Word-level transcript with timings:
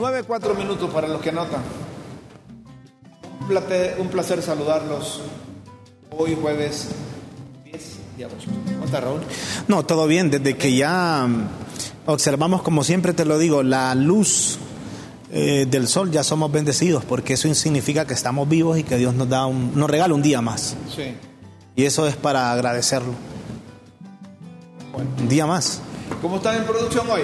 Nueve, 0.00 0.22
cuatro 0.26 0.54
minutos 0.54 0.88
para 0.88 1.06
los 1.06 1.20
que 1.20 1.28
anotan. 1.28 1.60
Un 3.42 3.48
placer, 3.48 3.96
un 3.98 4.08
placer 4.08 4.40
saludarlos 4.40 5.20
hoy 6.16 6.38
jueves 6.40 6.88
10 7.66 7.98
de 8.16 8.24
agosto. 8.24 8.50
¿Cómo 8.72 8.86
está 8.86 9.00
Raúl? 9.02 9.20
No, 9.68 9.84
todo 9.84 10.06
bien, 10.06 10.30
desde 10.30 10.56
que 10.56 10.74
ya 10.74 11.26
mm, 11.28 11.48
observamos, 12.06 12.62
como 12.62 12.82
siempre 12.82 13.12
te 13.12 13.26
lo 13.26 13.38
digo, 13.38 13.62
la 13.62 13.94
luz 13.94 14.56
eh, 15.32 15.66
del 15.68 15.86
sol, 15.86 16.10
ya 16.10 16.24
somos 16.24 16.50
bendecidos, 16.50 17.04
porque 17.04 17.34
eso 17.34 17.52
significa 17.52 18.06
que 18.06 18.14
estamos 18.14 18.48
vivos 18.48 18.78
y 18.78 18.84
que 18.84 18.96
Dios 18.96 19.12
nos, 19.12 19.28
da 19.28 19.44
un, 19.44 19.72
nos 19.74 19.90
regala 19.90 20.14
un 20.14 20.22
día 20.22 20.40
más. 20.40 20.76
Sí. 20.96 21.14
Y 21.76 21.84
eso 21.84 22.06
es 22.06 22.16
para 22.16 22.52
agradecerlo. 22.52 23.12
Un 25.18 25.28
día 25.28 25.44
más. 25.44 25.82
¿Cómo 26.22 26.36
están 26.36 26.56
en 26.56 26.64
producción 26.64 27.06
hoy? 27.10 27.20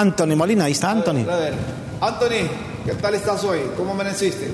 Anthony 0.00 0.36
Molina, 0.36 0.64
ahí 0.64 0.72
está 0.72 0.90
Anthony. 0.90 1.24
A 1.30 1.36
ver, 1.36 1.54
Anthony, 2.00 2.48
¿qué 2.84 2.92
tal 3.00 3.14
estás 3.14 3.42
hoy? 3.44 3.60
¿Cómo 3.76 3.92
amaneciste? 3.92 4.50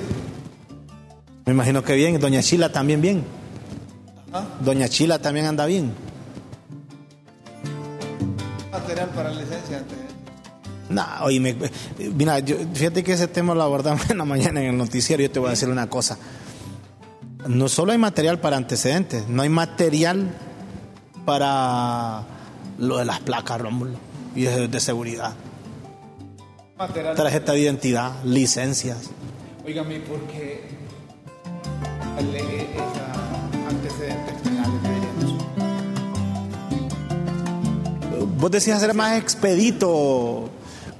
Me 1.46 1.52
imagino 1.52 1.82
que 1.82 1.94
bien. 1.94 2.20
Doña 2.20 2.40
Chila 2.42 2.70
también 2.70 3.00
bien. 3.00 3.24
¿Ah? 4.32 4.44
Doña 4.60 4.88
Chila 4.88 5.18
también 5.18 5.46
anda 5.46 5.66
bien. 5.66 5.92
Material 8.70 9.08
para 9.10 9.30
la 9.30 9.40
licencia. 9.40 9.82
Nah, 10.88 11.24
oye, 11.24 11.40
me- 11.40 11.56
mira, 12.14 12.38
yo- 12.40 12.56
fíjate 12.74 13.02
que 13.02 13.12
ese 13.14 13.26
tema 13.26 13.54
lo 13.54 13.62
abordamos 13.62 14.08
en 14.10 14.18
la 14.18 14.24
mañana 14.24 14.60
en 14.60 14.68
el 14.68 14.76
noticiero. 14.78 15.22
Yo 15.22 15.30
te 15.30 15.40
voy 15.40 15.48
a 15.48 15.50
decir 15.50 15.68
una 15.68 15.88
cosa. 15.88 16.18
No 17.48 17.68
solo 17.68 17.90
hay 17.90 17.98
material 17.98 18.38
para 18.38 18.56
antecedentes, 18.56 19.26
no 19.28 19.42
hay 19.42 19.48
material 19.48 20.30
para 21.24 22.22
lo 22.78 22.98
de 22.98 23.04
las 23.04 23.18
placas, 23.20 23.60
Rómulo, 23.60 23.96
y 24.34 24.42
de, 24.42 24.68
de 24.68 24.80
seguridad. 24.80 25.34
Material. 26.78 27.14
Tarjeta 27.16 27.52
de 27.52 27.60
identidad, 27.60 28.12
licencias. 28.24 29.10
Óigame, 29.64 30.00
¿por 30.00 30.20
qué 30.22 30.68
el- 32.18 32.34
esa 32.34 33.12
antecedentes 33.68 34.34
penales 34.42 34.82
de? 34.82 34.92
Vos 38.38 38.50
decías 38.50 38.78
hacer 38.82 38.94
más 38.94 39.16
expedito, 39.18 39.88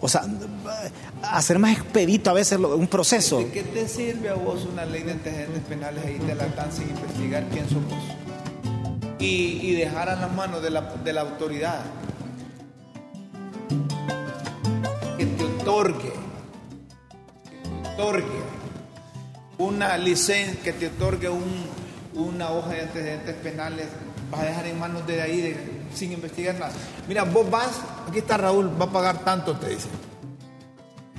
o 0.01 0.09
sea, 0.09 0.23
hacer 1.23 1.59
más 1.59 1.73
expedito 1.73 2.31
a 2.31 2.35
veces 2.35 2.57
un 2.59 2.87
proceso. 2.87 3.39
¿De 3.39 3.51
qué 3.51 3.63
te 3.65 3.89
sirve 3.89 4.29
a 4.29 4.35
vos 4.35 4.65
una 4.73 4.85
ley 4.85 5.03
de 5.03 5.13
antecedentes 5.13 5.63
penales 5.65 6.05
y 6.15 6.19
te 6.21 6.35
la 6.37 6.47
dan 6.49 6.71
sin 6.73 6.89
investigar 6.89 7.45
quién 7.53 7.65
sos 7.69 7.85
vos? 7.85 7.99
Y, 9.19 9.59
y 9.63 9.73
dejar 9.75 10.09
a 10.09 10.17
las 10.17 10.33
manos 10.33 10.63
de 10.63 10.71
la, 10.71 10.81
de 10.83 11.13
la 11.13 11.23
autoridad 11.23 11.81
otorgue, 15.73 16.13
te 17.83 17.89
otorgue 18.03 18.43
una 19.59 19.97
licencia, 19.97 20.61
que 20.63 20.73
te 20.73 20.89
otorgue 20.89 21.29
un- 21.29 21.67
una 22.15 22.51
hoja 22.51 22.71
de 22.71 22.81
antecedentes 22.83 23.35
penales, 23.37 23.87
vas 24.31 24.41
a 24.41 24.45
dejar 24.45 24.67
en 24.67 24.79
manos 24.79 25.07
de 25.07 25.23
ahí 25.23 25.57
sin 25.95 26.13
investigar 26.13 26.55
nada. 26.59 26.73
Mira, 27.09 27.25
vos 27.25 27.51
vas, 27.51 27.71
aquí 28.09 28.19
está 28.19 28.37
Raúl, 28.37 28.71
va 28.81 28.87
a 28.87 28.91
pagar 28.93 29.19
tanto, 29.25 29.57
te 29.57 29.69
dice. 29.71 29.89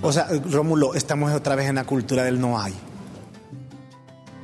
O 0.01 0.11
sea, 0.11 0.27
Rómulo, 0.51 0.93
estamos 0.95 1.31
otra 1.33 1.55
vez 1.55 1.69
en 1.69 1.75
la 1.75 1.85
cultura 1.85 2.23
del 2.23 2.39
no 2.39 2.59
hay. 2.59 2.73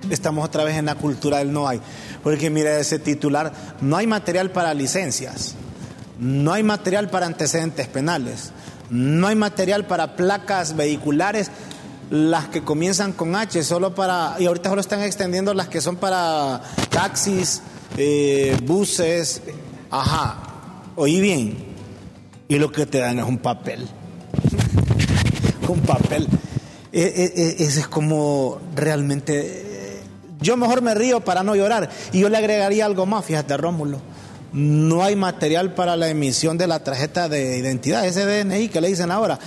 Estamos 0.10 0.46
otra 0.46 0.64
vez 0.64 0.78
en 0.78 0.86
la 0.86 0.96
cultura 0.96 1.40
del 1.40 1.52
no 1.52 1.68
hay. 1.68 1.82
Porque 2.24 2.50
mira 2.50 2.80
ese 2.80 2.98
titular, 3.00 3.52
no 3.82 3.98
hay 3.98 4.08
material 4.08 4.52
para 4.52 4.74
licencias, 4.74 5.56
no 6.18 6.54
hay 6.54 6.64
material 6.64 7.10
para 7.10 7.26
antecedentes 7.26 7.88
penales, 7.88 8.52
no 8.90 9.28
hay 9.28 9.36
material 9.36 9.86
para 9.86 10.16
placas 10.16 10.76
vehiculares, 10.76 11.52
las 12.10 12.48
que 12.48 12.64
comienzan 12.64 13.14
con 13.14 13.36
H, 13.36 13.64
solo 13.64 13.94
para, 13.94 14.36
y 14.40 14.46
ahorita 14.48 14.70
solo 14.70 14.82
están 14.82 15.02
extendiendo 15.04 15.54
las 15.54 15.68
que 15.68 15.80
son 15.82 15.96
para 15.98 16.62
taxis, 16.90 17.62
eh, 17.98 18.58
buses, 18.64 19.42
ajá, 19.92 20.38
oí 20.96 21.22
bien, 21.22 21.58
y 22.48 22.58
lo 22.58 22.72
que 22.72 22.86
te 22.88 22.98
dan 23.00 23.20
es 23.20 23.26
un 23.26 23.38
papel 23.38 23.88
un 25.68 25.82
papel. 25.82 26.28
E- 26.92 27.02
e- 27.02 27.42
e- 27.44 27.64
Ese 27.64 27.82
es 27.82 27.88
como 27.88 28.60
realmente... 28.76 29.34
eh, 29.46 30.02
Yo 30.42 30.58
mejor 30.58 30.82
me 30.82 30.96
río 30.96 31.20
para 31.22 31.44
no 31.44 31.56
llorar. 31.56 31.90
Y 32.12 32.22
yo 32.22 32.30
le 32.30 32.38
agregaría 32.38 32.86
algo 32.88 33.06
más, 33.06 33.24
fíjate, 33.26 33.56
Rómulo. 33.58 34.00
No 34.54 35.04
hay 35.04 35.16
material 35.16 35.74
para 35.76 35.96
la 35.96 36.10
emisión 36.10 36.58
de 36.58 36.68
la 36.68 36.84
tarjeta 36.84 37.30
de 37.30 37.58
identidad, 37.58 38.06
ese 38.06 38.26
DNI 38.26 38.70
que 38.70 38.82
le 38.82 38.88
dicen 38.88 39.12
ahora. 39.12 39.38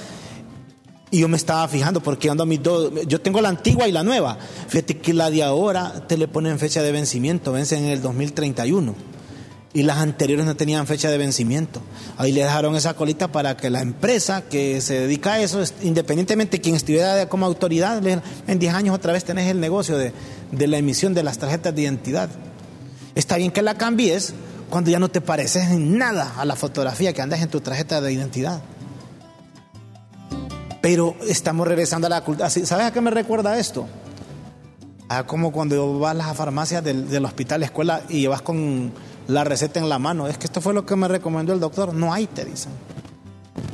Y 1.10 1.20
yo 1.20 1.28
me 1.28 1.36
estaba 1.36 1.66
fijando 1.68 2.02
porque 2.02 2.30
ando 2.30 2.44
a 2.44 2.46
mis 2.46 2.62
dos, 2.62 2.90
yo 3.06 3.20
tengo 3.20 3.40
la 3.42 3.48
antigua 3.50 3.86
y 3.86 3.92
la 3.92 4.02
nueva. 4.02 4.38
Fíjate 4.68 4.98
que 4.98 5.12
la 5.12 5.30
de 5.30 5.42
ahora 5.42 6.06
te 6.08 6.16
le 6.16 6.26
ponen 6.28 6.58
fecha 6.58 6.82
de 6.82 6.90
vencimiento, 6.92 7.52
vence 7.52 7.76
en 7.76 7.84
el 7.86 8.00
2031. 8.00 8.94
Y 9.74 9.82
las 9.84 9.98
anteriores 9.98 10.44
no 10.46 10.54
tenían 10.54 10.86
fecha 10.86 11.10
de 11.10 11.18
vencimiento. 11.18 11.80
Ahí 12.18 12.30
le 12.32 12.42
dejaron 12.42 12.76
esa 12.76 12.94
colita 12.94 13.32
para 13.32 13.56
que 13.56 13.70
la 13.70 13.80
empresa 13.80 14.42
que 14.42 14.80
se 14.82 15.00
dedica 15.00 15.34
a 15.34 15.40
eso, 15.40 15.60
es- 15.62 15.74
independientemente 15.82 16.58
de 16.58 16.60
quien 16.62 16.76
estuviera 16.76 17.26
como 17.28 17.44
autoridad, 17.46 18.00
en 18.06 18.58
10 18.58 18.74
años 18.74 18.94
otra 18.94 19.12
vez 19.14 19.24
tenés 19.24 19.48
el 19.50 19.60
negocio 19.60 19.96
de, 19.98 20.12
de 20.50 20.66
la 20.66 20.76
emisión 20.78 21.12
de 21.14 21.22
las 21.22 21.38
tarjetas 21.38 21.74
de 21.74 21.82
identidad. 21.82 22.28
Está 23.14 23.36
bien 23.36 23.50
que 23.50 23.60
la 23.62 23.76
cambies 23.76 24.34
cuando 24.72 24.90
ya 24.90 24.98
no 24.98 25.10
te 25.10 25.20
pareces 25.20 25.64
en 25.64 25.98
nada 25.98 26.32
a 26.38 26.46
la 26.46 26.56
fotografía 26.56 27.12
que 27.12 27.20
andas 27.20 27.42
en 27.42 27.50
tu 27.50 27.60
tarjeta 27.60 28.00
de 28.00 28.10
identidad. 28.10 28.62
Pero 30.80 31.14
estamos 31.28 31.68
regresando 31.68 32.06
a 32.06 32.10
la 32.10 32.24
cultura. 32.24 32.48
¿Sabes 32.48 32.86
a 32.86 32.90
qué 32.90 33.02
me 33.02 33.10
recuerda 33.10 33.58
esto? 33.58 33.86
A 35.10 35.26
como 35.26 35.52
cuando 35.52 35.98
vas 35.98 36.12
a 36.12 36.14
las 36.14 36.34
farmacias 36.34 36.82
del, 36.82 37.22
hospital, 37.22 37.62
escuela 37.62 38.00
y 38.08 38.26
vas 38.28 38.40
con 38.40 38.94
la 39.28 39.44
receta 39.44 39.78
en 39.78 39.90
la 39.90 39.98
mano. 39.98 40.26
Es 40.26 40.38
que 40.38 40.46
esto 40.46 40.62
fue 40.62 40.72
lo 40.72 40.86
que 40.86 40.96
me 40.96 41.06
recomendó 41.06 41.52
el 41.52 41.60
doctor. 41.60 41.92
No 41.92 42.10
hay, 42.10 42.26
te 42.26 42.46
dicen. 42.46 42.72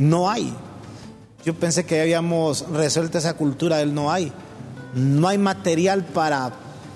No 0.01 0.29
hay. 0.29 0.53
Yo 1.45 1.55
pensé 1.55 1.87
que 1.87 2.01
habíamos 2.01 2.69
resuelto 2.71 3.19
esa 3.19 3.35
cultura 3.35 3.77
del 3.77 3.95
no 3.95 4.11
hay. 4.11 4.33
No 4.95 5.29
hay 5.29 5.39
material 5.39 6.05
para 6.07 6.51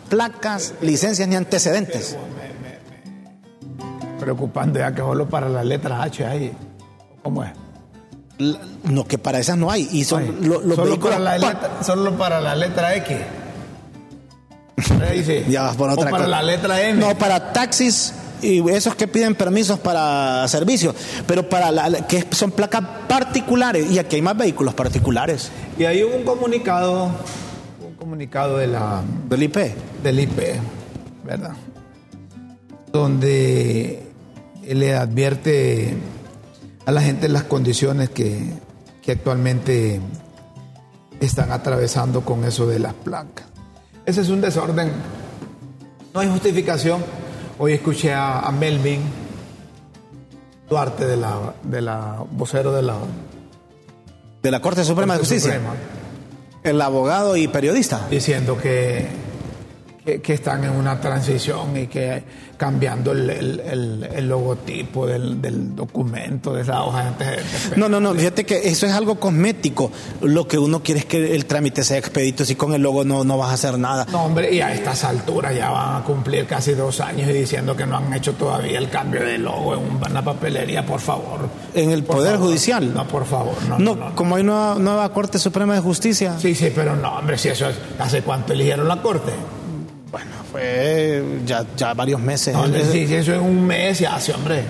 placas, 0.08 0.74
licencias 0.80 1.28
ni 1.28 1.36
antecedentes. 1.36 2.16
Preocupante 4.22 4.78
ya 4.78 4.94
que 4.94 5.00
solo 5.02 5.28
para 5.28 5.48
las 5.48 5.64
letras 5.64 6.00
H 6.04 6.24
ahí. 6.26 6.52
¿Cómo 7.22 7.44
es? 7.44 7.50
No, 8.84 9.04
que 9.06 9.18
para 9.18 9.38
esas 9.38 9.56
no 9.56 9.70
hay. 9.70 9.88
Y 9.92 10.04
son 10.04 10.36
los 10.48 10.62
solo, 10.62 10.84
vehículos 10.84 11.16
para 11.16 11.18
la 11.18 11.38
letra, 11.38 11.70
solo 11.82 12.12
para 12.16 12.40
la 12.40 12.54
letra 12.56 12.94
X. 12.96 13.16
Dice. 15.12 15.44
Ya 15.48 15.62
vas 15.62 15.76
por 15.76 15.90
O 15.90 15.92
otra 15.92 16.10
para 16.10 16.24
cosa. 16.24 16.28
la 16.28 16.42
letra 16.42 16.80
M. 16.82 16.98
No, 16.98 17.16
para 17.16 17.52
taxis 17.52 18.14
y 18.40 18.68
esos 18.70 18.94
que 18.96 19.06
piden 19.06 19.34
permisos 19.36 19.78
para 19.78 20.48
servicios, 20.48 20.96
pero 21.26 21.48
para 21.48 21.70
la- 21.70 22.06
que 22.08 22.26
son 22.32 22.50
placas 22.50 22.82
particulares 23.06 23.88
y 23.90 23.98
aquí 24.00 24.16
hay 24.16 24.22
más 24.22 24.36
vehículos 24.36 24.74
particulares 24.74 25.50
Y 25.78 25.84
hay 25.84 26.02
un 26.02 26.24
comunicado, 26.24 27.10
un 27.86 27.94
comunicado 27.96 28.56
de 28.58 28.66
la, 28.66 29.02
del 29.28 29.42
IP. 29.44 29.56
del 30.02 30.18
IP, 30.20 30.40
¿verdad? 31.24 31.52
Donde 32.92 34.11
le 34.62 34.94
advierte 34.94 35.96
a 36.86 36.92
la 36.92 37.02
gente 37.02 37.28
las 37.28 37.44
condiciones 37.44 38.10
que, 38.10 38.40
que 39.02 39.12
actualmente 39.12 40.00
están 41.20 41.52
atravesando 41.52 42.22
con 42.22 42.44
eso 42.44 42.66
de 42.66 42.78
las 42.78 42.94
placas. 42.94 43.46
Ese 44.06 44.22
es 44.22 44.28
un 44.28 44.40
desorden. 44.40 44.90
No 46.14 46.20
hay 46.20 46.28
justificación. 46.28 47.02
Hoy 47.58 47.74
escuché 47.74 48.12
a, 48.12 48.40
a 48.40 48.52
Melvin 48.52 49.00
Duarte 50.68 51.06
de 51.06 51.16
la, 51.16 51.54
de 51.62 51.82
la 51.82 52.24
vocero 52.30 52.72
de 52.72 52.82
la 52.82 52.96
De 54.42 54.50
la 54.50 54.60
Corte 54.60 54.84
Suprema 54.84 55.14
de 55.14 55.20
Justicia. 55.20 55.52
Suprema, 55.52 55.74
El 56.62 56.80
abogado 56.80 57.36
y 57.36 57.46
periodista. 57.46 58.06
diciendo 58.10 58.56
que, 58.58 59.06
que, 60.22 60.32
están 60.32 60.64
en 60.64 60.70
una 60.70 60.98
transición 61.00 61.76
y 61.76 61.88
que 61.88 62.24
cambiando 62.62 63.10
el, 63.10 63.28
el, 63.28 64.08
el, 64.14 64.28
logotipo 64.28 65.04
del, 65.04 65.42
del, 65.42 65.74
documento, 65.74 66.54
de 66.54 66.62
esa 66.62 66.84
hoja 66.84 67.10
de 67.10 67.40
No, 67.76 67.88
no, 67.88 67.98
no, 67.98 68.14
fíjate 68.14 68.46
que 68.46 68.68
eso 68.68 68.86
es 68.86 68.92
algo 68.92 69.16
cosmético. 69.16 69.90
Lo 70.20 70.46
que 70.46 70.58
uno 70.58 70.80
quiere 70.80 71.00
es 71.00 71.06
que 71.06 71.34
el 71.34 71.46
trámite 71.46 71.82
sea 71.82 71.98
expedito, 71.98 72.44
si 72.44 72.54
con 72.54 72.72
el 72.72 72.80
logo 72.80 73.02
no, 73.02 73.24
no 73.24 73.36
vas 73.36 73.50
a 73.50 73.54
hacer 73.54 73.76
nada. 73.80 74.06
No, 74.12 74.26
hombre, 74.26 74.54
y 74.54 74.60
a 74.60 74.72
estas 74.72 75.02
alturas 75.02 75.56
ya 75.56 75.70
van 75.70 76.02
a 76.02 76.04
cumplir 76.04 76.46
casi 76.46 76.74
dos 76.74 77.00
años 77.00 77.28
y 77.30 77.32
diciendo 77.32 77.74
que 77.74 77.84
no 77.84 77.96
han 77.96 78.14
hecho 78.14 78.34
todavía 78.34 78.78
el 78.78 78.88
cambio 78.88 79.24
de 79.24 79.38
logo 79.38 79.74
en 79.74 79.96
una 80.08 80.22
papelería, 80.22 80.86
por 80.86 81.00
favor. 81.00 81.48
En 81.74 81.90
el 81.90 82.04
Poder 82.04 82.36
Judicial. 82.36 82.94
No, 82.94 83.08
por 83.08 83.26
favor. 83.26 83.56
No, 83.68 83.80
no, 83.80 84.14
como 84.14 84.36
hay 84.36 84.42
una 84.44 84.76
nueva 84.76 85.12
Corte 85.12 85.40
Suprema 85.40 85.74
de 85.74 85.80
Justicia. 85.80 86.38
Sí, 86.38 86.54
sí, 86.54 86.70
pero 86.72 86.94
no, 86.94 87.18
hombre, 87.18 87.38
si 87.38 87.48
eso 87.48 87.68
es, 87.68 87.74
¿hace 87.98 88.22
cuánto 88.22 88.52
eligieron 88.52 88.86
la 88.86 89.02
Corte? 89.02 89.32
Fue 90.52 91.24
ya, 91.46 91.64
ya 91.76 91.94
varios 91.94 92.20
meses. 92.20 92.54
No, 92.54 92.66
sí, 92.66 93.06
eso 93.10 93.32
es 93.32 93.40
un 93.40 93.66
mes 93.66 93.98
ya 93.98 94.14
hace, 94.14 94.34
hombre. 94.34 94.62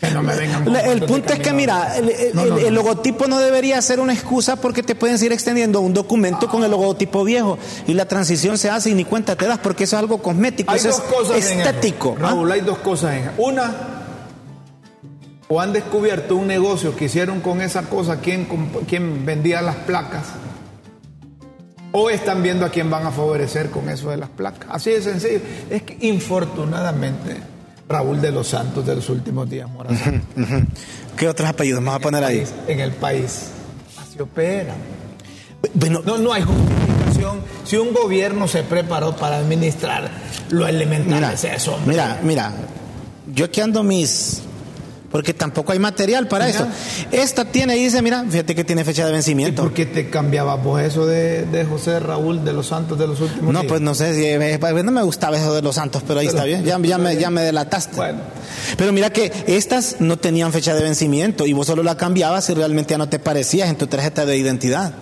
Que 0.00 0.10
no 0.10 0.22
me 0.22 0.34
vengan 0.34 0.66
El 0.74 1.02
punto 1.02 1.32
es 1.34 1.40
que, 1.40 1.52
mira, 1.52 1.96
el, 1.96 2.74
logotipo 2.74 3.26
no 3.26 3.38
debería 3.38 3.80
ser 3.82 4.00
una 4.00 4.14
excusa 4.14 4.56
porque 4.56 4.82
te 4.82 4.94
pueden 4.94 5.18
seguir 5.18 5.32
extendiendo 5.32 5.80
un 5.80 5.94
documento 5.94 6.48
con 6.48 6.64
el 6.64 6.70
logotipo 6.70 7.22
viejo 7.22 7.58
y 7.86 7.94
la 7.94 8.06
transición 8.06 8.58
se 8.58 8.70
hace 8.70 8.90
y 8.90 8.94
ni 8.94 9.04
cuenta 9.04 9.36
te 9.36 9.46
das 9.46 9.58
porque 9.58 9.84
eso 9.84 9.96
es 9.96 10.00
algo 10.00 10.18
cosmético, 10.18 10.72
hay 10.72 10.78
eso 10.78 10.88
dos 10.88 10.98
es 10.98 11.04
cosas 11.04 11.36
estético. 11.36 12.16
¿ah? 12.18 12.28
Raúl, 12.28 12.50
hay 12.50 12.60
dos 12.62 12.78
cosas 12.78 13.14
en 13.14 13.30
Una, 13.38 13.72
o 15.48 15.60
han 15.60 15.72
descubierto 15.72 16.36
un 16.36 16.48
negocio 16.48 16.96
que 16.96 17.06
hicieron 17.06 17.40
con 17.40 17.60
esa 17.60 17.82
cosa, 17.82 18.20
quien, 18.20 18.46
quien 18.86 19.24
vendía 19.24 19.62
las 19.62 19.76
placas 19.76 20.24
o 21.96 22.10
están 22.10 22.42
viendo 22.42 22.66
a 22.66 22.70
quién 22.70 22.90
van 22.90 23.06
a 23.06 23.12
favorecer 23.12 23.70
con 23.70 23.88
eso 23.88 24.10
de 24.10 24.16
las 24.16 24.28
placas. 24.28 24.68
Así 24.68 24.90
de 24.90 25.00
sencillo. 25.00 25.38
Es 25.70 25.82
que 25.84 25.96
infortunadamente, 26.00 27.36
Raúl 27.88 28.20
de 28.20 28.32
los 28.32 28.48
Santos 28.48 28.84
de 28.84 28.96
los 28.96 29.08
últimos 29.08 29.48
días, 29.48 29.68
¿Qué 31.16 31.28
otros 31.28 31.48
apellidos 31.48 31.78
vamos 31.84 32.00
a 32.00 32.00
poner 32.00 32.24
ahí? 32.24 32.44
En 32.66 32.80
el 32.80 32.90
país. 32.90 33.50
Así 33.96 34.20
opera. 34.20 34.74
Bueno, 35.72 36.02
no, 36.04 36.18
no 36.18 36.32
hay 36.32 36.42
justificación. 36.42 37.40
Si 37.64 37.76
un 37.76 37.94
gobierno 37.94 38.48
se 38.48 38.64
preparó 38.64 39.14
para 39.14 39.36
administrar, 39.36 40.10
lo 40.50 40.66
elemental 40.66 41.32
es 41.32 41.44
eso. 41.44 41.78
Mira, 41.86 42.18
mira, 42.24 42.52
yo 43.32 43.44
aquí 43.44 43.60
ando 43.60 43.84
mis 43.84 44.42
porque 45.14 45.32
tampoco 45.32 45.70
hay 45.70 45.78
material 45.78 46.26
para 46.26 46.48
eso. 46.48 46.66
Esta 47.12 47.44
tiene, 47.44 47.74
dice, 47.74 48.02
mira, 48.02 48.24
fíjate 48.28 48.52
que 48.52 48.64
tiene 48.64 48.82
fecha 48.82 49.06
de 49.06 49.12
vencimiento. 49.12 49.62
¿Y 49.62 49.66
por 49.66 49.72
qué 49.72 49.86
te 49.86 50.10
cambiabas 50.10 50.60
vos 50.60 50.80
eso 50.80 51.06
de, 51.06 51.64
José 51.70 52.00
Raúl 52.00 52.44
de 52.44 52.52
los 52.52 52.66
Santos 52.66 52.98
de 52.98 53.06
los 53.06 53.20
últimos 53.20 53.54
No, 53.54 53.62
pues 53.62 53.80
no 53.80 53.94
sé, 53.94 54.12
si, 54.12 54.82
no 54.82 54.90
me 54.90 55.02
gustaba 55.04 55.36
eso 55.36 55.54
de 55.54 55.62
los 55.62 55.76
Santos, 55.76 56.02
pero 56.04 56.18
ahí 56.18 56.26
está 56.26 56.42
bien, 56.42 56.64
ya, 56.64 56.80
ya, 56.80 56.98
me, 56.98 57.16
ya 57.16 57.30
me 57.30 57.42
delataste. 57.42 57.94
Bueno. 57.94 58.22
Pero 58.76 58.92
mira 58.92 59.10
que 59.10 59.32
estas 59.46 60.00
no 60.00 60.16
tenían 60.16 60.50
fecha 60.50 60.74
de 60.74 60.82
vencimiento 60.82 61.46
y 61.46 61.52
vos 61.52 61.68
solo 61.68 61.84
la 61.84 61.96
cambiabas 61.96 62.46
si 62.46 62.54
realmente 62.54 62.94
ya 62.94 62.98
no 62.98 63.08
te 63.08 63.20
parecías 63.20 63.70
en 63.70 63.76
tu 63.76 63.86
tarjeta 63.86 64.26
de 64.26 64.36
identidad. 64.36 64.94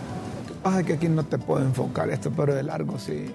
Lo 0.47 0.55
que 0.55 0.61
pasa 0.63 0.81
es 0.81 0.87
que 0.89 0.93
aquí 0.93 1.09
no 1.09 1.25
te 1.25 1.39
puedo 1.39 1.65
enfocar 1.65 2.11
esto, 2.11 2.31
pero 2.37 2.55
de 2.55 2.63
largo 2.63 2.99
sí. 2.99 3.31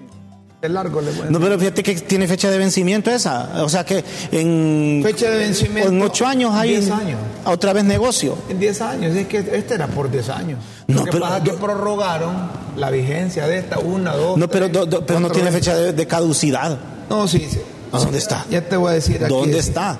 El 0.60 0.74
largo 0.74 1.00
le 1.00 1.12
No, 1.30 1.38
pero 1.38 1.56
fíjate 1.56 1.84
que 1.84 1.94
tiene 1.94 2.26
fecha 2.26 2.50
de 2.50 2.58
vencimiento 2.58 3.12
esa. 3.12 3.62
O 3.62 3.68
sea 3.68 3.84
que 3.84 4.04
en. 4.32 5.02
Fecha 5.04 5.30
de 5.30 5.38
vencimiento. 5.38 5.92
En 5.92 6.02
ocho 6.02 6.26
años 6.26 6.52
hay. 6.52 6.70
Diez 6.70 6.90
años. 6.90 7.20
Otra 7.44 7.72
vez 7.72 7.84
negocio. 7.84 8.36
En 8.48 8.58
diez 8.58 8.80
años. 8.80 9.14
Es 9.14 9.28
que 9.28 9.38
este 9.38 9.74
era 9.74 9.86
por 9.86 10.10
diez 10.10 10.28
años. 10.28 10.58
No, 10.88 10.96
Lo 10.96 11.04
que 11.04 11.10
pero, 11.12 11.22
pasa 11.22 11.38
es 11.38 11.44
que 11.44 11.52
prorrogaron 11.52 12.50
la 12.76 12.90
vigencia 12.90 13.46
de 13.46 13.58
esta, 13.58 13.78
una, 13.78 14.14
dos. 14.14 14.36
No, 14.36 14.48
pero, 14.48 14.68
pero 15.06 15.20
no 15.20 15.30
tiene 15.30 15.52
fecha 15.52 15.76
de, 15.76 16.06
caducidad. 16.08 16.76
No, 17.08 17.28
sí, 17.28 17.46
sí. 17.48 17.60
¿Dónde 17.92 18.18
está? 18.18 18.44
Ya 18.50 18.62
te 18.62 18.76
voy 18.76 18.90
a 18.90 18.94
decir 18.94 19.24
aquí. 19.24 19.32
¿Dónde 19.32 19.58
está? 19.58 19.96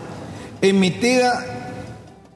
Emitida 0.61 1.45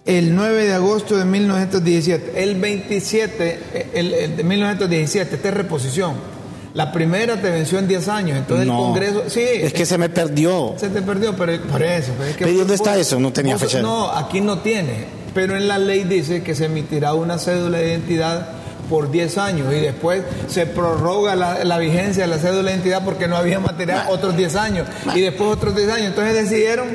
el 0.06 0.36
9 0.36 0.66
de 0.66 0.74
agosto 0.74 1.16
de 1.16 1.24
1917. 1.24 2.40
El 2.40 2.60
27, 2.60 3.90
el, 3.94 4.14
el 4.14 4.36
de 4.36 4.44
1917, 4.44 5.34
esta 5.34 5.48
es 5.48 5.54
reposición. 5.54 6.41
La 6.74 6.90
primera 6.90 7.40
te 7.40 7.50
venció 7.50 7.78
en 7.78 7.86
10 7.86 8.08
años, 8.08 8.38
entonces 8.38 8.66
el 8.66 8.72
Congreso... 8.72 9.24
Sí, 9.28 9.40
es 9.40 9.74
que 9.74 9.84
se 9.84 9.98
me 9.98 10.08
perdió. 10.08 10.74
Se 10.78 10.88
te 10.88 11.02
perdió, 11.02 11.36
pero 11.36 11.60
por 11.62 11.82
eso. 11.82 12.12
Pero 12.38 12.52
¿Dónde 12.52 12.74
está 12.74 12.96
eso? 12.96 13.20
No 13.20 13.30
tenía 13.32 13.58
fecha. 13.58 13.82
No, 13.82 14.10
aquí 14.10 14.40
no 14.40 14.60
tiene, 14.60 15.04
pero 15.34 15.56
en 15.56 15.68
la 15.68 15.76
ley 15.78 16.04
dice 16.04 16.42
que 16.42 16.54
se 16.54 16.66
emitirá 16.66 17.12
una 17.12 17.38
cédula 17.38 17.78
de 17.78 17.88
identidad 17.88 18.52
por 18.88 19.10
10 19.10 19.38
años 19.38 19.72
y 19.72 19.80
después 19.80 20.22
se 20.48 20.66
prorroga 20.66 21.34
la, 21.34 21.78
vigencia 21.78 22.24
de 22.24 22.28
la 22.28 22.38
cédula 22.38 22.70
de 22.70 22.76
identidad 22.76 23.04
porque 23.04 23.28
no 23.28 23.36
había 23.36 23.60
material 23.60 24.06
otros 24.08 24.36
10 24.36 24.56
años 24.56 24.88
y 25.14 25.20
después 25.20 25.50
otros 25.50 25.76
10 25.76 25.90
años. 25.90 26.06
Entonces 26.08 26.34
decidieron 26.34 26.88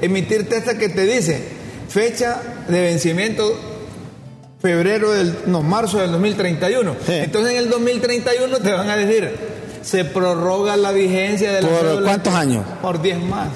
emitir 0.00 0.46
esta 0.50 0.78
que 0.78 0.88
te 0.88 1.06
dice 1.06 1.42
fecha 1.88 2.40
de 2.68 2.82
vencimiento 2.82 3.67
febrero 4.68 5.12
del, 5.12 5.34
no, 5.46 5.62
marzo 5.62 5.98
del 5.98 6.12
2031. 6.12 6.94
Entonces 7.08 7.52
en 7.52 7.58
el 7.58 7.70
2031 7.70 8.58
te 8.58 8.72
van 8.72 8.90
a 8.90 8.96
decir, 8.96 9.34
se 9.82 10.04
prorroga 10.04 10.76
la 10.76 10.92
vigencia 10.92 11.52
de 11.52 11.62
la 11.62 11.68
¿Por 11.68 12.04
cuántos 12.04 12.34
años? 12.34 12.66
Por 12.82 13.00
10 13.00 13.18
más. 13.22 13.48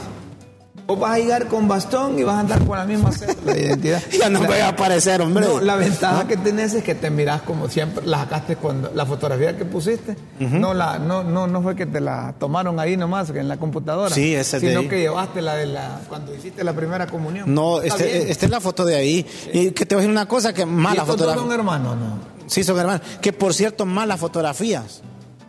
Vos 0.87 0.99
vas 0.99 1.13
a 1.13 1.19
llegar 1.19 1.47
con 1.47 1.69
bastón 1.69 2.19
y 2.19 2.23
vas 2.23 2.37
a 2.37 2.41
andar 2.41 2.65
con 2.65 2.77
la 2.77 2.85
misma 2.85 3.13
cédula 3.13 3.53
de 3.55 3.67
identidad. 3.67 4.03
ya 4.19 4.29
no 4.29 4.41
va 4.47 4.57
a 4.57 4.69
aparecer, 4.69 5.21
hombre. 5.21 5.47
No, 5.47 5.61
la 5.61 5.77
ventaja 5.77 6.27
que 6.27 6.37
tenés 6.37 6.75
es 6.75 6.83
que 6.83 6.95
te 6.95 7.11
mirás 7.11 7.43
como 7.43 7.69
siempre, 7.69 8.05
la 8.07 8.19
sacaste 8.19 8.57
cuando 8.57 8.91
la 8.95 9.07
fotografía 9.07 9.57
que 9.57 9.65
pusiste, 9.65 10.17
no 10.41 10.75
la 10.75 10.99
no 10.99 11.23
no 11.23 11.47
no 11.47 11.63
fue 11.63 11.77
que 11.77 11.87
te 11.87 12.01
la 12.01 12.35
tomaron 12.39 12.81
ahí 12.81 12.97
nomás 12.97 13.31
en 13.31 13.49
la 13.49 13.57
computadora, 13.57 14.15
sí, 14.15 14.35
ese 14.35 14.61
sino 14.61 14.89
que 14.89 15.01
llevaste 15.01 15.41
la 15.41 15.55
de 15.55 15.67
la 15.67 16.01
cuando 16.09 16.35
hiciste 16.35 16.65
la 16.65 16.73
primera 16.73 17.07
comunión. 17.07 17.53
No, 17.53 17.81
este, 17.81 18.31
esta 18.31 18.47
es 18.47 18.51
la 18.51 18.61
foto 18.61 18.85
de 18.85 18.97
ahí. 18.97 19.27
Y 19.53 19.71
que 19.71 19.87
te 19.87 19.95
voy 19.95 20.03
a 20.03 20.03
decir 20.03 20.11
una 20.11 20.27
cosa 20.27 20.53
que 20.53 20.67
mala 20.67 21.05
fotografía. 21.05 21.43
son 21.43 21.53
hermanos, 21.53 21.97
no? 21.97 22.19
Sí, 22.47 22.65
son 22.65 22.79
hermanos. 22.79 23.03
Que 23.21 23.33
por 23.33 23.55
cierto, 23.55 23.87
malas 23.87 24.21
fotografías. 24.21 25.03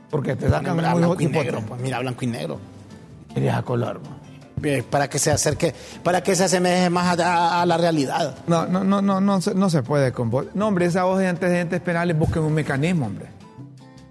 Porque 0.09 0.35
te 0.35 0.47
sacan 0.47 0.75
muy 0.75 0.83
blanco 0.83 1.21
y 1.21 1.25
negro, 1.25 1.63
pues 1.67 1.81
mira, 1.81 1.99
blanco 1.99 2.23
y 2.23 2.27
negro. 2.27 2.59
Querías 3.33 3.57
a 3.57 3.63
color, 3.63 3.99
eh, 4.63 4.83
para 4.89 5.09
que 5.09 5.19
se 5.19 5.31
acerque, 5.31 5.73
para 6.03 6.21
que 6.21 6.35
se 6.35 6.43
asemeje 6.43 6.89
más 6.89 7.17
a, 7.19 7.65
la 7.65 7.77
realidad. 7.77 8.35
No, 8.47 8.65
no, 8.65 8.83
no, 8.83 9.01
no, 9.01 9.19
no, 9.19 9.39
no 9.39 9.69
se 9.69 9.83
puede 9.83 10.13
No, 10.53 10.67
hombre, 10.67 10.85
esa 10.85 11.03
voz 11.03 11.19
de 11.19 11.27
antecedentes 11.27 11.81
penales 11.81 12.17
busquen 12.17 12.43
un 12.43 12.53
mecanismo, 12.53 13.07
hombre. 13.07 13.27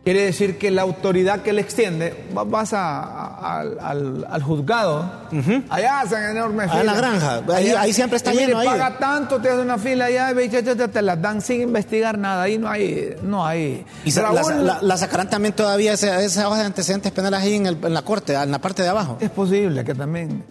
Quiere 0.04 0.24
decir 0.24 0.58
que 0.58 0.72
la 0.72 0.82
autoridad 0.82 1.42
que 1.42 1.52
le 1.52 1.60
extiende, 1.60 2.26
vas 2.34 2.72
a, 2.72 3.60
al, 3.60 4.42
juzgado, 4.42 5.28
allá 5.70 6.00
hacen 6.00 6.24
enormes 6.24 6.72
filas. 6.72 6.80
en 6.80 6.86
la 6.86 6.94
granja, 6.94 7.42
ahí, 7.78 7.92
siempre 7.92 8.16
está 8.16 8.32
lleno. 8.32 8.58
Ahí. 8.58 8.66
paga 8.66 8.98
tanto, 8.98 9.40
te 9.40 9.48
hace 9.48 9.60
una 9.60 9.78
fila 9.78 10.06
allá, 10.06 10.34
te 10.34 11.02
las 11.02 11.22
dan 11.22 11.40
sin 11.40 11.60
investigar 11.62 12.18
nada, 12.18 12.42
ahí 12.42 12.58
no 12.58 12.68
hay. 12.68 13.14
No 13.22 13.46
hay. 13.46 13.86
¿Y 14.04 14.10
la, 14.10 14.96
sacarán 14.96 15.30
también 15.30 15.54
todavía 15.54 15.92
esa, 15.92 16.20
esa 16.20 16.48
hoja 16.48 16.58
de 16.58 16.64
antecedentes 16.64 17.12
penales 17.12 17.38
ahí 17.38 17.54
en, 17.54 17.66
el, 17.66 17.78
en, 17.80 17.94
la 17.94 18.02
corte, 18.02 18.34
en 18.34 18.50
la 18.50 18.60
parte 18.60 18.82
de 18.82 18.88
abajo? 18.88 19.18
Es 19.20 19.30
posible 19.30 19.84
que 19.84 19.94
también. 19.94 20.42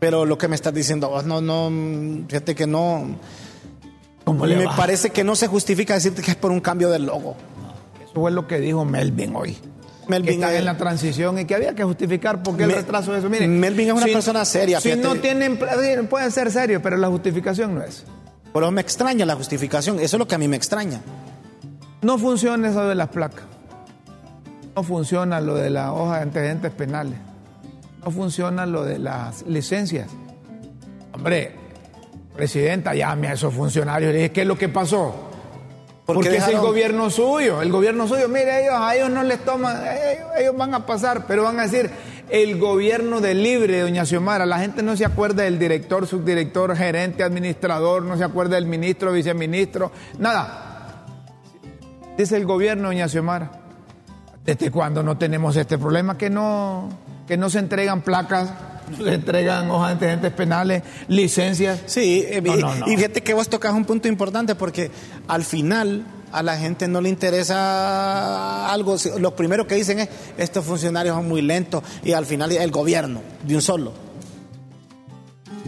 Pero 0.00 0.24
lo 0.24 0.36
que 0.36 0.48
me 0.48 0.56
estás 0.56 0.74
diciendo, 0.74 1.22
no, 1.24 1.40
no, 1.40 1.70
fíjate 2.26 2.56
que 2.56 2.66
no. 2.66 3.16
me 4.26 4.66
parece 4.76 5.10
que 5.10 5.22
no 5.22 5.36
se 5.36 5.46
justifica 5.46 5.94
decirte 5.94 6.20
que 6.20 6.32
es 6.32 6.36
por 6.36 6.50
un 6.50 6.58
cambio 6.58 6.90
del 6.90 7.06
logo 7.06 7.36
fue 8.20 8.30
lo 8.30 8.46
que 8.46 8.58
dijo 8.60 8.84
Melvin 8.84 9.36
hoy. 9.36 9.56
Melvin 10.08 10.34
está 10.34 10.56
en 10.56 10.64
la 10.64 10.76
transición 10.76 11.38
y 11.38 11.44
que 11.44 11.54
había 11.54 11.74
que 11.74 11.84
justificar 11.84 12.42
por 12.42 12.56
qué 12.56 12.64
el 12.64 12.72
retraso 12.72 13.12
de 13.12 13.18
eso. 13.18 13.28
Miren, 13.28 13.60
Melvin 13.60 13.88
es 13.88 13.94
una 13.94 14.06
persona 14.06 14.44
seria. 14.44 14.80
Si 14.80 14.94
no 14.96 15.16
tienen, 15.16 15.58
pueden 15.58 16.30
ser 16.30 16.50
serios, 16.50 16.80
pero 16.82 16.96
la 16.96 17.08
justificación 17.08 17.74
no 17.74 17.82
es. 17.82 18.04
Pero 18.54 18.70
me 18.70 18.80
extraña 18.80 19.26
la 19.26 19.34
justificación, 19.34 19.96
eso 20.00 20.16
es 20.16 20.18
lo 20.18 20.26
que 20.26 20.34
a 20.34 20.38
mí 20.38 20.48
me 20.48 20.56
extraña. 20.56 21.02
No 22.00 22.16
funciona 22.16 22.70
eso 22.70 22.88
de 22.88 22.94
las 22.94 23.08
placas. 23.08 23.44
No 24.74 24.82
funciona 24.82 25.40
lo 25.40 25.54
de 25.54 25.68
la 25.68 25.92
hoja 25.92 26.16
de 26.16 26.22
antecedentes 26.22 26.72
penales. 26.72 27.18
No 28.02 28.10
funciona 28.10 28.64
lo 28.64 28.82
de 28.84 28.98
las 28.98 29.42
licencias. 29.46 30.08
Hombre, 31.12 31.54
presidenta, 32.34 32.94
llame 32.94 33.28
a 33.28 33.32
esos 33.34 33.52
funcionarios 33.52 34.08
y 34.08 34.12
le 34.12 34.18
dije, 34.20 34.32
¿qué 34.32 34.42
es 34.42 34.46
lo 34.46 34.56
que 34.56 34.70
pasó? 34.70 35.35
Porque 36.06 36.36
es 36.36 36.46
el 36.46 36.58
gobierno 36.58 37.10
suyo, 37.10 37.60
el 37.60 37.72
gobierno 37.72 38.06
suyo. 38.06 38.28
Mire, 38.28 38.62
ellos 38.62 38.74
a 38.78 38.94
ellos 38.94 39.10
no 39.10 39.24
les 39.24 39.44
toman, 39.44 39.76
ellos, 40.38 40.56
van 40.56 40.72
a 40.72 40.86
pasar, 40.86 41.26
pero 41.26 41.42
van 41.42 41.58
a 41.58 41.62
decir 41.62 41.90
el 42.30 42.60
gobierno 42.60 43.20
de 43.20 43.34
libre, 43.34 43.80
doña 43.80 44.04
Xiomara. 44.04 44.46
La 44.46 44.60
gente 44.60 44.84
no 44.84 44.96
se 44.96 45.04
acuerda 45.04 45.42
del 45.42 45.58
director, 45.58 46.06
subdirector, 46.06 46.76
gerente, 46.76 47.24
administrador, 47.24 48.04
no 48.04 48.16
se 48.16 48.22
acuerda 48.22 48.54
del 48.54 48.66
ministro, 48.66 49.10
viceministro, 49.10 49.90
nada. 50.18 51.04
Dice 52.16 52.36
el 52.36 52.46
gobierno, 52.46 52.88
doña 52.88 53.08
Xiomara. 53.08 53.50
¿Desde 54.44 54.70
cuándo 54.70 55.02
no 55.02 55.18
tenemos 55.18 55.56
este 55.56 55.76
problema? 55.76 56.16
Que 56.16 56.30
no, 56.30 56.88
que 57.26 57.36
no 57.36 57.50
se 57.50 57.58
entregan 57.58 58.02
placas 58.02 58.52
le 58.98 59.14
entregan 59.14 59.70
hojas 59.70 59.88
de 59.88 59.92
antecedentes 59.92 60.32
penales, 60.32 60.82
licencias. 61.08 61.80
Sí, 61.86 62.24
eh, 62.26 62.42
y, 62.86 62.96
fíjate 62.96 63.22
que 63.22 63.34
vos 63.34 63.48
tocas 63.48 63.72
un 63.72 63.84
punto 63.84 64.08
importante 64.08 64.54
porque 64.54 64.90
al 65.28 65.44
final 65.44 66.04
A 66.32 66.42
la 66.42 66.58
gente 66.58 66.88
no 66.88 67.00
le 67.00 67.08
interesa 67.08 68.70
algo. 68.70 68.96
Lo 69.18 69.36
primero 69.36 69.66
que 69.66 69.76
dicen 69.76 70.00
es, 70.00 70.08
estos 70.36 70.64
funcionarios 70.64 71.14
son 71.14 71.28
muy 71.28 71.40
lentos 71.40 71.82
y 72.04 72.12
al 72.12 72.26
final 72.26 72.52
el 72.52 72.70
gobierno, 72.70 73.22
de 73.44 73.54
un 73.54 73.62
solo. 73.62 74.05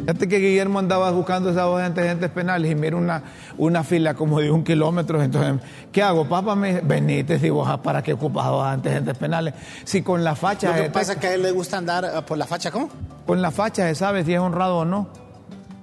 Fíjate 0.01 0.29
que 0.29 0.39
Guillermo 0.39 0.79
andaba 0.79 1.11
buscando 1.11 1.51
esas 1.51 1.65
dos 1.65 1.81
antecedentes 1.81 2.31
penales 2.31 2.71
y 2.71 2.75
mira 2.75 2.97
una, 2.97 3.23
una 3.57 3.85
fila 3.85 4.15
como 4.15 4.41
de 4.41 4.51
un 4.51 4.65
kilómetro. 4.65 5.23
Entonces, 5.23 5.67
¿qué 5.93 6.03
hago? 6.03 6.29
Papá, 6.29 6.55
me 6.55 6.81
venite 6.81 7.39
si 7.39 7.51
vos 7.51 7.69
para 7.81 8.03
qué 8.03 8.15
ocupas 8.15 8.47
dos 8.47 8.65
antecedentes 8.65 9.17
penales. 9.17 9.55
Si 9.85 10.03
con 10.03 10.25
la 10.25 10.35
facha. 10.35 10.77
Lo 10.77 10.83
que 10.85 10.91
pasa 10.91 11.13
es 11.15 11.19
que 11.19 11.27
a 11.27 11.35
él 11.35 11.43
le 11.43 11.51
gusta 11.51 11.79
andar 11.79 12.05
eh, 12.05 12.23
por 12.23 12.39
la 12.39 12.47
facha, 12.47 12.71
¿cómo? 12.71 12.89
Con 13.27 13.43
la 13.43 13.51
facha 13.51 13.87
se 13.89 13.95
sabe 13.95 14.25
si 14.25 14.35
es 14.35 14.41
honrado 14.41 14.79
o 14.79 14.85
no. 14.85 15.09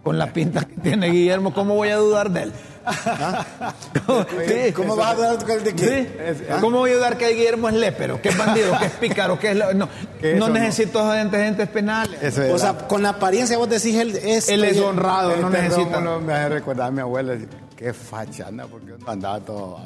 Con 0.03 0.19
la 0.19 0.31
pinta 0.31 0.63
que 0.65 0.75
tiene 0.75 1.09
Guillermo, 1.09 1.51
¿cómo 1.51 1.73
voy 1.73 1.89
a 1.89 1.95
dudar 1.95 2.29
de 2.29 2.43
él? 2.43 2.53
¿Cómo, 4.75 4.95
vas 4.95 5.11
a 5.11 5.15
dudar 5.15 5.63
de 5.63 5.73
qué? 5.73 6.45
¿Ah? 6.49 6.57
¿Cómo 6.61 6.77
voy 6.79 6.91
a 6.91 6.95
dudar 6.95 7.17
que 7.17 7.29
Guillermo 7.29 7.69
es 7.69 7.75
lépero, 7.75 8.21
que 8.21 8.29
es 8.29 8.37
bandido, 8.37 8.77
que 8.77 8.85
es 8.85 8.91
pícaro, 8.91 9.39
que 9.39 9.51
es... 9.51 9.57
no, 9.75 9.89
no 10.37 10.49
necesito 10.49 11.09
antecedentes 11.09 11.67
penales. 11.69 12.14
O 12.51 12.59
sea, 12.59 12.87
con 12.87 13.03
la 13.03 13.09
apariencia 13.09 13.57
vos 13.57 13.69
decís 13.69 13.95
él 13.95 14.15
es... 14.15 14.49
Él 14.49 14.63
es 14.63 14.79
honrado, 14.79 15.35
no 15.37 15.49
necesita... 15.49 15.99
me 15.99 16.33
hace 16.33 16.49
recordar 16.49 16.87
a 16.87 16.91
mi 16.91 17.01
abuela, 17.01 17.35
qué 17.75 17.93
fachana, 17.93 18.65
porque 18.65 18.93
andaba 19.07 19.39
todo... 19.39 19.79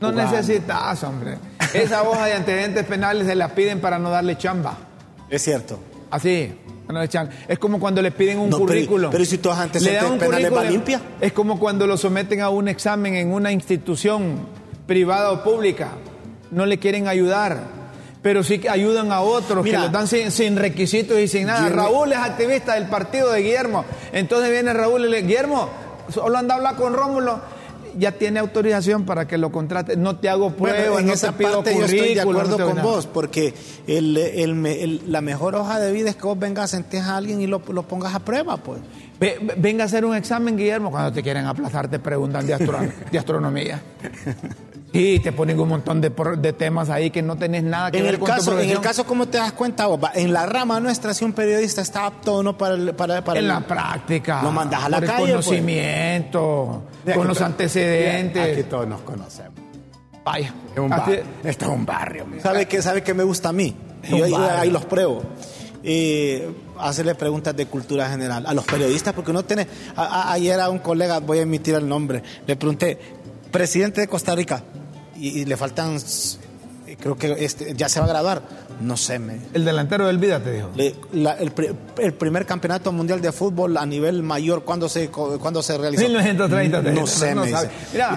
No 0.00 0.12
necesitas, 0.12 1.02
hombre. 1.04 1.38
Esa 1.72 2.02
hoja 2.02 2.26
de 2.26 2.34
antecedentes 2.34 2.84
penales 2.84 3.26
se 3.26 3.34
la 3.34 3.54
piden 3.54 3.80
para 3.80 3.98
no 3.98 4.10
darle 4.10 4.36
chamba. 4.36 4.76
Es 5.30 5.42
cierto. 5.42 5.78
Así. 6.10 6.52
Es 7.48 7.58
como 7.58 7.80
cuando 7.80 8.00
le 8.00 8.12
piden 8.12 8.38
un 8.38 8.50
currículum. 8.50 9.10
Pero, 9.10 9.24
si 9.24 9.38
todos 9.38 9.58
antecedentes 9.58 10.28
penales 10.28 10.54
va 10.54 10.64
limpia. 10.64 11.00
Es 11.20 11.32
como 11.32 11.58
cuando 11.58 11.86
lo 11.86 11.96
someten 11.96 12.40
a 12.40 12.50
un 12.50 12.68
examen 12.68 13.16
en 13.16 13.32
una 13.32 13.50
institución 13.50 14.46
privada 14.86 15.32
o 15.32 15.42
pública. 15.42 15.88
No 16.50 16.64
le 16.64 16.78
quieren 16.78 17.08
ayudar. 17.08 17.75
Pero 18.26 18.42
sí 18.42 18.58
que 18.58 18.68
ayudan 18.68 19.12
a 19.12 19.20
otros 19.20 19.64
que 19.64 19.78
lo 19.78 19.88
dan 19.88 20.08
sin, 20.08 20.56
requisitos 20.56 21.16
y 21.20 21.28
sin 21.28 21.46
nada. 21.46 21.68
Raúl 21.68 22.10
es 22.10 22.18
activista 22.18 22.74
del 22.74 22.88
partido 22.88 23.30
de 23.30 23.40
Guillermo. 23.40 23.84
Entonces 24.12 24.50
viene 24.50 24.72
Raúl 24.72 25.04
y 25.04 25.10
le 25.10 25.18
dice, 25.18 25.28
Guillermo, 25.28 25.70
solo 26.08 26.36
anda 26.36 26.54
a 26.54 26.56
hablar 26.56 26.74
con 26.74 26.92
Rómulo 26.92 27.40
ya 27.96 28.10
tiene 28.10 28.40
autorización 28.40 29.04
para 29.04 29.28
que 29.28 29.38
lo 29.38 29.52
contrate. 29.52 29.96
No 29.96 30.16
te 30.16 30.28
hago 30.28 30.50
pruebas, 30.50 31.02
en 31.02 31.06
no 31.06 31.12
esa 31.12 31.30
te 31.30 31.38
pido 31.38 31.62
parte 31.62 31.78
yo 31.78 31.84
estoy 31.84 32.14
de 32.14 32.20
acuerdo 32.20 32.58
con 32.58 32.82
vos, 32.82 33.06
porque 33.06 33.54
la 33.86 35.20
mejor 35.20 35.54
hoja 35.54 35.78
de 35.78 35.92
vida 35.92 36.10
es 36.10 36.16
que 36.16 36.26
vos 36.26 36.36
vengas, 36.36 36.72
sentes 36.72 37.02
a 37.02 37.16
alguien 37.16 37.40
y 37.40 37.46
lo, 37.46 37.60
pongas 37.60 38.12
a 38.12 38.18
prueba, 38.18 38.56
pues. 38.56 38.80
venga 39.56 39.84
a 39.84 39.86
hacer 39.86 40.04
un 40.04 40.16
examen, 40.16 40.56
Guillermo, 40.56 40.90
cuando 40.90 41.12
te 41.12 41.22
quieren 41.22 41.46
aplazar, 41.46 41.88
te 41.88 42.00
preguntan 42.00 42.44
de, 42.44 42.56
de 43.12 43.18
astronomía. 43.20 43.80
Sí, 44.96 45.20
te 45.20 45.32
ponen 45.32 45.60
un 45.60 45.68
montón 45.68 46.00
de, 46.00 46.10
temas 46.52 46.88
ahí 46.88 47.10
que 47.10 47.22
no 47.22 47.36
tenés 47.36 47.62
nada 47.62 47.90
que 47.90 47.98
en 47.98 48.04
ver 48.04 48.14
el 48.14 48.20
con 48.20 48.28
caso, 48.28 48.52
tu 48.52 48.58
En 48.58 48.70
el 48.70 48.80
caso, 48.80 49.04
¿cómo 49.04 49.26
te 49.26 49.38
das 49.38 49.52
cuenta 49.52 49.86
vos? 49.86 50.00
En 50.14 50.32
la 50.32 50.46
rama 50.46 50.80
nuestra, 50.80 51.12
si 51.12 51.24
un 51.24 51.32
periodista 51.32 51.82
está 51.82 52.06
apto 52.06 52.36
o 52.36 52.42
no 52.42 52.56
para, 52.56 52.76
para, 52.96 53.22
para 53.22 53.38
En 53.38 53.48
la 53.48 53.60
práctica. 53.60 54.42
Lo 54.42 54.52
mandas 54.52 54.84
a 54.84 54.88
la 54.88 54.98
por 54.98 55.06
calle. 55.06 55.24
El 55.24 55.32
pues. 55.34 55.46
conocimiento, 55.46 56.82
con 57.14 57.28
los 57.28 57.40
antecedentes. 57.40 58.52
Aquí 58.52 58.62
todos 58.64 58.86
nos 58.86 59.02
conocemos. 59.02 59.52
Vaya. 60.24 60.52
Es 60.72 60.78
un 60.78 60.88
barrio. 60.88 61.22
Esto 61.44 61.64
es 61.66 61.70
un 61.70 61.86
barrio. 61.86 62.26
¿Sabe 62.42 62.66
qué, 62.66 62.82
¿Sabe 62.82 63.02
qué 63.02 63.14
me 63.14 63.22
gusta 63.22 63.50
a 63.50 63.52
mí? 63.52 63.76
Yo, 64.08 64.24
ahí 64.38 64.70
los 64.70 64.84
pruebo. 64.86 65.22
Eh, 65.82 66.50
hacerle 66.80 67.14
preguntas 67.14 67.54
de 67.54 67.66
cultura 67.66 68.08
general 68.08 68.44
a 68.46 68.54
los 68.54 68.64
periodistas, 68.64 69.14
porque 69.14 69.30
uno 69.30 69.44
tiene. 69.44 69.68
ayer 69.96 70.58
a 70.58 70.68
un 70.68 70.78
colega, 70.78 71.20
voy 71.20 71.38
a 71.38 71.42
emitir 71.42 71.74
el 71.74 71.88
nombre, 71.88 72.22
le 72.46 72.56
pregunté, 72.56 72.98
presidente 73.52 74.00
de 74.00 74.08
Costa 74.08 74.34
Rica, 74.34 74.62
y, 75.18 75.44
le 75.44 75.56
faltan, 75.56 75.98
creo 77.00 77.16
que 77.16 77.44
este, 77.44 77.74
ya 77.74 77.88
se 77.88 78.00
va 78.00 78.06
a 78.06 78.08
graduar. 78.08 78.42
No 78.80 78.96
sé, 78.96 79.18
me... 79.18 79.38
El 79.54 79.64
delantero 79.64 80.06
del 80.06 80.18
Vida 80.18 80.38
te 80.40 80.52
dijo. 80.52 80.70
el, 80.76 82.12
primer 82.12 82.44
campeonato 82.44 82.92
mundial 82.92 83.22
de 83.22 83.32
fútbol 83.32 83.76
a 83.78 83.86
nivel 83.86 84.22
mayor, 84.22 84.64
¿cuándo 84.64 84.88
se, 84.88 85.08
cuándo 85.08 85.62
se 85.62 85.78
realizó? 85.78 86.02
1930. 86.02 86.82
No, 86.82 87.06
sé, 87.06 87.34
me 87.34 87.46
dice. 87.46 87.70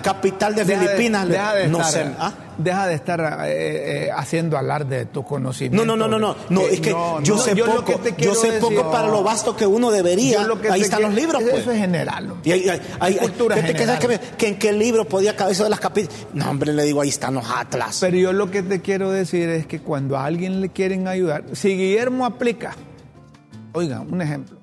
capital 0.04 0.56
de 0.56 0.66
Filipinas, 0.66 1.28
no 1.70 1.84
sé. 1.84 2.06
¿ah? 2.20 2.34
Deja 2.60 2.88
de 2.88 2.94
estar 2.94 3.20
eh, 3.46 4.08
eh, 4.08 4.10
haciendo 4.16 4.58
alarde 4.58 4.98
de 4.98 5.06
tu 5.06 5.24
conocimiento. 5.24 5.86
No, 5.86 5.96
no, 5.96 6.08
no, 6.08 6.20
no, 6.20 6.36
no, 6.50 6.62
es 6.62 6.82
que 6.82 6.96
yo 7.24 7.38
sé 7.38 7.56
poco, 7.56 8.02
yo 8.18 8.36
sé 8.36 8.54
poco 8.54 8.92
para 8.92 9.08
lo 9.08 9.24
vasto 9.24 9.56
que 9.56 9.66
uno 9.66 9.92
debería. 9.92 10.46
Ahí 10.70 10.82
están 10.82 11.02
los 11.02 11.14
libros, 11.14 11.42
pues. 11.42 11.62
Eso 11.62 11.72
es 11.72 11.80
general. 11.80 12.36
Y 12.44 12.52
hay, 12.52 12.82
hay, 13.00 13.16
cultura 13.16 13.56
general. 13.56 14.00
Que, 14.00 14.20
que, 14.38 14.48
en 14.48 14.60
qué 14.60 14.74
libro 14.74 15.06
podía 15.06 15.36
caber 15.36 15.54
eso 15.54 15.64
de 15.64 15.70
las 15.70 15.80
capitales. 15.80 16.28
No, 16.34 16.50
hombre, 16.50 16.74
le 16.74 16.84
digo, 16.84 17.02
ahí 17.02 17.10
están 17.10 17.34
los 17.36 17.50
atlas. 17.50 17.98
Pero 18.02 18.18
yo 18.18 18.34
lo 18.34 18.52
que 18.52 18.62
te 18.62 18.82
quiero 18.82 19.10
decir 19.12 19.50
es 19.50 19.66
que 19.66 19.80
cuando 19.80 20.18
a 20.18 20.26
alguien 20.26 20.62
le 20.62 20.70
quieren 20.70 21.08
ayudar, 21.08 21.44
si 21.54 21.70
Guillermo 21.70 22.26
aplica, 22.26 22.76
oiga, 23.74 24.02
un 24.02 24.22
ejemplo, 24.22 24.59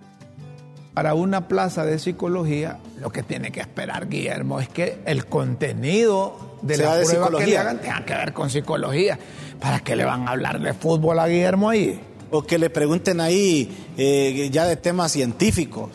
para 0.97 1.13
una 1.13 1.47
plaza 1.47 1.85
de 1.85 1.99
psicología, 1.99 2.79
lo 2.99 3.13
que 3.13 3.23
tiene 3.23 3.53
que 3.53 3.61
esperar 3.61 4.09
Guillermo 4.09 4.61
es 4.61 4.71
que 4.71 5.03
el 5.05 5.27
contenido 5.27 6.57
de 6.63 6.79
la 6.79 6.99
prueba 7.03 7.29
que 7.37 7.47
le 7.47 7.59
hagan 7.59 7.83
tenga 7.83 8.03
que 8.03 8.15
ver 8.15 8.33
con 8.33 8.49
psicología. 8.49 9.19
¿Para 9.61 9.81
qué 9.81 9.95
le 9.95 10.07
van 10.07 10.27
a 10.27 10.31
hablar 10.31 10.59
de 10.59 10.73
fútbol 10.73 11.19
a 11.19 11.27
Guillermo 11.27 11.69
ahí? 11.69 12.01
O 12.31 12.45
que 12.45 12.59
le 12.59 12.71
pregunten 12.71 13.21
ahí 13.21 13.91
eh, 13.99 14.49
ya 14.51 14.65
de 14.65 14.77
temas 14.77 15.13
científicos 15.13 15.91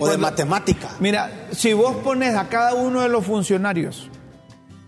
o 0.00 0.08
de 0.08 0.18
matemática. 0.18 0.88
Mira, 0.98 1.46
si 1.52 1.72
vos 1.72 1.94
pones 1.98 2.34
a 2.34 2.48
cada 2.48 2.74
uno 2.74 3.02
de 3.02 3.08
los 3.08 3.24
funcionarios 3.24 4.10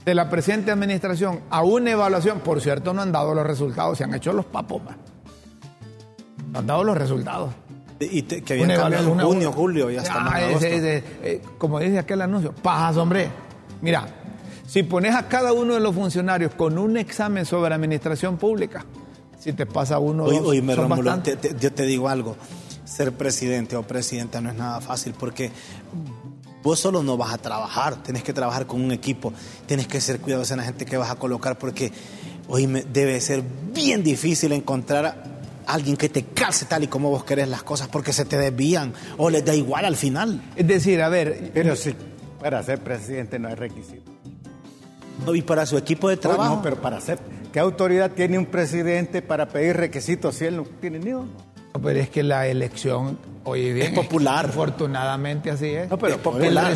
de 0.05 0.17
la 0.17 0.29
presente 0.29 0.73
administración 0.73 1.43
a 1.49 1.63
una 1.63 1.93
evaluación, 1.93 2.41
por 2.41 2.61
cierto, 2.61 2.93
no 2.93 3.03
han 3.03 3.13
dado 3.13 3.35
los 3.35 3.47
resultados, 3.47 3.99
se 3.99 4.03
han 4.03 4.15
hecho 4.15 4.33
los 4.33 4.47
papos. 4.47 4.83
No 6.51 6.59
han 6.59 6.67
dado 6.67 6.83
los 6.83 6.99
resultados. 6.99 7.51
Y 8.01 8.23
que 8.23 8.53
habían 8.53 8.69
cambiado 8.69 9.13
en 9.13 9.21
junio, 9.21 9.53
julio 9.53 9.91
y 9.91 9.97
hasta 9.97 10.25
ah, 10.25 10.41
eh, 10.41 11.43
como 11.59 11.81
dice 11.81 11.99
aquel 11.99 12.23
anuncio, 12.23 12.53
pajas, 12.53 12.97
hombre. 12.97 13.29
Mira, 13.81 14.07
si 14.67 14.83
pones 14.83 15.15
a 15.15 15.27
cada 15.29 15.53
uno 15.53 15.75
de 15.75 15.81
los 15.81 15.95
funcionarios 15.95 16.55
con 16.55 16.79
un 16.79 16.97
examen 16.97 17.45
sobre 17.45 17.75
administración 17.75 18.37
pública, 18.37 18.85
si 19.39 19.53
te 19.53 19.67
pasa 19.67 19.99
uno 19.99 20.25
oye, 20.25 20.39
dos, 20.39 20.49
oye, 20.49 20.75
Rómulo, 20.75 21.23
yo 21.59 21.73
te 21.73 21.83
digo 21.85 22.09
algo, 22.09 22.37
ser 22.85 23.13
presidente 23.13 23.77
o 23.77 23.83
presidenta 23.83 24.41
no 24.41 24.51
es 24.51 24.57
nada 24.57 24.81
fácil 24.81 25.15
porque 25.19 25.51
vos 26.63 26.79
solo 26.79 27.03
no 27.03 27.17
vas 27.17 27.33
a 27.33 27.39
trabajar, 27.39 28.03
tienes 28.03 28.23
que 28.23 28.33
trabajar 28.33 28.67
con 28.67 28.83
un 28.83 28.93
equipo, 28.93 29.33
tienes 29.67 29.87
que 29.87 30.01
ser 30.01 30.21
cuidadoso 30.21 30.55
en 30.55 30.61
la 30.61 30.67
gente 30.67 30.85
que 30.85 30.97
vas 30.97 31.11
a 31.11 31.17
colocar 31.17 31.59
porque 31.59 31.93
hoy 32.49 32.67
debe 32.93 33.21
ser 33.21 33.43
bien 33.73 34.03
difícil 34.03 34.53
encontrar 34.53 35.38
alguien 35.69 35.97
que 35.97 36.09
te 36.09 36.25
calce 36.25 36.65
tal 36.65 36.85
y 36.85 36.89
como 36.89 37.11
vos 37.11 37.25
querés 37.25 37.49
las 37.49 37.63
cosas 37.63 37.89
porque 37.89 38.13
se 38.13 38.25
te 38.25 38.37
desvían 38.37 38.93
o 39.17 39.31
les 39.31 39.45
da 39.45 39.55
igual 39.55 39.85
al 39.85 39.97
final. 39.97 40.43
Es 40.57 40.67
decir, 40.67 41.01
a 41.03 41.09
ver. 41.09 41.51
Pero 41.55 41.77
si 41.77 41.95
para 42.41 42.63
ser 42.63 42.81
presidente 42.81 43.39
no 43.39 43.49
hay 43.49 43.55
requisito. 43.55 44.11
No, 45.25 45.35
y 45.35 45.43
para 45.43 45.67
su 45.67 45.77
equipo 45.77 46.09
de 46.09 46.17
trabajo. 46.17 46.57
no, 46.57 46.63
pero 46.63 46.81
para 46.81 47.01
ser. 47.01 47.19
¿Qué 47.53 47.61
autoridad 47.61 48.13
tiene 48.13 48.39
un 48.39 48.47
presidente 48.47 49.23
para 49.23 49.49
pedir 49.49 49.77
requisitos 49.77 50.35
si 50.35 50.45
él 50.45 50.57
no 50.57 50.65
tiene 50.81 50.99
ni 50.99 51.13
uno? 51.13 51.49
pero 51.83 52.01
es 52.01 52.09
que 52.11 52.23
la 52.23 52.47
elección 52.47 53.19
hoy 53.45 53.73
día 53.73 53.85
es 53.85 53.91
popular. 53.93 54.47
afortunadamente 54.47 55.51
así 55.51 55.67
es. 55.67 55.89
No, 55.89 55.99
pero 55.99 56.19
popular. 56.19 56.75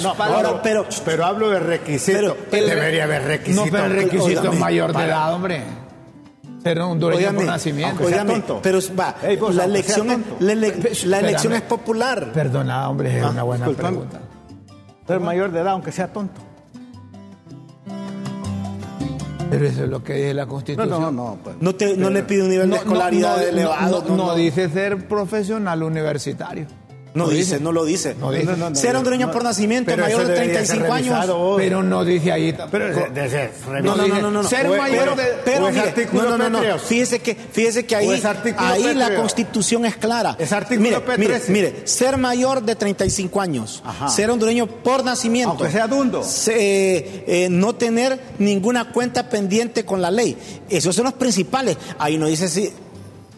pero, 0.63 0.87
pero, 1.05 1.25
hablo 1.25 1.51
de 1.51 1.59
requisitos. 1.59 2.37
Debería 2.51 3.05
haber 3.05 3.25
requisitos. 3.25 3.67
No, 3.67 3.73
pero 3.73 3.87
el 3.87 3.93
requisito 3.93 4.53
mayor 4.53 4.97
de 4.97 5.05
edad, 5.05 5.35
hombre. 5.35 5.63
Ser 6.63 6.81
un 6.81 6.99
dueño 6.99 7.35
por 7.35 7.45
nacimiento. 7.45 8.61
pero 8.63 8.79
va, 8.99 9.17
la 9.53 9.65
elección, 9.65 10.11
es, 10.11 11.05
la, 11.05 11.19
elección 11.19 11.53
es 11.55 11.63
popular. 11.63 12.31
Perdona, 12.33 12.89
hombre, 12.89 13.19
es 13.19 13.25
ah, 13.25 13.31
una 13.31 13.43
buena 13.43 13.67
pregunta. 13.69 14.21
Ser 15.07 15.21
mayor 15.21 15.51
de 15.51 15.61
edad, 15.61 15.73
aunque 15.73 15.91
sea 15.91 16.13
tonto. 16.13 16.41
Pero 19.51 19.67
eso 19.67 19.85
es 19.85 19.91
lo 19.91 20.03
que 20.03 20.15
dice 20.15 20.33
la 20.33 20.47
Constitución. 20.47 20.89
No, 20.89 20.99
no, 20.99 21.13
no. 21.13 21.39
Pues, 21.43 21.57
no, 21.61 21.75
te, 21.75 21.95
no 21.95 22.09
le 22.09 22.23
pide 22.23 22.43
un 22.43 22.49
nivel 22.49 22.71
de 22.71 22.77
escolaridad 22.77 23.47
elevado. 23.47 24.05
no, 24.09 24.35
dice 24.35 24.71
ser 24.71 25.07
profesional 25.09 25.83
universitario. 25.83 26.67
No 27.15 27.29
dice, 27.29 27.61
no 27.61 27.73
lo 27.73 27.85
dice. 27.85 28.15
No 28.15 28.31
dice. 28.31 28.47
Ser 28.75 28.97
hondureño 28.97 29.31
por 29.31 29.45
nacimiento, 29.45 29.95
mayor 29.97 30.27
de 30.27 30.35
35 30.35 30.93
años. 30.93 31.31
Pero 31.57 31.83
no 31.83 32.05
dice 32.05 32.33
ahí 32.33 32.57
Pero 32.71 32.89
no, 33.83 33.97
no, 33.97 34.21
no, 34.21 34.31
no, 34.31 34.45
Ser 34.45 34.69
mayor 34.69 35.17
de. 35.17 35.25
Pero, 35.45 35.71
mire, 35.71 36.09
no, 36.13 36.39
no, 36.39 36.51
no, 36.51 36.79
Fíjese 36.79 37.21
que, 37.21 37.35
fíjese 37.35 37.85
que 37.85 37.97
ahí, 37.97 38.23
ahí 38.57 38.95
la 38.95 39.15
constitución 39.17 39.85
es 39.85 39.97
clara. 39.97 40.37
Es 40.39 40.53
artículo 40.53 41.03
mire, 41.03 41.19
mire, 41.19 41.41
mire, 41.49 41.87
ser 41.87 42.17
mayor 42.17 42.63
de 42.63 42.75
35 42.75 43.41
años, 43.41 43.83
ser 44.09 44.31
hondureño 44.31 44.67
por 44.67 45.05
nacimiento. 45.05 45.51
Aunque 45.51 45.71
sea 45.71 45.87
dundo. 45.87 46.23
Eh, 46.49 47.49
no 47.51 47.75
tener 47.75 48.19
ninguna 48.39 48.93
cuenta 48.93 49.29
pendiente 49.29 49.85
con 49.85 50.01
la 50.01 50.11
ley. 50.11 50.37
Esos 50.69 50.95
son 50.95 51.05
los 51.05 51.15
principales. 51.15 51.77
Ahí 51.99 52.17
no 52.17 52.27
dice 52.27 52.49
si 52.49 52.73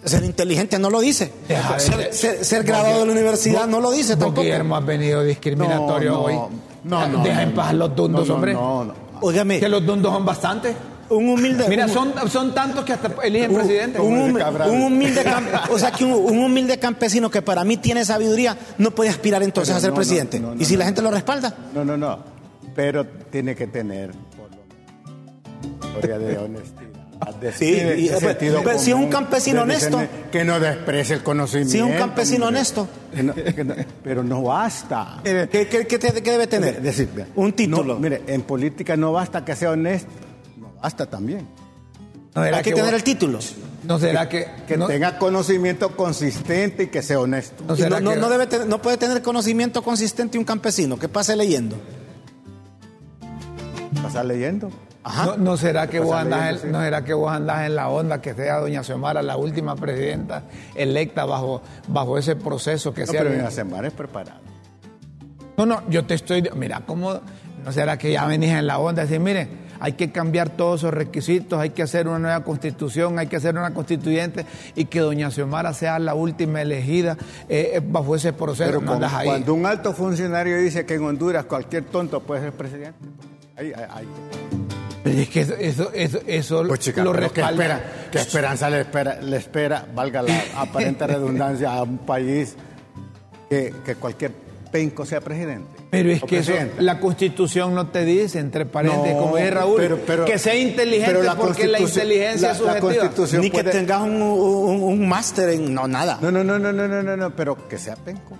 ser 0.04 0.25
inteligente 0.25 0.78
no 0.78 0.90
lo 0.90 1.00
dice. 1.00 1.32
ser, 2.11 2.62
graduado 2.64 3.00
de 3.00 3.06
la 3.06 3.12
universidad 3.12 3.66
no 3.66 3.80
lo 3.80 3.90
dice 3.90 4.16
tampoco. 4.16 4.42
Guillermo 4.42 4.76
ha 4.76 4.80
venido 4.80 5.23
discriminatorio 5.23 6.20
hoy. 6.20 6.34
No, 6.84 7.08
no. 7.08 7.23
Deja 7.23 7.42
en 7.42 7.54
paz 7.54 7.73
los 7.75 7.94
dundos, 7.96 8.28
hombre. 8.30 8.52
No, 8.54 8.84
no. 8.84 8.94
Óigame, 9.20 9.58
Que 9.61 9.68
los 9.68 9.84
dondos 9.87 10.12
son 10.12 10.25
bastantes. 10.25 10.75
un 11.08 11.28
humilde. 11.28 11.66
Mira, 11.68 11.87
un- 11.87 11.90
son, 11.92 12.12
son 12.30 12.54
tantos 12.54 12.84
que 12.84 12.92
hasta 12.92 13.11
eligen 13.23 13.50
un, 13.52 13.56
presidente. 13.56 14.00
un 14.00 14.11
Como 14.11 14.25
hum- 14.26 14.34
de 14.34 14.40
Cabral. 14.40 14.70
un 14.70 14.82
humilde 14.82 15.25
o 15.70 15.78
sea 15.78 15.90
que 15.92 16.04
un, 16.04 16.12
un 16.12 16.38
humilde 16.44 16.78
campesino 16.78 17.30
que 17.30 17.40
para 17.42 17.64
mí 17.64 17.76
tiene 17.78 18.04
sabiduría 18.04 18.56
no 18.78 18.90
puede 18.90 19.11
aspirar 19.11 19.42
entonces 19.42 19.70
Pero 19.73 19.78
a 19.78 19.80
ser 19.80 19.90
no, 19.90 19.94
no, 19.94 19.96
presidente. 19.96 20.40
no, 20.40 20.54
no, 20.54 20.61
y 20.61 20.64
si 20.64 20.75
no. 20.75 20.80
la 20.80 20.84
gente 20.87 21.00
lo 21.02 21.11
respalda, 21.11 21.54
No, 21.75 21.84
no, 21.84 21.96
no. 21.96 22.18
Pero 22.75 23.06
tiene 23.30 23.54
que 23.54 23.66
tener 23.68 24.11
por 24.12 24.50
lo 24.50 26.18
menos 26.18 26.28
de 26.28 26.38
honestidad. 26.44 26.84
Sí, 27.56 27.66
y- 27.66 28.09
de 28.09 28.21
sentido 28.21 28.61
pero 28.64 28.78
si 28.78 28.90
es 28.90 28.97
un 28.97 29.09
campesino 29.09 29.62
honesto. 29.62 30.02
Que 30.30 30.44
no 30.44 30.59
desprecie 30.61 31.16
el 31.16 31.23
conocimiento. 31.23 31.73
Si 31.73 31.78
es 31.78 31.85
un 31.85 31.92
campesino 31.94 32.47
hombre. 32.47 32.59
honesto. 32.61 32.88
Que 33.14 33.23
no- 33.23 33.35
que 33.35 33.64
no- 33.64 33.75
pero 34.02 34.23
no 34.23 34.42
basta. 34.42 35.21
¿qué, 35.23 35.47
qué- 35.71 35.87
qué 35.87 35.99
te- 35.99 36.23
qué 36.23 36.30
debe 36.33 36.47
tener? 36.47 36.76
Es 36.76 36.83
decir, 36.83 37.09
un 37.37 37.52
título. 37.52 37.94
no, 37.94 38.00
mire, 38.00 38.23
en 38.26 38.42
política 38.42 38.97
no 38.97 39.12
basta 39.12 39.44
que 39.44 39.54
sea 39.56 39.71
honesto. 39.71 40.11
No 40.59 40.73
basta 40.83 41.06
también. 41.06 41.47
¿No 42.35 42.42
será 42.42 42.56
Hay 42.59 42.62
que 42.64 42.71
que 42.71 42.75
tener 42.76 42.90
vos- 42.90 42.99
el 42.99 43.04
título. 43.04 43.38
¿No 43.85 43.99
será 43.99 44.28
que, 44.28 44.47
Que 44.66 44.76
no, 44.76 44.87
tenga 44.87 45.18
conocimiento 45.18 45.94
consistente 45.97 46.85
y 46.85 46.87
que 46.88 47.00
sea 47.02 47.21
honesto. 47.21 47.62
no 47.68 47.76
será 47.76 48.00
no, 48.00 48.00
no- 48.00 48.11
que- 48.14 48.16
no 48.21 48.28
debe 48.28 48.47
tener- 48.49 48.66
no 48.66 48.83
puede 48.83 48.97
tener 48.97 49.23
conocimiento 49.23 49.83
consistente 49.83 50.37
un 50.38 50.44
campesino 50.44 50.99
que 50.99 51.09
pase 51.09 51.37
leyendo. 51.37 51.76
¿Pasar 54.02 54.25
leyendo? 54.26 54.71
Ajá. 55.06 55.26
no, 55.26 55.37
no 55.37 55.56
será 55.58 55.87
que 55.87 56.00
vos 56.00 56.11
Pasa 56.12 56.23
andás 56.23 56.64
en, 56.64 56.73
no 56.73 56.80
será 56.80 57.04
que 57.04 57.12
vos 57.12 57.30
andás 57.30 57.66
en 57.66 57.75
la 57.76 57.88
onda 57.90 58.23
que 58.23 58.32
sea 58.34 58.56
doña 58.58 58.82
Xiomara 58.82 59.23
la 59.23 59.37
última 59.37 59.76
presidenta 59.76 60.44
electa 60.75 61.25
bajo, 61.26 61.61
bajo 61.88 62.16
ese 62.16 62.37
proceso 62.37 62.94
que 62.94 63.02
No, 63.04 63.12
sea 63.12 63.23
pero 63.23 63.37
la 63.37 63.50
semana 63.50 63.88
es 63.88 63.92
preparado. 63.92 64.40
No, 65.58 65.66
no, 65.66 65.82
yo 65.88 66.04
te 66.04 66.14
estoy. 66.14 66.49
Mira, 66.56 66.82
¿cómo 66.87 67.20
no 67.64 67.73
será 67.73 67.96
que 67.99 68.11
ya 68.12 68.25
venís 68.26 68.50
en 68.50 68.66
la 68.66 68.78
onda? 68.78 69.02
Decir, 69.02 69.20
mire, 69.20 69.46
hay 69.78 69.92
que 69.92 70.11
cambiar 70.11 70.49
todos 70.50 70.80
esos 70.80 70.94
requisitos, 70.94 71.61
hay 71.61 71.70
que 71.70 71.82
hacer 71.82 72.08
una 72.08 72.18
nueva 72.18 72.42
constitución, 72.42 73.18
hay 73.18 73.26
que 73.26 73.37
hacer 73.37 73.56
una 73.56 73.73
constituyente 73.75 74.46
y 74.75 74.87
que 74.87 75.00
doña 75.00 75.30
Xiomara 75.30 75.75
sea 75.75 75.99
la 75.99 76.14
última 76.14 76.62
elegida 76.62 77.16
eh, 77.49 77.73
eh, 77.75 77.82
bajo 77.87 78.16
ese 78.16 78.32
proceso. 78.32 78.68
Pero 78.70 78.80
no 78.80 78.87
con- 78.87 78.94
andas 78.96 79.12
ahí. 79.12 79.26
cuando 79.26 79.52
un 79.54 79.66
alto 79.66 79.92
funcionario 79.92 80.56
dice 80.58 80.87
que 80.87 80.94
en 80.94 81.04
Honduras 81.04 81.44
cualquier 81.44 81.84
tonto 81.84 82.20
puede 82.20 82.40
ser 82.40 82.52
presidente, 82.52 82.99
ahí, 83.56 83.73
ahí, 83.76 83.84
ahí. 83.90 84.08
Pero 85.04 85.18
es 85.20 85.28
que 85.28 85.40
eso, 85.42 85.54
eso, 85.58 85.90
eso, 85.92 86.18
eso 86.26 86.64
Pues, 86.66 86.80
chica, 86.80 87.04
lo 87.04 87.12
pero 87.12 87.30
¿qué, 87.32 87.42
respalda. 87.42 87.62
espera, 87.64 88.08
¿Qué 88.11 88.18
esperanza 88.18 88.70
le 88.70 88.80
espera, 88.80 89.20
le 89.20 89.37
espera, 89.37 89.87
valga 89.94 90.23
la 90.23 90.34
aparente 90.56 91.06
redundancia, 91.06 91.73
a 91.75 91.82
un 91.82 91.99
país 91.99 92.56
que, 93.50 93.73
que 93.84 93.94
cualquier 93.96 94.32
penco 94.73 95.04
sea 95.04 95.20
presidente? 95.20 95.68
Pero 95.90 96.11
es 96.11 96.23
que 96.25 96.38
eso, 96.38 96.52
la 96.78 96.99
constitución 96.99 97.73
no 97.75 97.88
te 97.88 98.04
dice, 98.04 98.40
entre 98.40 98.66
paréntesis, 98.66 99.12
No, 99.14 99.20
como 99.20 99.37
dice 99.37 99.50
Raúl, 99.50 99.76
pero- 99.76 99.99
pero- 100.04 100.25
que 100.25 100.38
sea 100.40 100.56
inteligente 100.56 101.12
pero 101.12 101.23
la 101.23 101.37
porque 101.37 101.66
la 101.68 101.78
constitución- 101.78 102.06
inteligencia 102.06 102.49
la- 102.49 102.52
es 102.54 102.58
subjetiva. 102.58 103.40
Ni 103.40 103.50
que 103.50 103.62
tengas 103.62 104.00
un, 104.00 104.20
un- 104.23 104.82
un 104.82 105.08
máster 105.08 105.50
en. 105.50 105.73
No, 105.73 105.87
nada. 105.87 106.18
No, 106.20 106.32
no, 106.32 106.42
no, 106.42 106.58
no, 106.58 106.73
no, 106.73 106.88
no, 106.88 107.02
no, 107.02 107.16
no, 107.16 107.37
pero 107.37 107.68
que 107.68 107.78
sea 107.78 107.94
penco. 107.94 108.37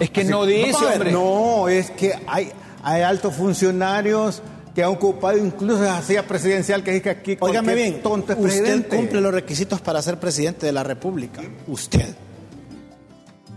es 0.00 0.10
que 0.10 0.22
Así- 0.22 0.30
no 0.30 0.44
dice, 0.44 0.84
hombre. 0.84 1.12
No, 1.12 1.68
es 1.68 1.90
que 1.92 2.12
hay, 2.26 2.50
hay 2.82 3.02
altos 3.02 3.34
funcionarios 3.36 4.42
que 4.74 4.82
han 4.82 4.90
ocupado 4.90 5.38
incluso 5.38 5.84
esa 5.84 6.02
silla 6.02 6.26
presidencial 6.26 6.82
que 6.82 6.90
dice 6.92 7.10
aquí 7.10 7.36
Óigame 7.40 7.74
bien, 7.74 8.02
tonto 8.02 8.32
es 8.32 8.38
usted 8.38 8.88
cumple 8.88 9.20
los 9.20 9.32
requisitos 9.32 9.80
para 9.80 10.02
ser 10.02 10.18
presidente 10.18 10.66
de 10.66 10.72
la 10.72 10.82
República. 10.82 11.42
Usted. 11.68 12.14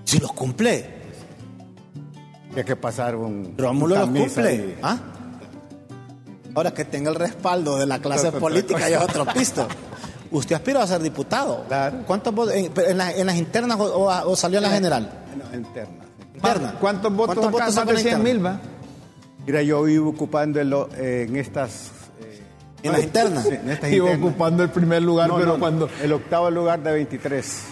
Si 0.04 0.20
los 0.20 0.32
cumple, 0.34 0.86
Hay 2.56 2.64
que 2.64 2.76
pasar 2.76 3.16
un. 3.16 3.54
Rómulo 3.58 3.96
los 3.96 4.10
cumple. 4.10 4.78
¿Ah? 4.82 4.98
Ahora 6.56 6.74
que 6.74 6.86
tenga 6.86 7.10
el 7.10 7.16
respaldo 7.16 7.78
de 7.78 7.86
la 7.86 8.00
clase 8.00 8.32
política 8.40 8.88
ya 8.90 8.98
es 8.98 9.04
otro 9.04 9.26
pisto. 9.26 9.68
Usted 10.32 10.56
aspira 10.56 10.84
a 10.84 10.88
ser 10.88 11.02
diputado. 11.02 11.64
Claro. 11.68 12.00
¿Cuántos 12.06 12.34
votos? 12.34 12.54
En, 12.54 12.72
en 12.76 12.98
la- 12.98 13.12
en 13.12 13.26
las 13.28 13.36
internas 13.38 13.80
o, 13.80 13.84
o- 13.86 14.32
o 14.32 14.36
salió 14.36 14.58
en 14.60 14.64
la 14.64 14.70
general? 14.72 15.12
No, 15.38 15.56
interna. 15.58 16.04
Interna. 16.36 16.76
¿Cuántos 16.80 17.14
votos 17.16 17.38
acá? 17.46 17.58
Más 17.66 17.74
sacó 17.74 17.90
en 17.92 17.96
de 17.98 18.04
la 18.04 18.10
100 18.10 18.24
mil, 18.24 18.46
va. 18.46 18.60
Mira, 19.48 19.62
yo 19.64 19.82
vivo 19.84 20.10
ocupando 20.12 20.60
eh, 20.98 21.26
en 21.28 21.36
estas. 21.38 21.92
eh, 22.22 22.42
En 22.84 22.92
las 22.92 23.04
internas. 23.04 23.44
sí, 23.44 23.56
en 23.56 23.70
estas 23.70 23.90
Iba 23.92 24.08
internas. 24.12 24.30
ocupando 24.30 24.62
el 24.64 24.70
primer 24.70 25.02
lugar, 25.02 25.30
No, 25.30 25.36
pero 25.38 25.54
no, 25.54 25.60
cuando 25.60 25.90
El 26.04 26.12
octavo 26.14 26.52
lugar 26.52 26.84
de 26.84 26.92
23. 26.92 27.64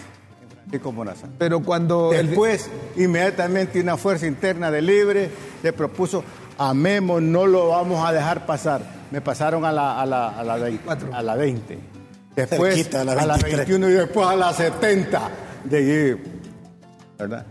en 0.42 0.48
Francisco 0.56 0.90
Morazán. 0.92 1.30
pero 1.38 1.62
cuando 1.62 2.12
el- 2.14 2.28
Después, 2.28 2.68
inmediatamente 2.96 3.78
una 3.80 3.96
fuerza 3.96 4.26
interna 4.26 4.70
de 4.70 4.80
libre 4.82 5.30
le 5.62 5.72
propuso 5.72 6.24
a 6.58 6.72
Memo 6.72 7.20
no 7.20 7.46
lo 7.46 7.68
vamos 7.68 8.04
a 8.08 8.12
dejar 8.12 8.46
pasar. 8.46 8.80
Me 9.10 9.20
pasaron 9.20 9.64
a 9.66 9.70
la, 9.70 10.00
a 10.00 10.06
la, 10.06 10.28
a 10.30 10.42
la, 10.42 10.56
vein- 10.56 10.80
a 11.12 11.22
la 11.22 11.36
20. 11.36 11.78
Después 12.34 12.74
Cerquita, 12.74 13.02
a 13.02 13.04
la 13.04 13.12
a 13.12 13.26
la 13.26 13.34
23. 13.34 13.56
21 13.68 13.88
y 13.90 13.92
después 13.92 14.26
a 14.26 14.34
la 14.34 14.52
70. 14.52 15.30
De 15.64 15.76
allí, 15.76 16.20
¿verdad? 17.18 17.44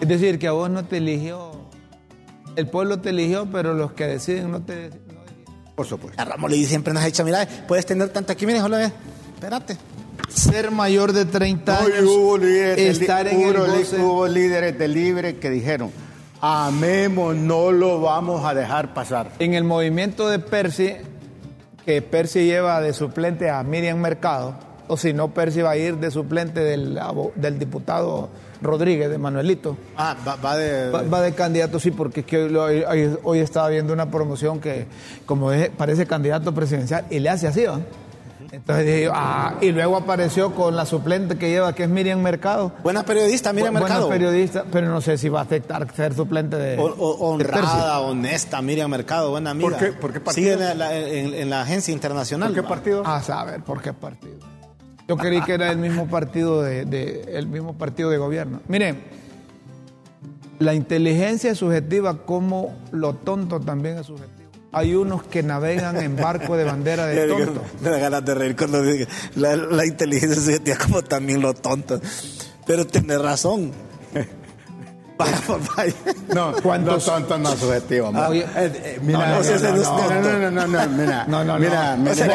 es 0.00 0.08
decir 0.08 0.38
que 0.38 0.46
a 0.46 0.52
vos 0.52 0.68
no 0.70 0.84
te 0.84 0.98
eligió 0.98 1.52
el 2.56 2.66
pueblo 2.68 2.98
te 3.00 3.10
eligió, 3.10 3.46
pero 3.50 3.74
los 3.74 3.92
que 3.92 4.06
deciden 4.06 4.50
no 4.50 4.62
te 4.62 4.90
no 4.90 4.94
Por 5.74 5.86
supuesto. 5.86 6.20
A 6.20 6.24
Ramón 6.24 6.50
le 6.50 6.64
siempre 6.64 6.92
nos 6.92 7.02
ha 7.02 7.06
dicho, 7.06 7.24
mira, 7.24 7.46
puedes 7.66 7.84
tener 7.86 8.08
tanto 8.10 8.32
aquí, 8.32 8.46
mire, 8.46 8.60
solo 8.60 8.76
ve. 8.76 8.90
Espérate. 9.34 9.76
ser 10.28 10.70
mayor 10.70 11.12
de 11.12 11.24
30 11.26 11.80
No, 11.80 11.88
y 11.88 11.92
años, 11.92 12.04
hubo 12.10 12.38
líderes, 12.38 13.00
estar 13.00 13.26
en 13.26 13.40
el 13.42 13.56
goce- 13.56 13.98
hubo 14.00 14.26
líderes 14.26 14.78
de 14.78 14.88
libre 14.88 15.36
que 15.36 15.50
dijeron, 15.50 15.90
a 16.40 16.70
Memo 16.70 17.32
no 17.34 17.72
lo 17.72 18.00
vamos 18.00 18.44
a 18.44 18.54
dejar 18.54 18.94
pasar. 18.94 19.32
en 19.38 19.54
el 19.54 19.64
movimiento 19.64 20.28
de 20.28 20.38
Percy, 20.38 20.94
que 21.84 22.00
Percy 22.02 22.44
lleva 22.46 22.80
de 22.80 22.92
suplente 22.92 23.50
a 23.50 23.62
Miriam 23.62 23.98
Mercado, 23.98 24.54
o 24.88 24.96
si 24.96 25.12
no, 25.12 25.32
Percy 25.34 25.60
va 25.62 25.70
a 25.72 25.76
ir 25.76 25.96
de 25.98 26.10
suplente 26.10 26.60
del, 26.60 26.98
del 27.36 27.58
diputado 27.58 28.28
Rodríguez, 28.64 29.08
de 29.10 29.18
Manuelito. 29.18 29.76
Ah, 29.96 30.16
va, 30.26 30.34
va 30.36 30.56
de. 30.56 30.90
Va, 30.90 31.02
va 31.02 31.20
de 31.20 31.32
candidato, 31.32 31.78
sí, 31.78 31.92
porque 31.92 32.20
es 32.20 32.26
que 32.26 32.44
hoy, 32.44 32.84
hoy- 33.22 33.38
estaba 33.38 33.68
viendo 33.68 33.92
una 33.92 34.10
promoción 34.10 34.58
que, 34.60 34.86
como 35.26 35.52
es- 35.52 35.70
parece 35.70 36.06
candidato 36.06 36.52
presidencial, 36.52 37.04
y 37.10 37.20
le 37.20 37.28
hace 37.30 37.46
así, 37.46 37.64
¿va? 37.64 37.78
Entonces 38.52 38.86
dije 38.86 39.04
yo, 39.04 39.12
ah, 39.14 39.54
y 39.60 39.72
luego 39.72 39.96
apareció 39.96 40.54
con 40.54 40.76
la 40.76 40.86
suplente 40.86 41.36
que 41.36 41.50
lleva, 41.50 41.74
que 41.74 41.84
es 41.84 41.88
Miriam 41.88 42.20
Mercado. 42.20 42.70
Buena 42.84 43.02
periodista, 43.04 43.52
mira 43.52 43.68
Bu- 43.68 43.72
buena 43.72 43.86
Mercado. 43.86 44.08
periodista, 44.08 44.64
pero 44.70 44.86
no 44.88 45.00
sé 45.00 45.18
si 45.18 45.28
va 45.28 45.40
a 45.40 45.42
aceptar 45.42 45.92
ser 45.94 46.14
suplente 46.14 46.56
de. 46.56 46.78
O- 46.78 46.84
o- 46.84 47.36
de 47.36 47.44
Percy. 47.44 47.58
honrada, 47.62 48.00
honesta, 48.00 48.62
Miriam 48.62 48.88
Mercado, 48.90 49.30
buena 49.30 49.50
amiga. 49.50 49.70
¿Por 49.70 49.78
qué- 49.78 49.92
por 49.92 50.12
qué 50.12 50.20
partido? 50.20 50.52
Sigue 50.56 50.70
en 50.70 50.78
la, 50.78 50.94
en- 50.96 51.34
en 51.34 51.50
la 51.50 51.62
agencia 51.62 51.92
internacional. 51.92 52.50
¿Por 52.50 52.54
qué 52.54 52.60
va. 52.62 52.68
partido? 52.68 53.02
A 53.06 53.20
saber 53.22 53.60
por 53.62 53.82
qué 53.82 53.92
partido. 53.92 54.36
Yo 55.08 55.16
creí 55.16 55.42
que 55.42 55.52
era 55.54 55.70
el 55.70 55.78
mismo 55.78 56.06
partido 56.08 56.62
de, 56.62 56.84
de- 56.86 57.36
el 57.36 57.46
mismo 57.46 57.76
partido 57.76 58.08
de 58.10 58.16
gobierno. 58.18 58.60
Miren, 58.68 59.02
la 60.58 60.74
inteligencia 60.74 61.50
es 61.50 61.58
subjetiva 61.58 62.24
como 62.24 62.76
lo 62.92 63.14
tonto 63.14 63.60
también 63.60 63.98
es 63.98 64.06
subjetivo. 64.06 64.32
Hay 64.72 64.94
unos 64.94 65.22
que 65.24 65.42
navegan 65.42 65.96
en 66.02 66.16
barco 66.16 66.56
de 66.56 66.64
bandera 66.64 67.06
de 67.06 67.28
tonto. 67.28 67.62
Me 67.82 67.90
da 67.90 67.98
ganas 67.98 68.24
de 68.24 68.34
reír 68.34 68.56
cuando 68.56 68.82
diga 68.82 69.06
la, 69.36 69.56
la 69.56 69.86
inteligencia 69.86 70.40
subjetiva 70.40 70.78
como 70.78 71.02
también 71.02 71.42
lo 71.42 71.54
tonto. 71.54 72.00
Pero 72.66 72.86
tiene 72.86 73.18
razón. 73.18 73.72
Vaya, 75.16 75.38
vaya. 75.76 75.94
No, 76.34 76.52
¿Cuántos- 76.62 77.06
no 77.38 77.56
subjetivo. 77.56 78.10
Ah, 78.14 78.28
oye, 78.30 78.40
Eh, 78.56 78.72
eh, 78.84 78.98
mira, 79.00 79.18
no, 79.18 79.42
no, 79.42 79.42
no 79.42 80.20
no, 80.20 80.50
no, 80.50 80.50
no, 80.50 80.66
no, 80.66 80.88
mira, 80.88 81.24
No, 81.28 81.44
no, 81.44 81.58
mira, 81.58 81.96
mira, 81.96 82.26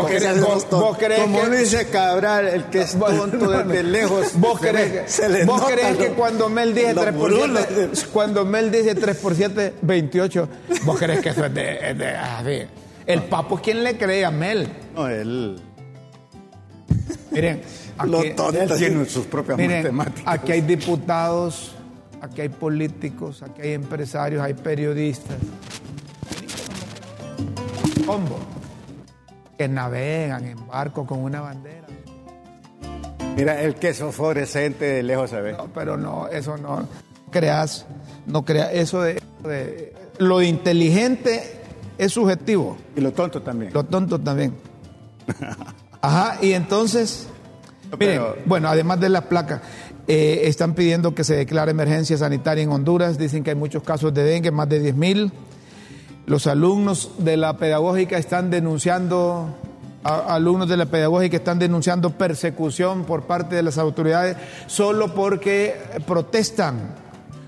vos 0.71 0.97
crees- 0.97 1.19
como 1.19 1.41
que- 1.41 1.49
dice 1.57 1.87
Cabral, 1.89 2.47
el 2.47 2.63
que 2.65 2.81
es 2.83 2.91
tonto 2.99 3.49
desde 3.49 3.83
lejos. 3.83 4.27
¿Vos 4.35 4.59
crees, 4.61 5.45
vos 5.45 5.61
crees 5.63 5.97
que 5.97 6.07
cuando 6.09 6.47
Mel 6.49 6.73
dice 6.73 6.93
los 6.93 7.03
3 7.03 7.15
por 7.15 7.31
burulos. 7.31 7.65
7, 7.67 7.89
cuando 8.13 8.45
Mel 8.45 8.71
dice 8.71 8.95
3 8.95 9.17
por 9.17 9.35
7, 9.35 9.73
28, 9.81 10.49
vos 10.85 10.97
crees 10.97 11.19
que 11.19 11.29
eso 11.29 11.45
es 11.45 11.53
de? 11.53 12.67
El 13.05 13.23
papo, 13.23 13.59
¿quién 13.61 13.83
le 13.83 13.97
cree 13.97 14.23
a 14.23 14.31
Mel? 14.31 14.67
No, 14.95 15.07
él, 15.07 15.59
Miren, 17.31 17.61
Lo 18.05 18.19
aquí, 18.19 18.29
tonto. 18.31 18.59
él 18.61 18.71
tiene 18.77 19.05
sus 19.05 19.25
propias 19.25 19.57
matemáticas. 19.57 20.23
aquí 20.25 20.51
hay 20.51 20.61
diputados, 20.61 21.73
aquí 22.21 22.41
hay 22.41 22.49
políticos, 22.49 23.43
aquí 23.43 23.61
hay 23.61 23.73
empresarios, 23.73 24.41
hay 24.43 24.53
periodistas. 24.53 25.37
Combo. 28.05 28.39
Que 29.57 29.67
navegan 29.67 30.45
en 30.45 30.67
barco 30.67 31.05
con 31.05 31.19
una 31.19 31.41
bandera. 31.41 31.87
Mira, 33.35 33.61
el 33.61 33.75
queso 33.75 34.11
fluorescente 34.11 34.85
de 34.85 35.03
lejos 35.03 35.29
se 35.29 35.41
ve. 35.41 35.53
No, 35.53 35.67
pero 35.73 35.97
no, 35.97 36.27
eso 36.27 36.57
no 36.57 36.87
creas, 37.31 37.85
no 38.25 38.43
creas, 38.43 38.69
eso 38.73 39.01
de, 39.01 39.21
de- 39.43 39.93
lo 40.17 40.41
inteligente 40.41 41.61
es 41.97 42.11
subjetivo, 42.13 42.77
Y 42.95 43.01
lo 43.01 43.11
tonto 43.13 43.41
también. 43.41 43.71
lo 43.73 43.83
tonto 43.85 44.19
también. 44.19 44.55
Ajá, 46.01 46.37
y 46.41 46.53
entonces, 46.53 47.27
miren, 47.99 48.19
Pero- 48.21 48.35
bueno, 48.45 48.67
además 48.69 48.99
de 48.99 49.09
las 49.09 49.23
placas, 49.25 49.61
eh, 50.11 50.47
están 50.47 50.73
pidiendo 50.73 51.13
que 51.13 51.23
se 51.23 51.35
declare 51.35 51.69
emergencia 51.69 52.17
sanitaria 52.17 52.63
en 52.63 52.71
Honduras, 52.71 53.19
dicen 53.19 53.43
que 53.43 53.51
hay 53.51 53.55
muchos 53.55 53.83
casos 53.83 54.11
de 54.11 54.23
dengue, 54.23 54.49
más 54.49 54.67
de 54.67 54.79
10 54.79 54.95
mil. 54.95 55.31
Los 56.25 56.47
alumnos 56.47 57.11
de 57.19 57.37
la 57.37 57.57
pedagógica 57.57 58.17
están 58.17 58.49
denunciando, 58.49 59.55
alumnos 60.03 60.67
de 60.67 60.77
la 60.77 60.87
pedagógica 60.87 61.37
están 61.37 61.59
denunciando 61.59 62.09
persecución 62.09 63.03
por 63.03 63.27
parte 63.27 63.55
de 63.55 63.61
las 63.61 63.77
autoridades 63.77 64.35
solo 64.65 65.13
porque 65.13 65.75
protestan. 66.07 66.95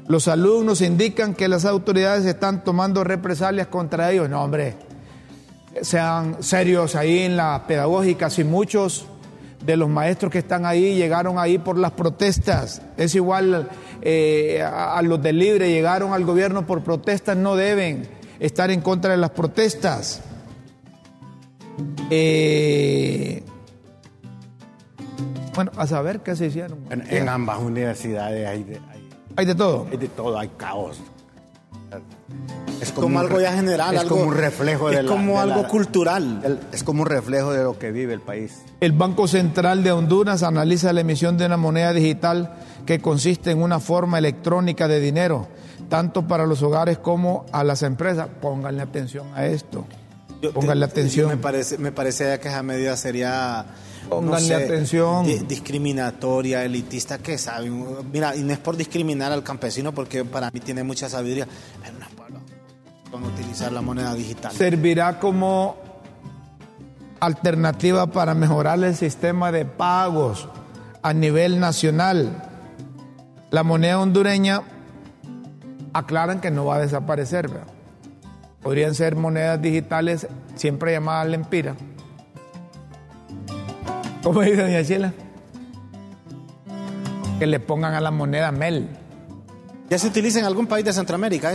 Los 0.07 0.27
alumnos 0.27 0.81
indican 0.81 1.33
que 1.33 1.47
las 1.47 1.65
autoridades 1.65 2.27
están 2.27 2.63
tomando 2.63 3.03
represalias 3.03 3.69
contra 3.69 4.11
ellos. 4.11 4.29
No, 4.29 4.43
hombre, 4.43 4.75
sean 5.81 6.43
serios 6.43 6.93
ahí 6.95 7.21
en 7.21 7.37
la 7.37 7.63
pedagógica, 7.65 8.29
si 8.29 8.43
muchos 8.43 9.07
de 9.65 9.77
los 9.77 9.87
maestros 9.89 10.31
que 10.31 10.39
están 10.39 10.65
ahí 10.65 10.95
llegaron 10.95 11.37
ahí 11.39 11.57
por 11.57 11.77
las 11.77 11.91
protestas, 11.91 12.81
es 12.97 13.13
igual 13.15 13.69
eh, 14.01 14.61
a, 14.63 14.97
a 14.97 15.01
los 15.03 15.21
del 15.21 15.37
libre, 15.39 15.69
llegaron 15.69 16.13
al 16.13 16.25
gobierno 16.25 16.65
por 16.65 16.81
protestas, 16.81 17.37
no 17.37 17.55
deben 17.55 18.07
estar 18.39 18.71
en 18.71 18.81
contra 18.81 19.11
de 19.11 19.17
las 19.17 19.29
protestas. 19.31 20.21
Eh, 22.09 23.43
bueno, 25.55 25.71
a 25.77 25.85
saber 25.87 26.19
qué 26.21 26.35
se 26.35 26.47
hicieron. 26.47 26.79
En, 26.89 27.03
en 27.09 27.29
ambas 27.29 27.59
universidades 27.59 28.47
hay 28.47 28.63
de, 28.63 28.75
hay- 28.89 29.09
Hay 29.37 29.45
de 29.45 29.55
todo. 29.55 29.87
hay 29.91 29.97
de 29.97 30.07
todo, 30.07 30.37
hay 30.39 30.49
caos. 30.57 30.99
Es 32.91 33.03
como, 33.03 33.19
algo 33.19 33.39
ya 33.41 33.53
general, 33.53 33.93
es 33.95 34.01
algo, 34.01 34.17
como 34.17 34.29
un 34.29 34.35
reflejo 34.35 34.89
de 34.89 34.97
es 34.97 35.03
la- 35.03 35.09
como 35.11 35.39
de 35.41 35.47
la- 35.47 35.55
algo 35.55 35.67
cultural. 35.67 36.41
el- 36.43 36.59
es 36.71 36.83
como 36.83 37.01
un 37.01 37.07
reflejo 37.07 37.51
de 37.53 37.63
lo 37.63 37.77
que 37.79 37.91
vive 37.91 38.13
el 38.13 38.21
país. 38.21 38.61
El 38.79 38.91
Banco 38.93 39.27
Central 39.27 39.83
de 39.83 39.91
Honduras 39.91 40.43
analiza 40.43 40.91
la 40.93 41.01
emisión 41.01 41.37
de 41.37 41.45
una 41.45 41.57
moneda 41.57 41.93
digital 41.93 42.55
que 42.85 42.99
consiste 42.99 43.51
en 43.51 43.61
una 43.61 43.79
forma 43.79 44.17
electrónica 44.17 44.87
de 44.87 44.99
dinero, 44.99 45.47
tanto 45.89 46.27
para 46.27 46.45
los 46.45 46.61
hogares 46.63 46.97
como 46.97 47.45
a 47.51 47.63
las 47.63 47.83
empresas. 47.83 48.27
Pónganle 48.41 48.81
atención 48.81 49.27
a 49.35 49.45
esto. 49.45 49.85
Yo- 50.41 50.51
Pónganle 50.53 50.87
te- 50.87 50.91
atención. 50.91 51.29
Me 51.29 51.37
parece, 51.37 51.77
me 51.77 51.91
parece 51.91 52.39
que 52.39 52.47
esa 52.47 52.63
medida 52.63 52.97
sería. 52.97 53.65
Pónganle 54.09 54.55
atención. 54.55 55.25
di- 55.25 55.39
discriminatoria, 55.47 56.63
elitista, 56.65 57.19
¿qué 57.19 57.37
saben? 57.37 57.85
Mira, 58.11 58.35
y 58.35 58.41
no 58.41 58.51
es 58.51 58.59
por 58.59 58.75
discriminar 58.75 59.31
al 59.31 59.43
campesino, 59.43 59.93
porque 59.93 60.25
para 60.25 60.49
mí 60.51 60.59
tiene 60.59 60.83
mucha 60.83 61.07
sabiduría. 61.09 61.47
Pero 61.83 61.97
no 61.99 62.05
a 63.13 63.27
utilizar 63.27 63.71
la 63.71 63.81
moneda 63.81 64.13
digital. 64.13 64.51
Servirá 64.51 65.19
como 65.19 65.75
alternativa 67.19 68.07
para 68.07 68.33
mejorar 68.33 68.83
el 68.83 68.95
sistema 68.95 69.51
de 69.51 69.65
pagos 69.65 70.47
a 71.01 71.13
nivel 71.13 71.59
nacional. 71.59 72.49
La 73.49 73.63
moneda 73.63 73.99
hondureña 73.99 74.61
aclaran 75.93 76.39
que 76.41 76.51
no 76.51 76.65
va 76.65 76.75
a 76.75 76.79
desaparecer. 76.79 77.49
¿verdad? 77.49 77.67
Podrían 78.61 78.95
ser 78.95 79.15
monedas 79.15 79.61
digitales 79.61 80.27
siempre 80.55 80.93
llamadas 80.93 81.27
lempira. 81.27 81.75
¿Cómo 84.23 84.41
dice 84.41 84.61
doña 84.61 84.83
Chila? 84.83 85.13
Que 87.39 87.47
le 87.47 87.59
pongan 87.59 87.95
a 87.95 88.01
la 88.01 88.11
moneda 88.11 88.51
mel. 88.51 88.87
Ya 89.91 89.97
se 89.99 90.07
utiliza 90.07 90.39
en 90.39 90.45
algún 90.45 90.67
país 90.67 90.85
de 90.85 90.93
Centroamérica. 90.93 91.51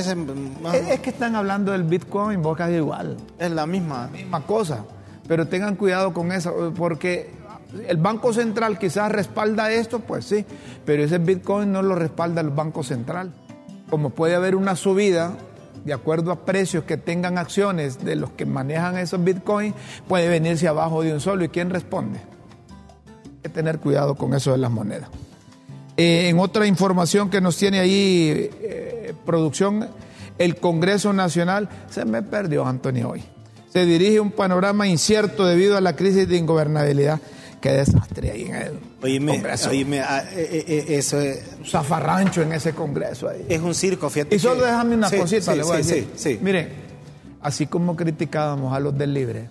más- 0.62 0.74
es 0.74 1.00
que 1.00 1.08
están 1.08 1.36
hablando 1.36 1.72
del 1.72 1.84
Bitcoin, 1.84 2.42
vos 2.42 2.54
casi 2.54 2.74
igual. 2.74 3.16
es 3.38 3.50
la 3.50 3.66
misma. 3.66 4.08
misma 4.08 4.42
cosa. 4.42 4.84
Pero 5.26 5.48
tengan 5.48 5.74
cuidado 5.74 6.12
con 6.12 6.30
eso, 6.30 6.70
porque 6.76 7.30
el 7.88 7.96
Banco 7.96 8.34
Central 8.34 8.78
quizás 8.78 9.10
respalda 9.10 9.70
esto, 9.72 10.00
pues 10.00 10.26
sí, 10.26 10.44
pero 10.84 11.02
ese 11.02 11.16
Bitcoin 11.16 11.72
no 11.72 11.80
lo 11.80 11.94
respalda 11.94 12.42
el 12.42 12.50
Banco 12.50 12.82
Central. 12.82 13.32
Como 13.88 14.10
puede 14.10 14.34
haber 14.34 14.54
una 14.54 14.76
subida 14.76 15.32
de 15.86 15.94
acuerdo 15.94 16.30
a 16.30 16.44
precios 16.44 16.84
que 16.84 16.98
tengan 16.98 17.38
acciones 17.38 18.04
de 18.04 18.16
los 18.16 18.32
que 18.32 18.44
manejan 18.44 18.98
esos 18.98 19.24
Bitcoins, 19.24 19.74
puede 20.06 20.28
venirse 20.28 20.68
abajo 20.68 21.02
de 21.02 21.14
un 21.14 21.20
solo. 21.20 21.42
¿Y 21.42 21.48
quién 21.48 21.70
responde? 21.70 22.18
Hay 22.18 23.40
que 23.44 23.48
tener 23.48 23.78
cuidado 23.78 24.14
con 24.14 24.34
eso 24.34 24.52
de 24.52 24.58
las 24.58 24.70
monedas. 24.70 25.08
Eh, 25.96 26.28
en 26.28 26.38
otra 26.38 26.66
información 26.66 27.30
que 27.30 27.40
nos 27.40 27.56
tiene 27.56 27.80
ahí 27.80 28.50
eh, 28.60 29.14
producción, 29.24 29.88
el 30.38 30.56
Congreso 30.56 31.12
Nacional 31.12 31.68
se 31.90 32.04
me 32.04 32.22
perdió, 32.22 32.66
Antonio, 32.66 33.10
hoy. 33.10 33.24
Se 33.72 33.84
dirige 33.86 34.20
un 34.20 34.30
panorama 34.30 34.86
incierto 34.86 35.46
debido 35.46 35.76
a 35.76 35.80
la 35.80 35.96
crisis 35.96 36.28
de 36.28 36.36
ingobernabilidad. 36.36 37.20
Qué 37.60 37.72
desastre 37.72 38.30
ahí 38.30 38.42
en 38.42 38.54
el 38.54 38.78
Oíme, 39.02 39.32
Congreso. 39.32 39.70
oíme, 39.70 40.00
ah, 40.00 40.22
eh, 40.34 40.84
eso 40.88 41.18
es, 41.20 41.42
Un 41.58 41.64
zafarrancho 41.64 42.42
en 42.42 42.52
ese 42.52 42.72
Congreso 42.74 43.28
ahí. 43.28 43.46
es 43.48 43.60
un 43.60 43.74
circo, 43.74 44.08
fíjate. 44.10 44.36
Y 44.36 44.38
solo 44.38 44.60
que- 44.60 44.66
déjame 44.66 44.94
una 44.94 45.08
Sí, 45.08 45.16
cosita, 45.16 45.52
sí, 45.52 45.58
le 45.58 45.64
voy 45.64 45.72
a 45.74 45.76
decir. 45.78 46.08
sí, 46.14 46.32
sí. 46.34 46.38
Miren, 46.42 46.68
así 47.40 47.66
como 47.66 47.96
criticábamos 47.96 48.74
a 48.74 48.80
los 48.80 48.96
del 48.96 49.14
Libre 49.14 49.48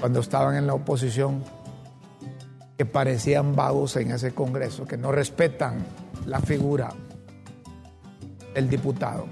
cuando 0.00 0.20
estaban 0.20 0.56
en 0.56 0.66
la 0.66 0.74
oposición, 0.74 1.42
parecían 2.86 3.54
vagos 3.54 3.96
en 3.96 4.10
ese 4.10 4.32
Congreso, 4.32 4.86
que 4.86 4.96
no 4.96 5.12
respetan 5.12 5.84
la 6.26 6.40
figura 6.40 6.92
del 8.54 8.68
diputado, 8.68 9.26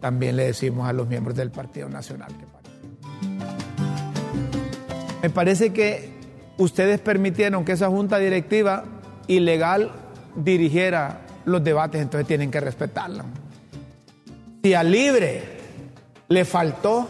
también 0.00 0.36
le 0.36 0.46
decimos 0.46 0.88
a 0.88 0.92
los 0.92 1.08
miembros 1.08 1.36
del 1.36 1.50
Partido 1.50 1.88
Nacional 1.88 2.32
que 2.36 2.46
parecen. 2.46 2.64
Me 5.22 5.30
parece 5.30 5.72
que 5.72 6.12
ustedes 6.58 7.00
permitieron 7.00 7.64
que 7.64 7.72
esa 7.72 7.88
junta 7.88 8.18
directiva 8.18 8.84
ilegal 9.26 9.90
dirigiera 10.36 11.20
los 11.44 11.62
debates, 11.62 12.00
entonces 12.00 12.26
tienen 12.26 12.50
que 12.50 12.60
respetarla. 12.60 13.24
Si 14.62 14.74
a 14.74 14.82
Libre 14.82 15.42
le 16.28 16.44
faltó 16.44 17.08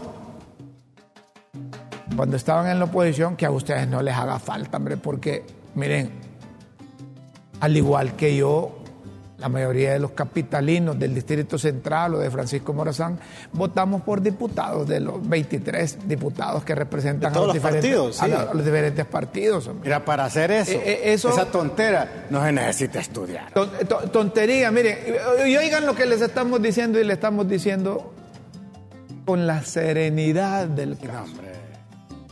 cuando 2.16 2.36
estaban 2.36 2.68
en 2.68 2.78
la 2.78 2.84
oposición, 2.84 3.36
que 3.36 3.46
a 3.46 3.50
ustedes 3.50 3.88
no 3.88 4.02
les 4.02 4.14
haga 4.14 4.38
falta, 4.38 4.76
hombre, 4.76 4.96
porque 4.96 5.44
miren, 5.74 6.10
al 7.60 7.76
igual 7.76 8.14
que 8.16 8.36
yo, 8.36 8.78
la 9.38 9.48
mayoría 9.48 9.92
de 9.92 9.98
los 9.98 10.12
capitalinos 10.12 10.98
del 10.98 11.14
Distrito 11.14 11.58
Central 11.58 12.14
o 12.14 12.18
de 12.18 12.30
Francisco 12.30 12.72
Morazán, 12.72 13.18
votamos 13.52 14.02
por 14.02 14.22
diputados 14.22 14.86
de 14.88 15.00
los 15.00 15.26
23 15.28 16.06
diputados 16.08 16.64
que 16.64 16.74
representan 16.74 17.34
a, 17.36 17.40
los 17.40 17.58
partidos, 17.58 18.22
a 18.22 18.24
sí. 18.26 18.30
la- 18.30 18.42
a 18.42 18.54
los 18.54 18.64
diferentes 18.64 19.04
partidos. 19.04 19.66
hombre. 19.66 19.88
Mira, 19.88 20.04
para 20.04 20.24
hacer 20.26 20.50
eso, 20.50 20.72
Eh, 20.72 20.82
eh, 20.84 21.00
eso- 21.12 21.28
esa 21.30 21.46
tontera, 21.46 22.26
no 22.30 22.42
se 22.44 22.52
necesita 22.52 23.00
estudiar. 23.00 23.52
Ton- 23.52 23.70
to- 23.88 24.08
Tontería, 24.10 24.70
miren, 24.70 24.98
y 25.46 25.50
y 25.50 25.56
oigan 25.56 25.84
lo 25.84 25.94
que 25.94 26.06
les 26.06 26.20
estamos 26.22 26.62
diciendo 26.62 26.98
y 27.00 27.04
le 27.04 27.12
estamos 27.14 27.48
diciendo 27.48 28.12
con 29.26 29.46
la 29.46 29.62
serenidad 29.62 30.66
del 30.68 30.96
caso. 30.98 31.32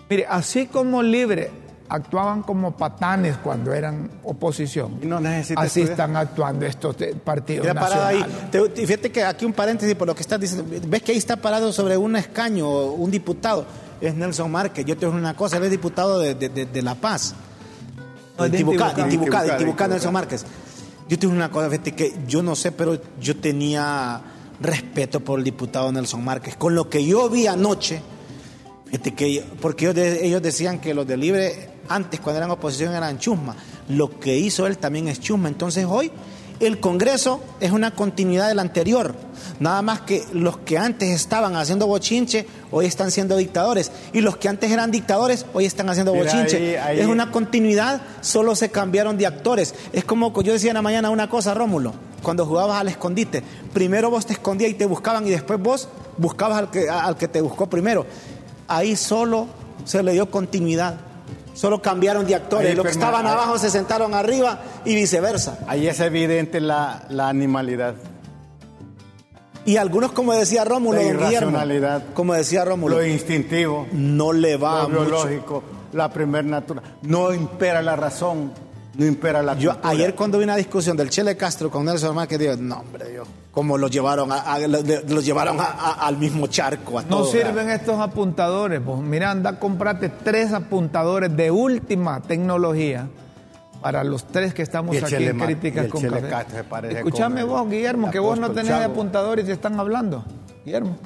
Mire, 0.09 0.26
así 0.28 0.66
como 0.66 1.02
libre 1.02 1.50
actuaban 1.94 2.42
como 2.42 2.76
patanes 2.76 3.37
cuando 3.37 3.72
eran 3.74 4.11
oposición, 4.24 4.98
no 5.02 5.18
así 5.18 5.52
estudiar. 5.52 5.90
están 5.90 6.16
actuando 6.16 6.64
estos 6.66 6.96
partidos 7.24 7.66
Mira, 7.66 7.81
ahí. 8.07 8.20
nacionales. 8.20 8.50
Te- 8.74 8.83
y 8.83 8.87
fíjate 8.87 9.12
que 9.12 9.22
aquí 9.24 9.44
un 9.44 9.52
paréntesis 9.52 9.94
por 9.94 10.07
lo 10.07 10.14
que 10.14 10.22
estás 10.22 10.40
diciendo. 10.40 10.64
Ves 10.88 11.02
que 11.02 11.12
ahí 11.12 11.18
está 11.18 11.37
parado 11.37 11.72
sobre 11.72 11.96
un 11.96 12.16
escaño 12.16 12.68
un 12.92 13.11
diputado. 13.11 13.66
Es 14.00 14.14
Nelson 14.14 14.50
Márquez. 14.50 14.85
Yo 14.87 14.96
te 14.96 15.07
digo 15.07 15.16
una 15.18 15.35
cosa, 15.37 15.59
él 15.59 15.64
es 15.64 15.70
diputado 15.70 16.18
de, 16.18 16.35
de- 16.35 16.48
de- 16.48 16.66
de 16.66 16.83
La 16.83 16.94
Paz. 16.94 17.35
No, 18.38 18.46
Intibucá, 18.46 18.94
Intibucá. 18.98 19.87
Nelson 19.88 20.12
Márquez. 20.12 20.44
Yo 21.09 21.18
te 21.18 21.26
digo 21.26 21.33
una 21.35 21.50
cosa, 21.50 21.68
fíjate 21.68 21.92
que 21.92 22.14
yo 22.26 22.42
no 22.42 22.57
sé, 22.57 22.72
pero 22.72 22.98
yo 23.20 23.37
tenía 23.37 24.20
respeto 24.61 25.20
por 25.20 25.38
el 25.38 25.44
diputado 25.44 25.92
Nelson 25.92 26.24
Márquez. 26.24 26.57
Con 26.57 26.74
lo 26.74 26.88
que 26.88 27.05
yo 27.05 27.28
vi 27.28 27.46
anoche, 27.46 28.00
fíjate 28.87 29.14
que, 29.14 29.44
porque 29.61 29.85
ellos, 29.85 29.94
de- 29.94 30.26
ellos 30.26 30.40
decían 30.40 30.78
que 30.81 30.94
los 30.94 31.07
de 31.07 31.16
Libre, 31.18 31.68
antes 31.88 32.21
cuando 32.21 32.38
eran 32.38 32.51
oposición, 32.51 32.95
eran 32.95 33.18
chusma. 33.18 33.55
Lo 33.88 34.18
que 34.21 34.37
hizo 34.38 34.66
él 34.66 34.79
también 34.79 35.09
es 35.09 35.21
chusma. 35.21 35.49
Entonces 35.49 35.87
hoy 35.88 36.11
el 36.61 36.79
Congreso 36.79 37.40
es 37.61 37.73
una 37.73 37.90
continuidad 37.92 38.49
del 38.49 38.61
anterior. 38.61 39.14
Nada 39.59 39.83
más 39.83 40.03
que 40.03 40.25
los 40.33 40.59
que 40.59 40.79
antes 40.79 41.11
estaban 41.11 41.57
haciendo 41.57 41.87
bochinche, 41.88 42.47
hoy 42.71 42.87
están 42.87 43.11
siendo 43.11 43.37
dictadores. 43.37 43.90
Y 44.12 44.21
los 44.21 44.37
que 44.37 44.49
antes 44.49 44.71
eran 44.71 44.90
dictadores, 44.92 45.45
hoy 45.55 45.64
están 45.66 45.88
haciendo 45.90 46.12
Mira, 46.14 46.25
bochinche. 46.33 46.79
ahí- 46.79 46.97
ahí- 46.99 47.01
Es 47.01 47.07
una 47.07 47.33
continuidad, 47.33 48.01
solo 48.21 48.55
se 48.55 48.71
cambiaron 48.71 49.18
de 49.18 49.27
actores. 49.27 49.75
Es 49.92 50.05
como 50.05 50.33
yo 50.42 50.53
decía 50.53 50.71
en 50.71 50.75
la 50.75 50.83
mañana 50.83 51.11
una 51.11 51.29
cosa, 51.29 51.53
Rómulo, 51.55 51.92
cuando 52.23 52.47
jugabas 52.47 52.81
al 52.81 52.88
escondite. 52.88 53.42
Primero 53.73 54.11
vos 54.11 54.25
te 54.27 54.33
escondías 54.35 54.71
y 54.71 54.75
te 54.75 54.87
buscaban 54.87 55.27
y 55.27 55.31
después 55.31 55.61
vos 55.61 55.88
buscabas 56.16 56.59
al 56.59 56.71
que, 56.71 56.88
al 56.88 57.16
que 57.16 57.27
te 57.27 57.40
buscó 57.40 57.68
primero. 57.68 58.07
Ahí 58.68 58.95
solo 58.95 59.49
se 59.85 60.03
le 60.05 60.12
dio 60.12 60.31
continuidad. 60.31 61.01
Solo 61.54 61.82
cambiaron 61.82 62.26
de 62.26 62.34
actores. 62.34 62.70
Ahí 62.70 62.76
Los 62.76 62.86
que 62.86 62.92
estaban 62.92 63.26
ahí- 63.26 63.32
abajo 63.32 63.58
se 63.58 63.68
sentaron 63.70 64.14
arriba 64.14 64.60
y 64.84 64.94
viceversa. 64.94 65.58
Ahí 65.66 65.86
es 65.86 66.00
evidente 66.00 66.60
la, 66.60 67.04
la 67.10 67.28
animalidad. 67.28 67.94
Y 69.64 69.76
algunos, 69.76 70.12
como 70.12 70.32
decía 70.32 70.64
Rómulo, 70.64 70.96
La 70.98 71.04
Guillermo, 71.04 71.28
irracionalidad. 71.30 72.02
como 72.14 72.34
decía 72.34 72.64
Rómulo, 72.64 72.96
Lo 72.96 73.06
instintivo, 73.06 73.86
no 73.92 74.32
le 74.32 74.56
va 74.56 74.82
lo 74.82 74.88
mucho. 74.88 75.00
biológico, 75.02 75.62
la 75.92 76.08
primer 76.12 76.44
natura. 76.44 76.82
No 77.02 77.32
impera 77.32 77.80
la 77.80 77.94
razón, 77.94 78.50
no 78.96 79.06
impera 79.06 79.40
la 79.42 79.56
Yo 79.56 79.70
cultura. 79.70 79.90
ayer 79.90 80.14
cuando 80.16 80.38
vi 80.38 80.44
una 80.44 80.56
discusión 80.56 80.96
del 80.96 81.10
Chele 81.10 81.36
Castro 81.36 81.70
con 81.70 81.84
Nelson 81.84 82.12
Márquez, 82.14 82.38
digo, 82.40 82.56
no, 82.56 82.80
hombre, 82.80 83.08
Dios. 83.10 83.28
Como 83.52 83.76
los 83.76 83.90
llevaron, 83.90 84.32
a, 84.32 84.58
los 84.58 85.24
llevaron 85.24 85.58
al 85.60 86.16
mismo 86.16 86.46
charco. 86.46 87.02
no 87.02 87.24
sirven 87.26 87.68
estos 87.68 88.00
apuntadores. 88.00 88.80
Pues 88.84 88.98
mira, 89.00 89.30
anda, 89.30 89.58
comprate 89.58 90.08
tres 90.08 90.54
apuntadores 90.54 91.36
de 91.36 91.50
última 91.50 92.22
tecnología 92.22 93.08
para 93.82 94.04
los 94.04 94.26
tres 94.26 94.54
que 94.54 94.62
estamos 94.62 94.96
aquí 95.02 95.16
en 95.16 95.38
Críticas 95.38 95.88
con 95.88 96.02
Café. 96.02 96.64
Escúchame 96.90 97.42
vos, 97.42 97.68
Guillermo, 97.68 98.10
que 98.10 98.18
vos 98.18 98.40
no 98.40 98.50
tenés 98.52 98.72
apuntadores 98.72 99.44
y 99.44 99.48
te 99.48 99.52
están 99.52 99.78
hablando. 99.78 100.24
Guillermo. 100.64 100.96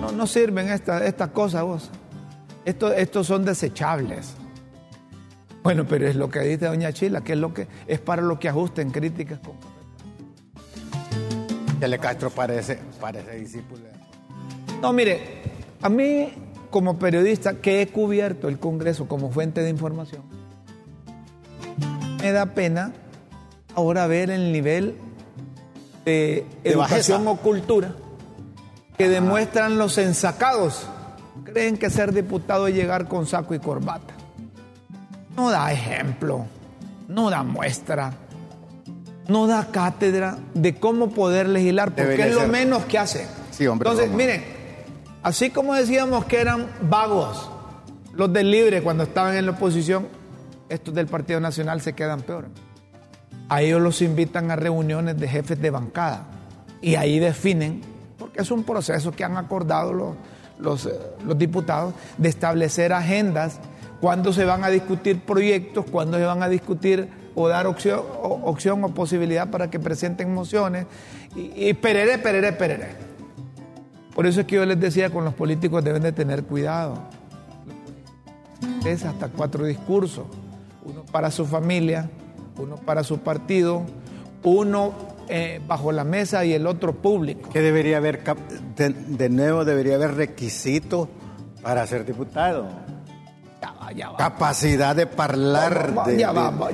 No, 0.00 0.12
no, 0.12 0.26
sirven 0.26 0.68
estas 0.68 1.02
esta 1.02 1.28
cosas 1.32 1.64
vos. 1.64 1.90
estos 2.64 3.26
son 3.26 3.44
desechables. 3.44 4.34
Bueno, 5.64 5.84
pero 5.86 6.06
es 6.06 6.16
lo 6.16 6.30
que 6.30 6.40
dice 6.40 6.66
doña 6.66 6.92
Chila, 6.92 7.22
que 7.22 7.32
es 7.32 7.38
lo 7.38 7.52
que 7.52 7.66
es 7.86 7.98
para 7.98 8.22
lo 8.22 8.38
que 8.38 8.48
ajusten 8.48 8.90
críticas 8.90 9.40
con 9.40 9.69
Chele 11.80 11.98
Castro 11.98 12.28
parece, 12.30 12.78
parece 13.00 13.36
discípulo. 13.36 13.82
No, 14.82 14.92
mire, 14.92 15.42
a 15.80 15.88
mí 15.88 16.30
como 16.70 16.98
periodista 16.98 17.54
que 17.54 17.80
he 17.80 17.88
cubierto 17.88 18.48
el 18.48 18.58
Congreso 18.58 19.08
como 19.08 19.30
fuente 19.30 19.62
de 19.62 19.70
información, 19.70 20.22
me 22.20 22.32
da 22.32 22.46
pena 22.46 22.92
ahora 23.74 24.06
ver 24.06 24.30
el 24.30 24.52
nivel 24.52 24.96
de, 26.04 26.46
educación 26.64 27.26
o 27.26 27.36
cultura 27.36 27.94
que 28.98 29.08
demuestran 29.08 29.78
los 29.78 29.96
ensacados. 29.96 30.86
Creen 31.44 31.78
que 31.78 31.88
ser 31.88 32.12
diputado 32.12 32.66
es 32.66 32.74
llegar 32.74 33.08
con 33.08 33.26
saco 33.26 33.54
y 33.54 33.58
corbata. 33.58 34.12
No 35.34 35.50
da 35.50 35.72
ejemplo, 35.72 36.44
no 37.08 37.30
da 37.30 37.42
muestra 37.42 38.12
no 39.30 39.46
da 39.46 39.68
cátedra 39.70 40.38
de 40.54 40.74
cómo 40.74 41.10
poder 41.10 41.48
legislar, 41.48 41.94
porque 41.94 42.28
es 42.28 42.34
lo 42.34 42.48
menos 42.48 42.84
que 42.84 42.98
hace. 42.98 43.28
Sí, 43.52 43.66
hombre, 43.66 43.88
Entonces, 43.88 44.12
miren, 44.12 44.44
así 45.22 45.50
como 45.50 45.74
decíamos 45.74 46.24
que 46.24 46.40
eran 46.40 46.66
vagos 46.82 47.50
los 48.12 48.32
del 48.32 48.50
Libre 48.50 48.82
cuando 48.82 49.04
estaban 49.04 49.36
en 49.36 49.46
la 49.46 49.52
oposición, 49.52 50.08
estos 50.68 50.92
del 50.94 51.06
Partido 51.06 51.38
Nacional 51.38 51.80
se 51.80 51.92
quedan 51.92 52.22
peor. 52.22 52.48
A 53.48 53.62
ellos 53.62 53.80
los 53.80 54.02
invitan 54.02 54.50
a 54.50 54.56
reuniones 54.56 55.18
de 55.18 55.28
jefes 55.28 55.60
de 55.60 55.70
bancada 55.70 56.26
y 56.82 56.96
ahí 56.96 57.20
definen, 57.20 57.82
porque 58.18 58.42
es 58.42 58.50
un 58.50 58.64
proceso 58.64 59.12
que 59.12 59.22
han 59.22 59.36
acordado 59.36 59.92
los, 59.92 60.16
los, 60.58 60.86
eh, 60.86 60.92
los 61.24 61.38
diputados, 61.38 61.94
de 62.18 62.28
establecer 62.28 62.92
agendas, 62.92 63.60
cuándo 64.00 64.32
se 64.32 64.44
van 64.44 64.64
a 64.64 64.70
discutir 64.70 65.20
proyectos, 65.20 65.84
cuándo 65.90 66.18
se 66.18 66.24
van 66.24 66.42
a 66.42 66.48
discutir 66.48 67.19
o 67.34 67.48
dar 67.48 67.66
opción 67.66 68.02
o, 68.84 68.88
posibilidad 68.94 69.50
para 69.50 69.70
que 69.70 69.78
presenten 69.78 70.32
mociones 70.34 70.86
y, 71.36 71.68
y 71.68 71.74
perere, 71.74 72.18
perere, 72.18 72.52
perere. 72.52 73.10
Por 74.14 74.26
eso 74.26 74.40
es 74.40 74.46
que 74.46 74.56
yo 74.56 74.66
les 74.66 74.78
decía, 74.78 75.10
con 75.10 75.24
los 75.24 75.34
políticos 75.34 75.82
deben 75.84 76.02
de 76.02 76.12
tener 76.12 76.44
cuidado. 76.44 76.98
Es 78.84 79.04
hasta 79.04 79.28
cuatro 79.28 79.64
discursos, 79.64 80.26
uno 80.84 81.04
para 81.04 81.30
su 81.30 81.46
familia, 81.46 82.10
uno 82.58 82.76
para 82.76 83.04
su 83.04 83.18
partido, 83.20 83.84
uno 84.42 84.94
eh, 85.28 85.60
bajo 85.66 85.92
la 85.92 86.04
mesa 86.04 86.44
y 86.44 86.52
el 86.52 86.66
otro 86.66 86.94
público. 86.94 87.50
Que 87.50 87.60
debería 87.60 87.98
haber, 87.98 88.22
de, 88.76 88.90
de 88.90 89.28
nuevo, 89.28 89.64
debería 89.64 89.94
haber 89.94 90.14
requisitos 90.14 91.08
para 91.62 91.86
ser 91.86 92.04
diputado. 92.04 92.68
Capacidad 94.16 94.94
de 94.94 95.02
hablar, 95.02 95.94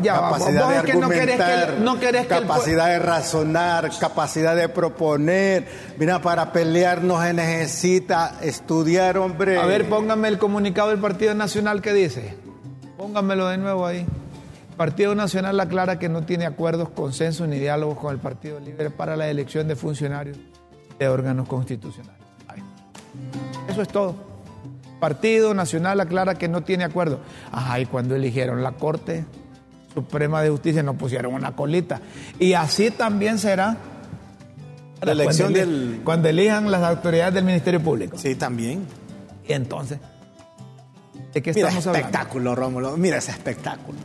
capacidad 0.02 0.68
de 0.68 0.76
argumentar, 0.76 2.28
capacidad 2.28 2.86
de 2.88 2.98
razonar, 2.98 3.90
capacidad 3.98 4.56
de 4.56 4.68
proponer. 4.68 5.66
Mira, 5.98 6.20
para 6.20 6.52
pelear 6.52 7.02
no 7.02 7.20
se 7.22 7.32
necesita 7.32 8.38
estudiar, 8.42 9.18
hombre. 9.18 9.58
A 9.58 9.66
ver, 9.66 9.88
póngame 9.88 10.28
el 10.28 10.38
comunicado 10.38 10.90
del 10.90 10.98
Partido 10.98 11.34
Nacional 11.34 11.80
que 11.80 11.92
dice. 11.92 12.34
Póngamelo 12.98 13.48
de 13.48 13.58
nuevo 13.58 13.86
ahí. 13.86 14.06
Partido 14.76 15.14
Nacional 15.14 15.58
aclara 15.58 15.98
que 15.98 16.08
no 16.08 16.22
tiene 16.22 16.44
acuerdos, 16.44 16.90
consensos 16.90 17.48
ni 17.48 17.58
diálogos 17.58 17.98
con 17.98 18.12
el 18.12 18.20
Partido 18.20 18.60
Libre 18.60 18.90
para 18.90 19.16
la 19.16 19.28
elección 19.28 19.68
de 19.68 19.76
funcionarios 19.76 20.36
de 20.98 21.08
órganos 21.08 21.48
constitucionales. 21.48 22.20
Eso 23.68 23.82
es 23.82 23.88
todo. 23.88 24.25
Partido 25.06 25.54
Nacional 25.54 26.00
aclara 26.00 26.34
que 26.34 26.48
no 26.48 26.64
tiene 26.64 26.82
acuerdo. 26.82 27.20
Ajá, 27.52 27.78
y 27.78 27.86
cuando 27.86 28.16
eligieron 28.16 28.64
la 28.64 28.72
Corte 28.72 29.24
Suprema 29.94 30.42
de 30.42 30.50
Justicia 30.50 30.82
nos 30.82 30.96
pusieron 30.96 31.32
una 31.32 31.54
colita. 31.54 32.00
Y 32.40 32.54
así 32.54 32.90
también 32.90 33.38
será 33.38 33.76
la 35.00 35.12
elección 35.12 35.52
cuando, 35.52 35.60
del... 35.60 36.00
cuando 36.02 36.28
elijan 36.28 36.72
las 36.72 36.82
autoridades 36.82 37.34
del 37.34 37.44
Ministerio 37.44 37.80
Público. 37.80 38.18
Sí, 38.18 38.34
también. 38.34 38.84
Y 39.46 39.52
entonces, 39.52 40.00
¿de 41.32 41.40
qué 41.40 41.50
estamos 41.50 41.86
Mira, 41.86 41.98
espectáculo, 42.00 42.56
Rómulo. 42.56 42.96
Mira 42.96 43.18
ese 43.18 43.30
espectáculo. 43.30 44.00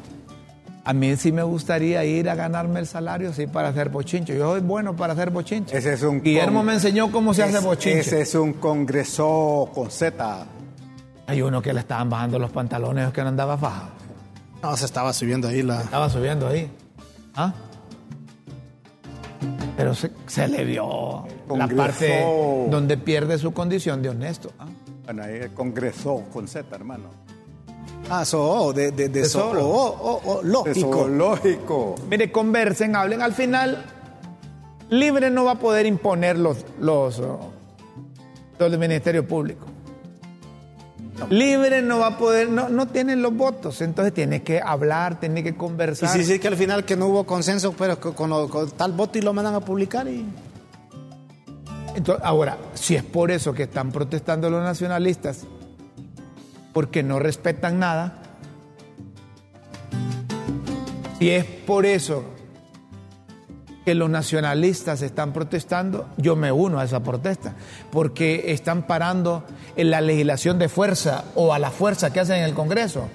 A 0.84 0.94
mí 0.94 1.16
sí 1.16 1.32
me 1.32 1.42
gustaría 1.42 2.06
ir 2.06 2.30
a 2.30 2.36
ganarme 2.36 2.80
el 2.80 2.86
salario, 2.86 3.34
sí, 3.34 3.48
para 3.48 3.70
hacer 3.70 3.90
bochincho. 3.90 4.34
Yo 4.34 4.52
soy 4.52 4.62
bueno 4.62 4.96
para 4.96 5.14
hacer 5.14 5.32
bochincho. 5.32 5.76
Ese 5.76 5.94
es 5.94 6.04
un 6.04 6.22
Guillermo 6.22 6.62
me 6.62 6.74
enseñó 6.74 7.12
cómo 7.12 7.34
se 7.34 7.42
hace 7.42 7.58
bochincho. 7.58 7.98
Ese 7.98 8.22
es 8.22 8.36
un 8.36 8.54
congreso 8.54 9.72
con 9.74 9.90
Z. 9.90 10.46
Hay 11.32 11.42
uno 11.42 11.62
que 11.62 11.72
le 11.72 11.80
estaban 11.80 12.10
bajando 12.10 12.38
los 12.38 12.52
pantalones 12.52 13.14
que 13.14 13.22
no 13.22 13.30
andaba 13.30 13.58
faja. 13.58 13.88
No, 14.62 14.76
se 14.76 14.84
estaba 14.84 15.14
subiendo 15.14 15.48
ahí 15.48 15.62
la. 15.62 15.80
estaba 15.80 16.10
subiendo 16.10 16.46
ahí. 16.46 16.70
¿Ah? 17.36 17.54
Pero 19.78 19.96
se, 19.96 20.48
le 20.50 20.66
vio 20.66 21.26
la 21.56 21.70
parte 21.70 22.22
donde 22.70 22.98
pierde 22.98 23.38
su 23.38 23.54
condición 23.54 24.02
de 24.02 24.10
honesto. 24.10 24.52
¿ah? 24.60 24.66
Bueno, 25.06 25.24
ahí 25.24 25.48
congresó 25.54 26.22
con 26.34 26.50
Z, 26.50 26.66
hermano. 26.76 27.06
Ah, 28.10 28.26
so, 28.26 28.74
de, 28.74 28.92
de, 28.92 29.08
de, 29.08 29.24
so, 29.24 29.52
oh, 29.52 30.22
oh, 30.26 30.42
lógico. 30.44 31.08
lógico. 31.08 31.96
Mire, 32.10 32.30
conversen, 32.30 32.94
hablen. 32.94 33.22
Al 33.22 33.32
final, 33.32 33.86
libre 34.90 35.30
no 35.30 35.46
va 35.46 35.54
a 35.54 35.60
poder 35.60 35.86
imponer 35.86 36.38
los, 36.38 36.66
los, 36.78 37.20
los 37.20 37.40
del 38.60 38.78
Ministerio 38.78 39.26
Público. 39.26 39.71
Libre 41.30 41.82
no 41.82 42.00
va 42.00 42.08
a 42.08 42.18
poder, 42.18 42.50
no, 42.50 42.70
no 42.70 42.88
tienen 42.88 43.22
los 43.22 43.36
votos, 43.36 43.82
entonces 43.82 44.14
tiene 44.14 44.44
que 44.44 44.60
hablar, 44.60 45.20
tiene 45.20 45.44
que 45.44 45.56
conversar. 45.56 46.18
Y 46.18 46.24
sí, 46.24 46.34
sí, 46.34 46.40
que 46.40 46.48
al 46.48 46.58
final 46.58 46.86
que 46.86 46.96
no 46.96 47.08
hubo 47.08 47.26
consenso, 47.26 47.74
pero 47.74 48.00
con, 48.00 48.72
tal 48.72 48.92
voto 48.94 49.18
y 49.18 49.22
lo 49.22 49.34
mandan 49.34 49.56
a 49.56 49.60
publicar 49.60 50.08
y... 50.08 50.26
Entonces, 51.96 52.24
ahora, 52.26 52.58
si 52.74 52.96
es 52.96 53.04
por 53.04 53.32
eso 53.32 53.54
que 53.54 53.64
están 53.64 53.92
protestando 53.92 54.50
los 54.50 54.64
nacionalistas, 54.64 55.46
porque 56.74 57.04
no 57.04 57.20
respetan 57.20 57.80
nada, 57.80 58.18
si 61.20 61.30
es 61.32 61.46
por 61.46 61.86
eso 61.86 62.24
que 63.86 63.96
los 63.96 64.10
nacionalistas 64.10 65.02
están 65.02 65.34
protestando, 65.34 66.08
yo 66.18 66.36
me 66.36 66.52
uno 66.52 66.80
a 66.80 66.86
esa 66.86 67.02
protesta, 67.02 67.56
porque 67.92 68.52
están 68.52 68.84
parando 68.84 69.44
en 69.76 69.90
la 69.90 70.02
legislación 70.02 70.60
de 70.60 70.70
fuerza 70.70 71.24
o 71.36 71.54
a 71.54 71.60
la 71.60 71.72
fuerza 71.72 72.14
que 72.14 72.20
hacen 72.20 72.38
en 72.38 72.44
el 72.44 72.54
Congreso, 72.54 73.10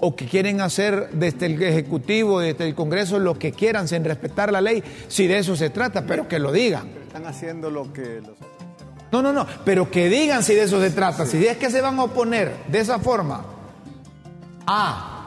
o 0.00 0.14
que 0.14 0.26
quieren 0.26 0.60
hacer 0.60 1.10
desde 1.12 1.46
el 1.46 1.62
Ejecutivo, 1.62 2.40
desde 2.40 2.68
el 2.68 2.74
Congreso, 2.74 3.18
lo 3.18 3.38
que 3.38 3.52
quieran 3.52 3.88
sin 3.88 4.04
respetar 4.04 4.52
la 4.52 4.60
ley, 4.60 4.82
si 5.08 5.26
de 5.26 5.38
eso 5.38 5.56
se 5.56 5.70
trata, 5.70 6.04
pero 6.06 6.28
que 6.28 6.38
lo 6.38 6.52
digan. 6.52 6.88
Están 7.06 7.26
haciendo 7.26 7.70
lo 7.70 7.92
que 7.92 8.20
los... 8.20 8.36
No, 9.10 9.22
no, 9.22 9.32
no, 9.32 9.46
pero 9.64 9.90
que 9.90 10.08
digan 10.08 10.42
si 10.42 10.54
de 10.54 10.64
eso 10.64 10.80
se 10.80 10.90
trata, 10.90 11.26
si 11.26 11.44
es 11.46 11.56
que 11.56 11.70
se 11.70 11.80
van 11.80 11.98
a 11.98 12.04
oponer 12.04 12.54
de 12.68 12.80
esa 12.80 12.98
forma 12.98 13.42
a 14.66 15.18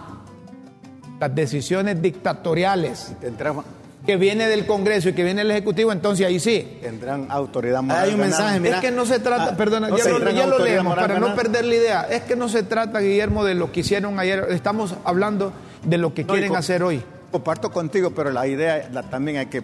las 1.20 1.36
decisiones 1.36 2.02
dictatoriales 2.02 3.14
que 4.12 4.18
viene 4.18 4.50
del 4.50 4.66
Congreso 4.66 5.08
y 5.08 5.14
que 5.14 5.24
viene 5.24 5.40
del 5.40 5.52
Ejecutivo, 5.52 5.90
entonces 5.94 6.28
ahí 6.28 6.38
sí. 6.38 6.80
Tendrán 6.82 7.28
autoridad 7.30 7.82
moral. 7.82 8.04
Hay 8.04 8.14
un 8.14 8.20
mensaje, 8.20 8.60
mira. 8.60 8.76
Es 8.76 8.82
que 8.82 8.92
no 8.92 9.06
se 9.06 9.20
trata, 9.20 9.52
ah, 9.54 9.56
perdona, 9.56 9.88
ya, 9.96 10.46
lo, 10.48 10.60
leemos 10.60 10.96
para 10.96 11.18
no 11.18 11.34
perder 11.34 11.64
la 11.64 11.76
idea. 11.76 12.02
Es 12.10 12.24
que 12.24 12.36
no 12.36 12.50
se 12.50 12.64
trata, 12.64 13.00
Guillermo, 13.00 13.46
de 13.46 13.56
lo 13.56 13.72
que 13.72 13.80
hicieron 13.80 14.20
ayer. 14.20 14.48
Estamos 14.50 14.96
hablando 15.06 15.54
de 15.86 15.98
lo 15.98 16.14
que 16.14 16.26
quieren 16.26 16.58
hacer 16.58 16.84
hoy. 16.84 17.02
Comparto 17.32 17.72
contigo, 17.72 18.12
pero 18.12 18.32
la 18.32 18.46
idea 18.48 18.90
también 19.10 19.38
hay 19.38 19.46
que. 19.46 19.64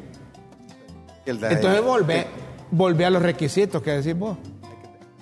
entonces 1.25 1.81
volver 1.81 2.27
volvé 2.71 3.05
a 3.05 3.09
los 3.09 3.21
requisitos 3.21 3.81
que 3.81 3.91
decís 3.91 4.17
vos. 4.17 4.37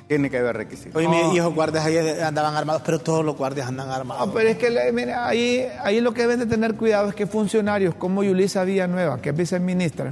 Tiene 0.07 0.29
que 0.29 0.37
haber 0.37 0.55
requisitos. 0.55 0.95
Hoy 0.95 1.07
mis 1.07 1.33
hijos 1.33 1.53
guardias 1.55 1.85
ahí 1.85 1.97
andaban 1.97 2.55
armados, 2.55 2.83
pero 2.85 2.99
todos 2.99 3.25
los 3.25 3.35
guardias 3.35 3.67
andan 3.67 3.89
armados. 3.89 4.27
No, 4.27 4.33
pero 4.33 4.49
es 4.49 4.57
que 4.57 4.91
mira, 4.93 5.27
ahí, 5.27 5.65
ahí 5.83 5.99
lo 5.99 6.13
que 6.13 6.21
deben 6.21 6.39
de 6.39 6.45
tener 6.45 6.75
cuidado 6.75 7.09
es 7.09 7.15
que 7.15 7.25
funcionarios 7.25 7.95
como 7.95 8.23
Yulisa 8.23 8.63
Villanueva, 8.63 9.19
que 9.19 9.29
es 9.29 9.35
viceministra, 9.35 10.11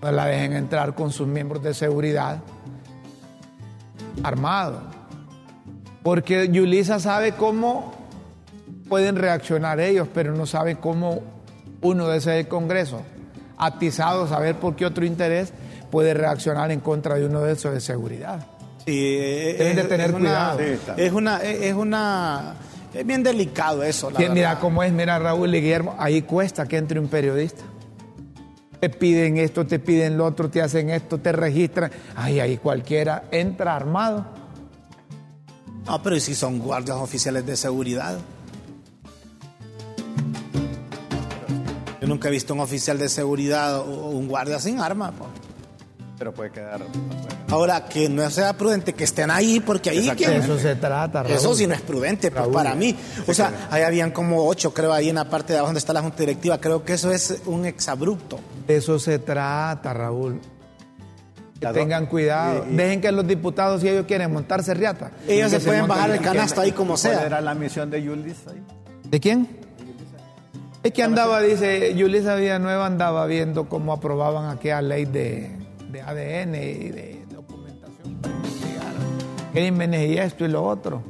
no 0.00 0.12
la 0.12 0.24
dejen 0.26 0.54
entrar 0.54 0.94
con 0.94 1.12
sus 1.12 1.26
miembros 1.26 1.62
de 1.62 1.74
seguridad 1.74 2.38
armados. 4.22 4.82
Porque 6.02 6.48
Yulisa 6.48 7.00
sabe 7.00 7.32
cómo 7.32 7.92
pueden 8.88 9.16
reaccionar 9.16 9.78
ellos, 9.78 10.08
pero 10.14 10.34
no 10.34 10.46
sabe 10.46 10.76
cómo 10.76 11.20
uno 11.82 12.08
de 12.08 12.18
ese 12.18 12.48
Congreso 12.48 13.02
atizados 13.58 14.32
a 14.32 14.38
ver 14.38 14.54
por 14.54 14.76
qué 14.76 14.86
otro 14.86 15.04
interés 15.04 15.52
puede 15.90 16.14
reaccionar 16.14 16.70
en 16.70 16.80
contra 16.80 17.16
de 17.16 17.26
uno 17.26 17.40
de 17.42 17.52
esos 17.52 17.72
de 17.72 17.80
seguridad. 17.80 18.46
Sí, 18.84 19.16
Deben 19.16 19.76
de 19.76 19.84
tener 19.84 20.12
cuidado. 20.12 20.60
es 20.96 21.12
una, 21.12 21.42
es 21.42 21.74
una, 21.74 22.54
es 22.94 23.06
bien 23.06 23.22
delicado 23.22 23.82
eso. 23.82 24.10
La 24.10 24.18
mira 24.30 24.58
cómo 24.60 24.82
es, 24.82 24.92
mira 24.92 25.18
Raúl 25.18 25.54
y 25.54 25.60
Guillermo, 25.60 25.94
ahí 25.98 26.22
cuesta 26.22 26.66
que 26.66 26.76
entre 26.78 26.98
un 26.98 27.08
periodista. 27.08 27.62
Te 28.80 28.88
piden 28.88 29.38
esto, 29.38 29.66
te 29.66 29.78
piden 29.80 30.16
lo 30.16 30.24
otro, 30.24 30.48
te 30.48 30.62
hacen 30.62 30.90
esto, 30.90 31.18
te 31.18 31.32
registran. 31.32 31.90
Ay, 32.14 32.38
ahí 32.40 32.56
cualquiera 32.58 33.24
entra 33.32 33.74
armado. 33.74 34.24
No, 35.84 36.02
pero 36.02 36.18
si 36.20 36.34
son 36.34 36.58
guardias 36.60 36.96
oficiales 36.98 37.44
de 37.44 37.56
seguridad? 37.56 38.18
Yo 42.00 42.06
nunca 42.06 42.28
he 42.28 42.30
visto 42.30 42.54
un 42.54 42.60
oficial 42.60 42.98
de 42.98 43.08
seguridad 43.08 43.80
o 43.80 44.10
un 44.10 44.28
guardia 44.28 44.60
sin 44.60 44.78
arma. 44.80 45.12
Pero 46.18 46.32
puede 46.32 46.50
quedar. 46.50 46.80
Ahora, 47.48 47.86
que 47.86 48.08
no 48.08 48.28
sea 48.30 48.52
prudente 48.54 48.92
que 48.92 49.04
estén 49.04 49.30
ahí, 49.30 49.60
porque 49.60 49.90
ahí. 49.90 50.10
Que, 50.16 50.36
eso 50.36 50.58
se 50.58 50.74
trata, 50.74 51.22
Raúl. 51.22 51.36
Eso 51.36 51.54
sí 51.54 51.66
no 51.66 51.74
es 51.74 51.80
prudente, 51.80 52.30
pues, 52.30 52.48
para 52.48 52.74
mí. 52.74 52.96
O 53.26 53.32
sea, 53.32 53.68
ahí 53.70 53.82
habían 53.82 54.10
como 54.10 54.46
ocho, 54.46 54.74
creo, 54.74 54.92
ahí 54.92 55.10
en 55.10 55.14
la 55.14 55.28
parte 55.28 55.52
de 55.52 55.60
abajo 55.60 55.68
donde 55.68 55.78
está 55.78 55.92
la 55.92 56.02
Junta 56.02 56.18
Directiva. 56.18 56.58
Creo 56.58 56.84
que 56.84 56.94
eso 56.94 57.12
es 57.12 57.42
un 57.46 57.64
exabrupto. 57.66 58.40
De 58.66 58.76
eso 58.76 58.98
se 58.98 59.20
trata, 59.20 59.94
Raúl. 59.94 60.40
Que 61.60 61.68
tengan 61.68 62.06
cuidado. 62.06 62.64
Dejen 62.68 63.00
que 63.00 63.12
los 63.12 63.26
diputados, 63.26 63.80
si 63.80 63.88
ellos 63.88 64.06
quieren 64.06 64.32
montarse 64.32 64.74
riata. 64.74 65.12
Ellos 65.26 65.50
se, 65.50 65.60
pueden 65.60 65.86
bajar 65.86 66.10
el 66.10 66.20
canasto 66.20 66.60
ahí 66.60 66.72
como 66.72 66.96
sea. 66.96 67.14
¿Cuál 67.14 67.26
era 67.26 67.40
la 67.40 67.54
misión 67.54 67.90
de 67.90 68.02
Yulis 68.02 68.36
ahí? 68.48 68.62
¿De 69.04 69.20
quién? 69.20 69.48
Es 70.82 70.92
que 70.92 71.02
andaba, 71.02 71.40
dice, 71.40 71.94
Yulisa 71.96 72.36
Villanueva 72.36 72.86
andaba 72.86 73.26
viendo 73.26 73.68
cómo 73.68 73.92
aprobaban 73.92 74.56
aquella 74.56 74.80
ley 74.80 75.06
de 75.06 75.57
de 75.90 76.02
ADN 76.02 76.54
y 76.54 76.88
de 76.90 77.26
documentación 77.30 78.16
para 78.20 78.34
investigar 78.34 78.92
crímenes 79.52 80.10
y 80.10 80.18
esto 80.18 80.44
y 80.44 80.48
lo 80.48 80.64
otro. 80.64 81.02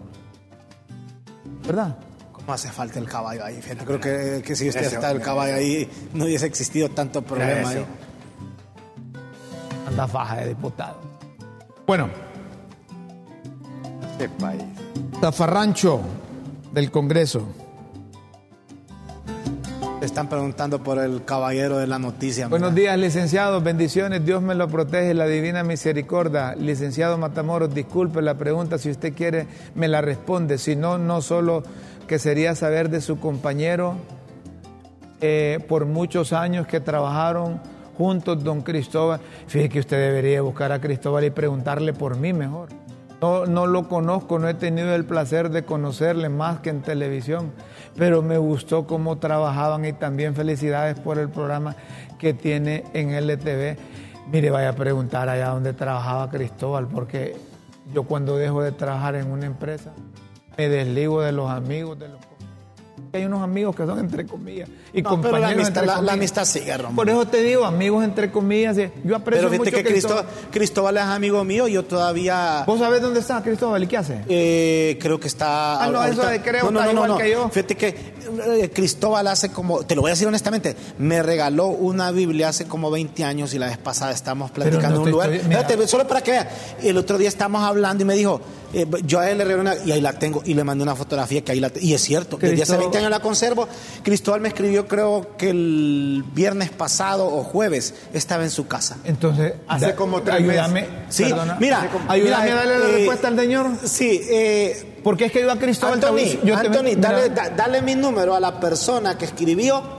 ¿Verdad? 1.67 1.99
¿Cómo 2.33 2.53
hace 2.53 2.71
falta 2.71 2.99
el 2.99 3.07
caballo 3.07 3.45
ahí? 3.45 3.61
creo 3.61 4.01
que, 4.01 4.43
que 4.45 4.57
si 4.57 4.69
usted 4.69 4.85
está 4.85 5.11
el 5.11 5.21
caballo 5.21 5.55
ahí, 5.55 5.89
no 6.15 6.25
hubiese 6.25 6.47
existido 6.47 6.89
tanto 6.89 7.23
problema 7.23 7.69
ahí. 7.69 7.85
Anda 9.87 10.07
faja 10.07 10.37
de 10.37 10.49
diputado. 10.49 10.99
Bueno. 11.87 12.09
Este 14.13 14.29
país. 14.31 14.63
Zafarrancho 15.21 16.01
del 16.73 16.91
Congreso 16.91 17.49
están 20.09 20.29
preguntando 20.29 20.83
por 20.83 20.99
el 20.99 21.25
caballero 21.25 21.79
de 21.79 21.87
la 21.87 21.99
noticia. 21.99 22.49
Buenos 22.49 22.75
días, 22.75 22.99
licenciados. 22.99 23.63
Bendiciones. 23.63 24.25
Dios 24.25 24.43
me 24.43 24.55
lo 24.55 24.67
protege, 24.67 25.13
la 25.13 25.27
divina 25.27 25.63
misericordia. 25.63 26.55
Licenciado 26.55 27.19
Matamoros, 27.19 27.73
disculpe 27.75 28.23
la 28.23 28.35
pregunta. 28.35 28.79
Si 28.79 28.91
usted 28.91 29.15
quiere, 29.15 29.47
me 29.75 29.87
la 29.87 30.01
responde. 30.01 30.57
Si 30.57 30.77
no, 30.77 30.97
no 30.97 31.21
solo 31.21 31.63
que 32.07 32.19
sería 32.19 32.55
saber 32.55 32.89
de 32.89 33.03
su 33.03 33.21
compañero 33.21 33.97
eh, 35.21 35.59
por 35.69 35.85
muchos 35.85 36.33
años 36.33 36.67
que 36.67 36.81
trabajaron 36.81 37.61
juntos, 37.99 38.43
don 38.43 38.63
Cristóbal. 38.63 39.21
Fíjese 39.47 39.69
que 39.69 39.81
usted 39.81 39.99
debería 39.99 40.41
buscar 40.41 40.73
a 40.73 40.81
Cristóbal 40.81 41.25
y 41.25 41.31
preguntarle 41.31 41.93
por 41.93 42.17
mí 42.17 42.33
mejor. 42.33 42.71
No, 43.21 43.45
no 43.45 43.67
lo 43.67 43.89
conozco, 43.89 44.39
no 44.39 44.49
he 44.49 44.55
tenido 44.55 44.95
el 44.95 45.05
placer 45.05 45.51
de 45.51 45.65
conocerle 45.65 46.31
más 46.31 46.61
que 46.61 46.71
en 46.71 46.81
televisión 46.81 47.53
pero 47.99 48.23
me 48.23 48.39
gustó 48.39 48.87
cómo 48.87 49.19
trabajaban 49.19 49.85
y 49.85 49.93
también 49.93 50.37
felicidades 50.37 50.99
por 51.01 51.19
el 51.19 51.29
programa 51.29 51.75
que 52.19 52.33
tiene 52.33 52.85
en 52.95 53.11
LTV. 53.11 53.77
Mire, 54.31 54.51
vaya 54.51 54.71
a 54.71 54.73
preguntar 54.75 55.29
allá 55.29 55.49
donde 55.49 55.73
trabajaba 55.73 56.31
Cristóbal, 56.31 56.87
porque 56.87 57.37
yo 57.93 58.05
cuando 58.05 58.37
dejo 58.37 58.63
de 58.63 58.71
trabajar 58.71 59.17
en 59.17 59.31
una 59.31 59.47
empresa, 59.47 59.93
me 60.57 60.69
desligo 60.69 61.23
de 61.23 61.33
los 61.33 61.51
amigos, 61.51 61.99
de 61.99 62.09
los 62.09 62.28
hay 63.13 63.25
unos 63.25 63.43
amigos 63.43 63.75
que 63.75 63.87
son 63.87 63.99
entre 63.99 64.27
comillas 64.27 64.69
y 64.93 65.03
compañeros 65.03 65.41
la 65.41 65.49
amistad, 65.49 65.83
entre 65.83 65.87
la, 65.87 66.03
la 66.03 66.13
amistad 66.13 66.45
sigue. 66.45 66.73
Por 66.95 67.09
eso 67.09 67.27
te 67.27 67.43
digo, 67.43 67.65
amigos 67.65 68.05
entre 68.05 68.31
comillas. 68.31 68.77
Yo 69.05 69.17
aprecio 69.17 69.49
pero 69.49 69.59
mucho 69.59 69.71
que 69.71 69.85
Cristóbal, 69.85 70.27
Cristóbal 70.51 70.97
es 70.97 71.03
amigo 71.05 71.45
mío, 71.45 71.69
yo 71.69 71.85
todavía. 71.85 72.65
¿Vos 72.67 72.79
sabés 72.79 73.01
dónde 73.01 73.21
está 73.21 73.43
Cristóbal 73.43 73.83
y 73.83 73.87
qué 73.87 73.97
hace? 73.97 74.25
Eh, 74.29 74.99
creo 75.01 75.19
que 75.19 75.29
está. 75.29 75.83
Ah, 75.83 75.91
no, 75.91 76.05
eso 76.05 76.25
de 76.27 76.43
creo 76.43 76.71
no, 76.71 76.83
no, 76.83 76.93
no, 76.93 77.05
igual 77.05 77.23
que 77.23 77.31
yo. 77.31 77.49
Fíjate 77.49 77.77
que 77.77 77.89
eh, 78.47 78.71
Cristóbal 78.71 79.27
hace 79.27 79.51
como, 79.51 79.85
te 79.85 79.95
lo 79.95 80.03
voy 80.03 80.11
a 80.11 80.13
decir 80.13 80.29
honestamente, 80.29 80.77
me 80.99 81.23
regaló 81.23 81.69
una 81.69 82.11
Biblia 82.11 82.49
hace 82.49 82.67
como 82.67 82.91
20 82.91 83.25
años 83.25 83.55
y 83.55 83.59
la 83.59 83.67
vez 83.67 83.79
pasada 83.79 84.13
estábamos 84.13 84.51
platicando 84.51 84.97
en 84.97 85.03
un 85.03 85.11
lugar. 85.11 85.31
solo 85.87 86.07
para 86.07 86.21
que 86.21 86.33
vean, 86.33 86.49
el 86.83 86.97
otro 86.99 87.19
día 87.19 87.29
estábamos 87.29 87.63
hablando 87.63 88.03
y 88.03 88.07
me 88.07 88.15
dijo, 88.15 88.41
eh, 88.73 88.87
yo 89.05 89.21
a 89.21 89.31
él 89.31 89.39
le 89.39 89.45
regalé 89.45 89.63
una, 89.63 89.77
y 89.85 89.93
ahí 89.93 90.01
la 90.01 90.13
tengo, 90.13 90.43
y 90.45 90.55
le 90.55 90.63
mandé 90.65 90.83
una 90.83 90.95
fotografía 90.95 91.43
que 91.43 91.53
ahí 91.53 91.61
la 91.61 91.73
y 91.81 91.95
es 91.95 92.03
cierto, 92.03 92.37
desde 92.37 92.63
hace 92.63 92.77
20 92.77 92.98
años 92.99 93.11
la 93.11 93.21
conservo. 93.21 93.69
Cristóbal 94.03 94.41
me 94.41 94.49
escribió, 94.49 94.87
creo 94.87 95.37
que 95.37 95.51
el 95.51 96.25
viernes 96.35 96.71
pasado 96.71 97.27
o 97.27 97.43
jueves, 97.45 97.95
estaba 98.13 98.45
en 98.45 98.51
su 98.51 98.67
casa. 98.67 98.97
Entonces, 99.05 99.55
hace 99.67 99.95
como 99.95 100.23
tres 100.23 100.37
ayúdame, 100.37 100.87
Sí, 101.09 101.25
mira, 101.59 101.89
ayúdame 102.09 102.51
a 102.51 102.55
darle 102.55 102.79
la 102.79 102.89
eh, 102.89 102.93
respuesta 102.93 103.29
al 103.29 103.39
señor. 103.39 103.67
Sí, 103.85 104.21
eh, 104.31 105.01
porque 105.03 105.27
es 105.27 105.33
que 105.33 105.41
yo 105.41 105.51
a 105.51 105.59
Cristóbal 105.59 105.95
Anthony, 105.95 106.97
dale, 106.97 107.31
dale 107.31 107.83
mi 107.83 107.95
número 107.95 108.35
a 108.35 108.41
la 108.41 108.61
persona 108.61 109.17
que 109.17 109.25
escribió 109.25 109.98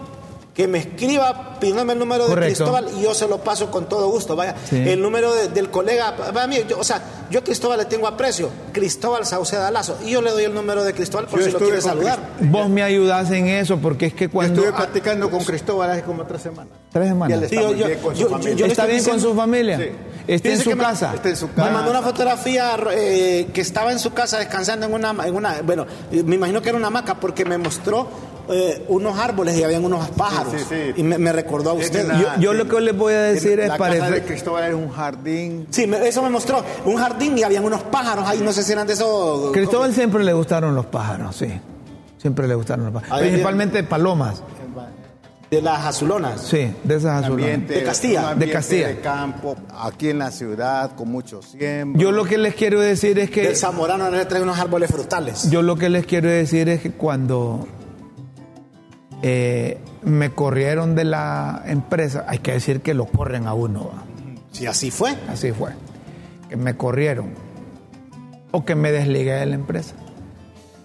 que 0.60 0.68
me 0.68 0.80
escriba 0.80 1.58
pidiéndome 1.58 1.94
el 1.94 2.00
número 2.00 2.28
de 2.28 2.36
Cristóbal 2.36 2.90
y 2.98 3.04
yo 3.04 3.14
se 3.14 3.30
lo 3.30 3.38
paso 3.38 3.72
con 3.72 3.88
todo 3.88 4.10
gusto. 4.10 4.36
Vaya, 4.36 4.56
el 4.72 5.02
número 5.02 5.34
del 5.34 5.70
colega, 5.70 6.14
mí, 6.50 6.58
o 6.78 6.84
sea, 6.84 7.02
yo 7.32 7.40
a 7.40 7.44
Cristóbal 7.46 7.78
le 7.78 7.86
tengo 7.86 8.08
aprecio, 8.08 8.50
Cristóbal 8.74 9.26
Sauceda 9.26 9.72
Lazo, 9.72 9.98
y 10.06 10.12
yo 10.12 10.22
le 10.22 10.32
doy 10.32 10.44
el 10.44 10.54
número 10.54 10.84
de 10.84 10.94
Cristóbal 10.94 11.28
por 11.28 11.42
si 11.42 11.50
lo 11.50 11.60
quiere 11.60 11.80
saludar. 11.80 12.20
Vos 12.42 12.68
me 12.68 12.84
ayudas 12.84 13.32
en 13.32 13.48
eso, 13.48 13.78
porque 13.78 14.08
es 14.08 14.14
que 14.14 14.28
cuando. 14.28 14.62
estuve 14.62 14.76
platicando 14.76 15.32
con 15.32 15.46
Cristóbal 15.46 15.92
hace 15.92 16.04
como 16.04 16.26
tres 16.26 16.42
semanas. 16.42 16.74
Tres 16.92 17.08
semanas. 17.08 17.42
está 17.42 17.72
bien 17.72 18.00
con 18.00 18.18
su 18.18 18.28
familia. 18.28 18.66
¿Está 18.68 18.86
bien 18.86 19.04
con 19.06 19.22
su 19.22 19.34
familia? 19.34 19.78
Sí. 19.78 19.92
¿Está 20.28 20.50
en 20.50 20.60
su 20.60 20.78
casa? 20.78 21.14
está 21.16 21.30
en 21.30 21.38
su 21.38 21.54
casa. 21.54 21.70
Me 21.70 21.74
mandó 21.74 21.90
una 21.92 22.02
fotografía 22.02 22.76
eh, 22.92 23.48
que 23.54 23.62
estaba 23.62 23.94
en 23.94 24.00
su 24.00 24.12
casa 24.12 24.40
descansando 24.40 24.88
en 24.88 24.94
una, 24.94 25.16
en 25.26 25.34
una. 25.34 25.62
Bueno, 25.62 25.86
me 26.12 26.36
imagino 26.36 26.62
que 26.62 26.68
era 26.68 26.78
una 26.78 26.88
hamaca 26.88 27.16
porque 27.16 27.46
me 27.46 27.58
mostró 27.58 28.10
eh, 28.52 28.86
unos 28.88 29.18
árboles 29.18 29.58
y 29.58 29.64
habían 29.64 29.86
unos 29.86 30.10
pájaros. 30.10 30.54
Y 30.96 31.04
me, 31.04 31.32
recordó 31.32 31.72
a 31.72 31.74
usted. 31.74 32.08
yo, 32.40 32.54
lo 32.54 32.68
que 32.68 32.82
les 32.82 32.98
voy 32.98 33.14
a 33.14 33.22
decir 33.22 33.60
es 33.60 33.68
la 33.68 33.78
casa 33.78 34.10
de 34.10 34.24
Cristóbal 34.24 34.64
era 34.64 34.76
un 34.76 34.90
jardín. 34.90 35.68
Sí, 35.70 35.90
eso 36.04 36.24
me 36.24 36.30
mostró. 36.30 36.64
Un 36.86 36.98
jardín 36.98 37.38
y 37.38 37.44
habían 37.44 37.64
unos 37.64 37.84
pájaros 37.84 38.28
ahí, 38.28 38.40
no 38.40 38.52
sé 38.52 38.64
si 38.64 38.72
eran 38.72 38.88
de 38.88 38.94
esos. 38.94 39.52
Cristóbal 39.52 39.94
siempre 39.94 40.24
le 40.24 40.34
gustaron 40.34 40.76
los 40.76 40.88
pájaros, 40.88 41.36
sí. 41.36 41.48
Siempre 42.18 42.48
le 42.48 42.56
gustaron 42.56 42.86
los 42.86 42.94
pájaros. 42.94 43.20
Principalmente 43.20 43.84
palomas. 43.84 44.42
De 45.50 45.64
las 45.64 45.84
azulonas. 45.84 46.42
Sí, 46.42 46.72
de 46.84 46.96
esas 46.96 47.24
azulonas. 47.24 47.68
de 47.68 47.84
Castilla. 47.84 48.36
De 48.36 48.52
Castilla. 48.52 48.88
De 48.90 49.00
campo, 49.00 49.56
aquí 49.80 50.10
en 50.10 50.20
la 50.20 50.30
ciudad, 50.30 50.96
con 50.96 51.10
mucho 51.10 51.42
siembra. 51.42 52.00
Yo 52.00 52.12
lo 52.12 52.26
que 52.26 52.38
les 52.38 52.54
quiero 52.54 52.80
decir 52.80 53.18
es 53.18 53.32
que. 53.32 53.48
El 53.48 53.56
Zamorano 53.56 54.12
le 54.12 54.26
trae 54.26 54.44
unos 54.44 54.60
árboles 54.60 54.92
frutales. 54.92 55.50
Yo 55.50 55.64
lo 55.64 55.76
que 55.76 55.90
les 55.90 56.06
quiero 56.06 56.30
decir 56.30 56.70
es 56.70 56.82
que 56.82 56.92
cuando 56.92 57.68
eh, 59.22 59.78
me 60.02 60.32
corrieron 60.32 60.96
de 60.96 61.04
la 61.04 61.64
empresa, 61.66 62.26
hay 62.28 62.40
que 62.40 62.54
decir 62.54 62.82
que 62.82 62.94
lo 62.94 63.06
corren 63.06 63.48
a 63.48 63.54
uno. 63.54 63.92
Si 64.52 64.66
así 64.66 64.92
fue. 64.92 65.16
Así 65.28 65.52
fue. 65.52 65.72
Que 66.50 66.56
me 66.56 66.76
corrieron. 66.76 67.34
O 68.52 68.66
que 68.66 68.76
me 68.76 68.92
desligué 68.92 69.34
de 69.34 69.46
la 69.46 69.56
empresa. 69.56 69.96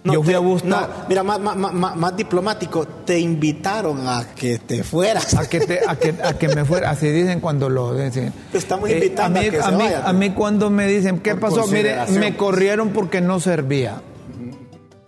Yo 0.03 0.21
fui 0.21 0.35
a 0.35 0.39
buscar. 0.39 1.05
mira, 1.09 1.23
más, 1.23 2.15
diplomático, 2.15 2.85
te 2.85 3.19
invitaron 3.19 4.07
a 4.07 4.23
que 4.35 4.59
te 4.59 4.83
fueras. 4.83 5.33
A 5.33 5.49
que, 5.49 5.59
te, 5.61 5.79
a 5.87 5.95
que, 5.95 6.47
me 6.49 6.63
fuera. 6.63 6.91
Así 6.91 7.09
dicen 7.09 7.39
cuando 7.39 7.69
lo 7.69 7.95
dicen. 7.95 8.31
Te 8.51 8.59
estamos 8.59 8.89
invitando 8.89 9.39
eh, 9.41 9.59
a, 9.61 9.71
mí, 9.71 9.85
a, 10.03 10.13
mí, 10.13 10.29
cuando 10.31 10.69
me 10.69 10.87
dicen, 10.87 11.19
¿qué 11.19 11.35
pasó? 11.35 11.65
Mire, 11.67 11.97
me 12.19 12.37
corrieron 12.37 12.89
porque 12.89 13.19
no 13.19 13.39
servía. 13.39 14.01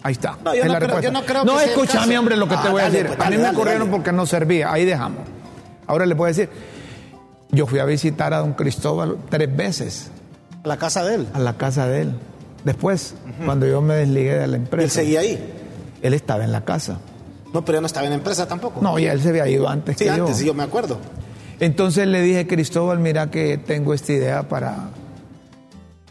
Ahí 0.08 0.14
está. 0.14 0.38
No, 0.42 0.56
yo, 0.56 0.64
no 0.64 0.80
creo, 0.80 1.12
no 1.12 1.26
creo, 1.26 1.44
No, 1.44 1.60
escúchame, 1.60 2.18
hombre, 2.18 2.38
lo 2.38 2.48
que 2.48 2.56
te 2.56 2.70
ah, 2.70 2.72
voy 2.72 2.82
a 2.82 2.90
decir. 2.90 3.08
Pues, 3.08 3.20
a 3.20 3.30
mí 3.30 3.38
me 3.38 3.54
corrieron 3.54 3.90
porque 3.90 4.14
no 4.14 4.26
servía. 4.26 4.72
Ahí 4.72 4.86
dejamos. 4.86 5.20
Ahora 5.86 6.06
le 6.06 6.16
puedo 6.16 6.30
decir. 6.30 6.50
Yo 7.52 7.68
fui 7.68 7.80
a 7.80 7.84
visitar 7.84 8.34
a 8.34 8.38
don 8.38 8.54
Cristóbal 8.54 9.18
tres 9.30 9.54
veces. 9.54 10.10
¿A 10.64 10.68
la 10.70 10.78
casa 10.78 11.04
de 11.04 11.16
él? 11.16 11.28
A 11.34 11.40
la 11.40 11.58
casa 11.58 11.90
de 11.90 12.04
él. 12.04 12.14
Después, 12.64 13.16
cuando 13.44 13.68
yo 13.68 13.82
me 13.82 13.96
desligué 13.96 14.36
de 14.36 14.48
la 14.48 14.56
empresa. 14.56 14.86
¿Él 14.86 14.92
seguía 14.92 15.20
ahí? 15.20 15.54
Él 16.02 16.14
estaba 16.14 16.46
en 16.46 16.54
la 16.54 16.64
casa. 16.64 17.00
No, 17.54 17.66
pero 17.66 17.80
él 17.80 17.82
no 17.82 17.88
estaba 17.88 18.06
en 18.06 18.12
la 18.12 18.18
empresa 18.18 18.48
tampoco. 18.48 18.80
No, 18.82 18.98
ya 19.00 19.12
él 19.12 19.22
se 19.22 19.28
había 19.28 19.46
ido 19.50 19.68
antes 19.68 19.98
sí, 19.98 20.06
que 20.06 20.12
antes, 20.12 20.30
yo. 20.30 20.34
Sí, 20.36 20.46
yo 20.46 20.54
me 20.54 20.64
acuerdo. 20.64 21.00
Entonces 21.60 22.08
le 22.08 22.22
dije, 22.22 22.48
Cristóbal, 22.48 23.00
mira 23.00 23.30
que 23.30 23.58
tengo 23.58 23.94
esta 23.94 24.14
idea 24.14 24.48
para, 24.48 24.90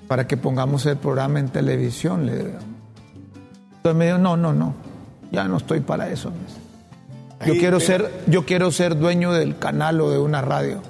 para 0.07 0.27
que 0.27 0.37
pongamos 0.37 0.85
el 0.85 0.99
programa 0.99 1.41
en 1.41 1.49
televisión. 1.49 2.27
Le 2.27 2.76
entonces 3.87 3.99
me 3.99 4.07
dijo, 4.07 4.19
no, 4.19 4.37
no, 4.37 4.53
no, 4.53 4.75
ya 5.31 5.47
no 5.47 5.59
estoy 5.59 5.79
para 5.79 6.11
eso. 6.11 6.33
Yo 7.47 7.55
quiero, 7.55 7.79
ser, 7.79 8.11
yo 8.27 8.45
quiero 8.45 8.73
ser 8.73 8.99
dueño 8.99 9.33
del 9.33 9.59
canal 9.59 10.01
o 10.01 10.11
de 10.11 10.19
una 10.19 10.43
radio. 10.43 10.83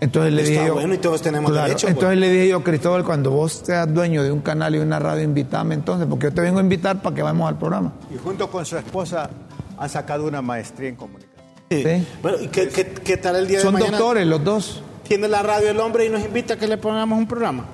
Entonces 0.00 0.32
le 0.32 0.42
dije 0.42 0.66
yo, 0.66 0.74
bueno 0.74 0.94
y 0.94 0.98
todos 0.98 1.22
tenemos 1.22 1.54
derecho. 1.54 1.86
Pues. 1.86 1.94
Entonces 1.94 2.18
le 2.18 2.28
dije 2.28 2.48
yo, 2.48 2.64
Cristóbal, 2.64 3.04
cuando 3.04 3.30
vos 3.30 3.62
seas 3.64 3.92
dueño 3.94 4.24
de 4.24 4.32
un 4.32 4.40
canal 4.40 4.74
y 4.74 4.78
una 4.78 4.98
radio, 4.98 5.22
invítame 5.22 5.76
entonces, 5.76 6.08
porque 6.10 6.26
yo 6.26 6.32
te 6.32 6.40
vengo 6.40 6.58
a 6.58 6.62
invitar 6.62 7.00
para 7.00 7.14
que 7.14 7.22
vayamos 7.22 7.48
al 7.48 7.56
programa. 7.56 7.92
Y 8.12 8.18
junto 8.18 8.50
con 8.50 8.66
su 8.66 8.76
esposa 8.76 9.30
han 9.78 9.88
sacado 9.88 10.26
una 10.26 10.42
maestría 10.42 10.88
en 10.88 10.96
comunicación. 10.96 11.44
Sí. 11.70 12.06
Bueno, 12.20 12.38
¿y 12.40 12.48
qué, 12.48 12.68
qué, 12.68 13.16
tal 13.16 13.36
el 13.36 13.46
día 13.46 13.60
de 13.60 13.64
mañana? 13.66 13.84
Son 13.84 13.90
doctores 13.92 14.26
los 14.26 14.42
dos. 14.42 14.82
Tiene 15.04 15.28
la 15.28 15.44
radio 15.44 15.70
el 15.70 15.78
hombre 15.78 16.04
y 16.06 16.08
nos 16.08 16.24
invita 16.24 16.54
a 16.54 16.56
que 16.56 16.66
le 16.66 16.78
pongamos 16.78 17.16
un 17.16 17.28
programa. 17.28 17.64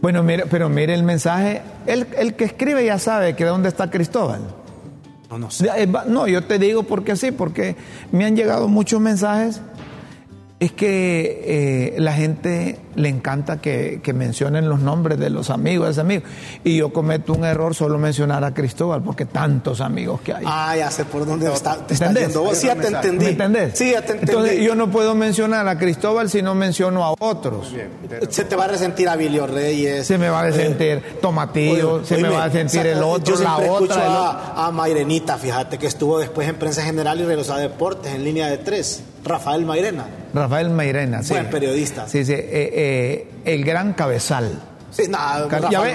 Bueno, 0.00 0.22
mire, 0.22 0.44
pero 0.46 0.68
mire 0.68 0.94
el 0.94 1.02
mensaje. 1.02 1.62
El, 1.86 2.06
el 2.16 2.34
que 2.34 2.44
escribe 2.44 2.84
ya 2.84 2.98
sabe 2.98 3.34
que 3.34 3.44
de 3.44 3.50
dónde 3.50 3.68
está 3.68 3.90
Cristóbal. 3.90 4.40
No, 5.30 5.38
no 5.38 5.50
sé. 5.50 5.68
No, 6.06 6.26
yo 6.26 6.44
te 6.44 6.58
digo 6.58 6.84
porque 6.84 7.16
sí, 7.16 7.32
porque 7.32 7.76
me 8.12 8.24
han 8.24 8.36
llegado 8.36 8.68
muchos 8.68 9.00
mensajes 9.00 9.60
es 10.60 10.72
que 10.72 11.94
eh, 11.94 12.00
la 12.00 12.12
gente 12.14 12.80
le 12.96 13.08
encanta 13.08 13.60
que, 13.60 14.00
mencionen 14.12 14.68
los 14.68 14.80
nombres 14.80 15.18
de 15.18 15.30
los 15.30 15.50
amigos, 15.50 15.86
de 15.86 15.92
ese 15.92 16.00
amigo. 16.00 16.22
Y 16.64 16.78
yo 16.78 16.92
cometo 16.92 17.32
un 17.32 17.44
error 17.44 17.76
solo 17.76 17.96
mencionar 17.98 18.42
a 18.42 18.52
Cristóbal, 18.52 19.02
porque 19.02 19.24
tantos 19.24 19.80
amigos 19.80 20.20
que 20.20 20.34
hay. 20.34 20.44
Ah, 20.44 20.74
ya 20.76 20.90
sé 20.90 21.04
por 21.04 21.24
dónde 21.24 21.52
está, 21.52 21.76
te 21.86 21.94
yendo. 21.94 22.52
Sí, 22.54 22.66
ya 22.66 22.74
te 22.74 22.88
entendí. 22.88 23.24
¿Me 23.26 23.30
entendés? 23.32 23.78
Sí, 23.78 23.92
ya 23.92 24.02
te 24.02 24.14
entendí. 24.14 24.32
Entonces, 24.32 24.60
yo 24.60 24.74
no 24.74 24.90
puedo 24.90 25.14
mencionar 25.14 25.68
a 25.68 25.78
Cristóbal 25.78 26.28
si 26.28 26.42
no 26.42 26.56
menciono 26.56 27.04
a 27.04 27.14
otros. 27.20 27.72
Se 28.28 28.44
te 28.44 28.56
va 28.56 28.64
a 28.64 28.68
resentir 28.68 29.08
a 29.08 29.14
Vilio 29.14 29.46
Reyes. 29.46 30.06
Se 30.08 30.18
me 30.18 30.28
va 30.28 30.40
a 30.40 30.44
resentir 30.44 30.88
eh, 30.88 31.18
Tomatillo, 31.22 32.04
se 32.04 32.16
me 32.16 32.28
va 32.28 32.44
a 32.44 32.48
resentir 32.48 32.84
el 32.84 33.02
otro, 33.02 33.36
yo 33.36 33.44
la 33.44 33.58
otra. 33.58 33.96
A, 33.96 34.66
a 34.66 34.70
Mairenita, 34.72 35.38
fíjate, 35.38 35.78
que 35.78 35.86
estuvo 35.86 36.18
después 36.18 36.48
en 36.48 36.56
Prensa 36.56 36.82
General 36.82 37.20
y 37.20 37.24
regresó 37.24 37.54
a 37.54 37.58
Deportes 37.58 38.12
en 38.12 38.24
línea 38.24 38.48
de 38.48 38.58
tres. 38.58 39.04
Rafael 39.24 39.64
Mairena. 39.64 40.06
Rafael 40.32 40.70
Mairena, 40.70 41.22
sí. 41.22 41.32
Buen 41.32 41.50
periodista. 41.50 42.08
Sí, 42.08 42.24
sí. 42.24 42.32
Eh, 42.32 42.40
eh, 42.42 43.28
el 43.44 43.64
gran 43.64 43.92
cabezal. 43.92 44.60
Sí, 44.90 45.02
nada, 45.06 45.48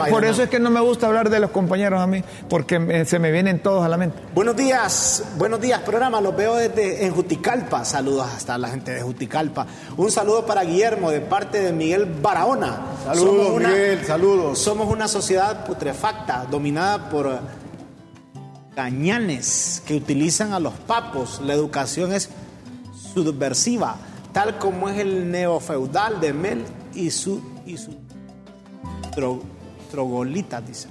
por 0.10 0.24
eso 0.24 0.44
es 0.44 0.50
que 0.50 0.60
no 0.60 0.70
me 0.70 0.80
gusta 0.80 1.08
hablar 1.08 1.32
de 1.32 1.40
los 1.40 1.50
compañeros 1.50 2.00
a 2.00 2.06
mí, 2.06 2.24
porque 2.48 3.06
se 3.06 3.18
me 3.18 3.32
vienen 3.32 3.60
todos 3.60 3.84
a 3.84 3.90
la 3.90 3.98
mente. 3.98 4.20
Buenos 4.36 4.56
días, 4.56 5.24
buenos 5.36 5.60
días, 5.60 5.82
programa. 5.82 6.22
Los 6.22 6.36
veo 6.36 6.56
desde 6.56 7.04
en 7.04 7.12
Juticalpa. 7.12 7.86
Saludos 7.86 8.28
hasta 8.36 8.56
la 8.58 8.70
gente 8.70 8.92
de 8.92 9.02
Juticalpa. 9.02 9.66
Un 9.98 10.12
saludo 10.12 10.46
para 10.46 10.64
Guillermo 10.64 11.10
de 11.10 11.22
parte 11.22 11.60
de 11.60 11.74
Miguel 11.74 12.06
Barahona. 12.06 12.82
Saludos, 13.04 13.60
Miguel, 13.60 14.06
saludos. 14.06 14.60
Somos 14.60 14.88
una 14.88 15.08
sociedad 15.08 15.66
putrefacta, 15.66 16.46
dominada 16.50 17.10
por 17.10 17.40
gañanes 18.76 19.82
que 19.88 19.96
utilizan 19.96 20.54
a 20.54 20.60
los 20.60 20.74
papos. 20.74 21.42
La 21.44 21.54
educación 21.54 22.14
es 22.14 22.30
subversiva, 23.14 23.96
tal 24.32 24.58
como 24.58 24.90
es 24.90 25.00
el 25.00 25.30
neofeudal 25.30 26.20
de 26.20 26.34
Mel 26.34 26.64
y 26.94 27.12
su, 27.12 27.42
y 27.66 27.78
su 27.78 27.96
trogolita, 29.92 30.62
dice. 30.62 30.88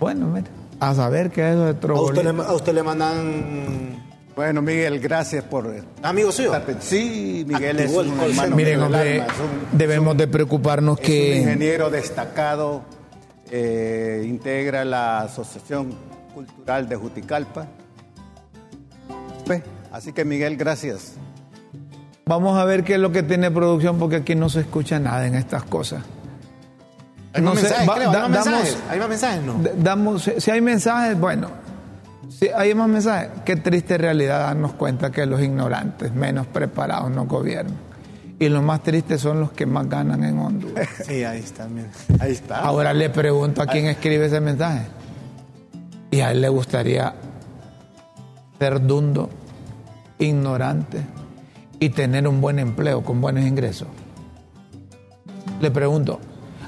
Bueno, 0.00 0.26
mira, 0.26 0.46
a 0.80 0.94
saber 0.94 1.30
qué 1.30 1.48
es 1.48 1.54
eso 1.54 1.66
de 1.66 1.74
trogolita. 1.74 2.30
A 2.30 2.54
usted 2.54 2.74
le, 2.74 2.82
mandan... 2.82 4.02
Bueno, 4.34 4.60
Miguel, 4.60 4.98
gracias 4.98 5.44
por... 5.44 5.72
¿Amigo 6.02 6.32
suyo? 6.32 6.52
Sí, 6.80 7.44
Miguel 7.46 7.78
es 7.78 7.92
un 7.92 8.18
hermano 8.20 8.56
Miren, 8.56 8.82
debemos 9.72 10.16
de 10.16 10.26
preocuparnos 10.26 10.98
que... 10.98 11.34
un 11.34 11.38
ingeniero 11.42 11.90
destacado, 11.90 12.82
eh, 13.50 14.24
integra 14.26 14.84
la 14.84 15.20
Asociación 15.20 15.94
Cultural 16.34 16.88
de 16.88 16.96
Juticalpa. 16.96 17.68
Así 19.94 20.12
que 20.12 20.24
Miguel, 20.24 20.56
gracias. 20.56 21.12
Vamos 22.26 22.58
a 22.58 22.64
ver 22.64 22.82
qué 22.82 22.94
es 22.94 22.98
lo 22.98 23.12
que 23.12 23.22
tiene 23.22 23.52
producción 23.52 23.96
porque 23.96 24.16
aquí 24.16 24.34
no 24.34 24.48
se 24.48 24.62
escucha 24.62 24.98
nada 24.98 25.24
en 25.24 25.36
estas 25.36 25.62
cosas. 25.62 26.02
Hay 27.32 27.42
más 27.42 27.54
mensajes, 27.54 27.88
¿Hay 28.90 28.98
más 28.98 29.08
mensajes? 29.08 29.42
No. 29.44 29.60
Damos, 29.76 30.28
si 30.36 30.50
hay 30.50 30.60
mensajes, 30.60 31.16
bueno, 31.16 31.48
si 32.28 32.48
hay 32.48 32.74
más 32.74 32.88
mensajes, 32.88 33.28
qué 33.44 33.54
triste 33.54 33.96
realidad 33.96 34.40
darnos 34.40 34.72
cuenta 34.72 35.12
que 35.12 35.26
los 35.26 35.40
ignorantes, 35.40 36.12
menos 36.12 36.48
preparados, 36.48 37.12
no 37.12 37.26
gobiernan. 37.26 37.76
Y 38.40 38.48
los 38.48 38.64
más 38.64 38.82
tristes 38.82 39.20
son 39.20 39.38
los 39.38 39.52
que 39.52 39.64
más 39.64 39.88
ganan 39.88 40.24
en 40.24 40.40
Honduras. 40.40 40.88
Sí, 41.06 41.22
ahí 41.22 41.38
está, 41.38 41.68
ahí 42.18 42.32
está. 42.32 42.58
Ahora 42.58 42.92
le 42.92 43.10
pregunto 43.10 43.62
a 43.62 43.66
quién 43.68 43.86
escribe 43.86 44.26
ese 44.26 44.40
mensaje. 44.40 44.88
Y 46.10 46.20
a 46.20 46.32
él 46.32 46.40
le 46.40 46.48
gustaría 46.48 47.14
ser 48.58 48.84
dundo 48.84 49.30
ignorante 50.18 51.02
y 51.80 51.90
tener 51.90 52.26
un 52.28 52.40
buen 52.40 52.58
empleo 52.58 53.02
con 53.02 53.20
buenos 53.20 53.44
ingresos? 53.44 53.88
Le 55.60 55.70
pregunto, 55.70 56.20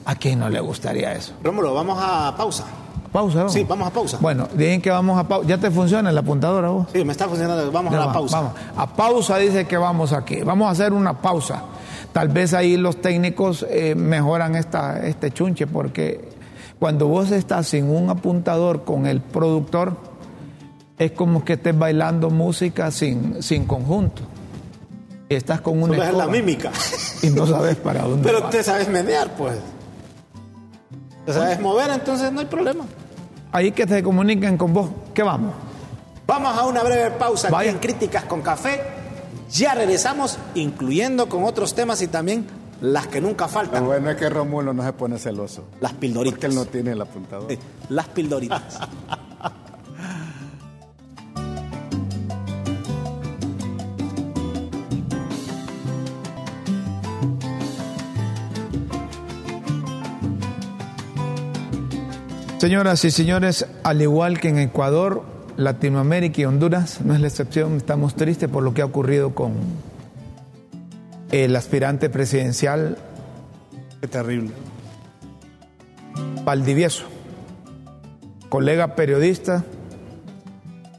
¿a 0.04 0.14
quién 0.14 0.38
no 0.38 0.48
le 0.48 0.60
gustaría 0.60 1.12
eso? 1.12 1.34
Rómulo, 1.42 1.74
vamos 1.74 1.98
a 2.00 2.34
pausa. 2.36 2.64
¿Pausa? 3.12 3.38
Vamos? 3.38 3.52
Sí, 3.52 3.64
vamos 3.64 3.88
a 3.88 3.90
pausa. 3.90 4.18
Bueno, 4.20 4.48
dicen 4.54 4.82
que 4.82 4.90
vamos 4.90 5.18
a 5.18 5.26
pausa. 5.26 5.48
¿Ya 5.48 5.58
te 5.58 5.70
funciona 5.70 6.12
la 6.12 6.20
apuntadora 6.20 6.68
vos? 6.68 6.86
Sí, 6.92 7.04
me 7.04 7.12
está 7.12 7.26
funcionando. 7.28 7.70
Vamos 7.72 7.94
a 7.94 7.98
la 7.98 8.12
pausa. 8.12 8.40
Vamos. 8.40 8.52
A 8.76 8.86
pausa 8.94 9.38
dice 9.38 9.66
que 9.66 9.76
vamos 9.76 10.12
aquí. 10.12 10.42
Vamos 10.42 10.68
a 10.68 10.70
hacer 10.72 10.92
una 10.92 11.20
pausa. 11.20 11.62
Tal 12.12 12.28
vez 12.28 12.54
ahí 12.54 12.76
los 12.76 13.00
técnicos 13.00 13.64
eh, 13.68 13.94
mejoran 13.94 14.54
esta, 14.54 15.06
este 15.06 15.30
chunche 15.30 15.66
porque 15.66 16.28
cuando 16.78 17.08
vos 17.08 17.30
estás 17.30 17.68
sin 17.68 17.90
un 17.90 18.10
apuntador 18.10 18.84
con 18.84 19.06
el 19.06 19.20
productor, 19.20 19.96
es 20.98 21.12
como 21.12 21.44
que 21.44 21.54
estés 21.54 21.78
bailando 21.78 22.30
música 22.30 22.90
sin, 22.90 23.42
sin 23.42 23.66
conjunto. 23.66 24.22
Y 25.28 25.34
estás 25.34 25.60
con 25.60 25.82
una. 25.82 26.08
es 26.08 26.14
la 26.14 26.26
mímica. 26.26 26.70
Y 27.22 27.30
no 27.30 27.46
sabes 27.46 27.76
para 27.76 28.02
dónde. 28.02 28.22
Pero 28.28 28.44
te 28.44 28.62
sabes 28.62 28.88
menear, 28.88 29.34
pues. 29.36 29.58
Te 31.24 31.32
sabes 31.32 31.60
mover, 31.60 31.90
entonces 31.90 32.32
no 32.32 32.40
hay 32.40 32.46
problema. 32.46 32.84
Ahí 33.50 33.72
que 33.72 33.86
te 33.86 34.02
comuniquen 34.02 34.56
con 34.56 34.72
vos. 34.72 34.90
¿Qué 35.12 35.22
vamos? 35.22 35.52
Vamos 36.26 36.56
a 36.56 36.64
una 36.66 36.82
breve 36.82 37.10
pausa 37.12 37.48
aquí 37.56 37.68
en 37.68 37.78
Críticas 37.78 38.24
con 38.24 38.42
Café. 38.42 38.80
Ya 39.50 39.74
regresamos, 39.74 40.38
incluyendo 40.54 41.28
con 41.28 41.44
otros 41.44 41.74
temas 41.74 42.02
y 42.02 42.08
también 42.08 42.46
las 42.80 43.06
que 43.06 43.20
nunca 43.20 43.48
faltan. 43.48 43.82
Lo 43.82 43.90
bueno 43.90 44.10
es 44.10 44.16
que 44.16 44.28
Romulo 44.28 44.72
no 44.72 44.84
se 44.84 44.92
pone 44.92 45.18
celoso. 45.18 45.64
Las 45.80 45.94
pildoritas. 45.94 46.34
Porque 46.34 46.46
él 46.46 46.54
no 46.54 46.64
tiene 46.66 46.92
el 46.92 47.00
apuntador. 47.00 47.48
las 47.88 48.08
pildoritas. 48.08 48.78
Señoras 62.58 63.04
y 63.04 63.10
señores, 63.10 63.66
al 63.84 64.00
igual 64.00 64.40
que 64.40 64.48
en 64.48 64.58
Ecuador, 64.58 65.22
Latinoamérica 65.58 66.40
y 66.40 66.46
Honduras, 66.46 67.02
no 67.02 67.12
es 67.12 67.20
la 67.20 67.28
excepción, 67.28 67.76
estamos 67.76 68.14
tristes 68.14 68.48
por 68.48 68.62
lo 68.62 68.72
que 68.72 68.80
ha 68.80 68.86
ocurrido 68.86 69.34
con 69.34 69.52
el 71.32 71.54
aspirante 71.54 72.08
presidencial. 72.08 72.96
Qué 74.00 74.08
terrible. 74.08 74.52
Valdivieso, 76.46 77.04
colega 78.48 78.96
periodista, 78.96 79.62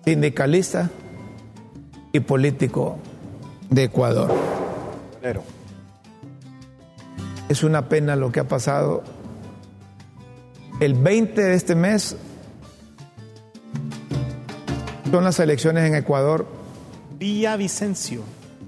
sindicalista 0.06 0.92
y 2.14 2.20
político 2.20 3.00
de 3.72 3.86
Ecuador. 3.86 4.32
Pero. 5.24 5.42
Es 7.50 7.64
una 7.64 7.90
pena 7.90 8.16
lo 8.16 8.32
que 8.32 8.42
ha 8.42 8.48
pasado 8.48 9.17
el 10.80 10.94
20 10.94 11.42
de 11.42 11.56
este 11.56 11.76
mes 11.76 12.16
son 15.12 15.24
las 15.24 15.40
elecciones 15.40 15.88
en 15.88 15.96
Ecuador. 15.96 16.48
Villa 17.18 17.56
Vicencio. 17.56 18.22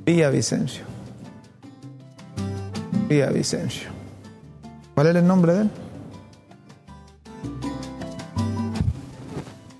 Villa 0.05 0.29
Vicencio. 0.29 0.83
Villa 3.07 3.29
Vicencio. 3.29 3.89
¿Cuál 4.95 5.07
es 5.07 5.15
el 5.15 5.27
nombre 5.27 5.53
de 5.53 5.61
él? 5.61 5.69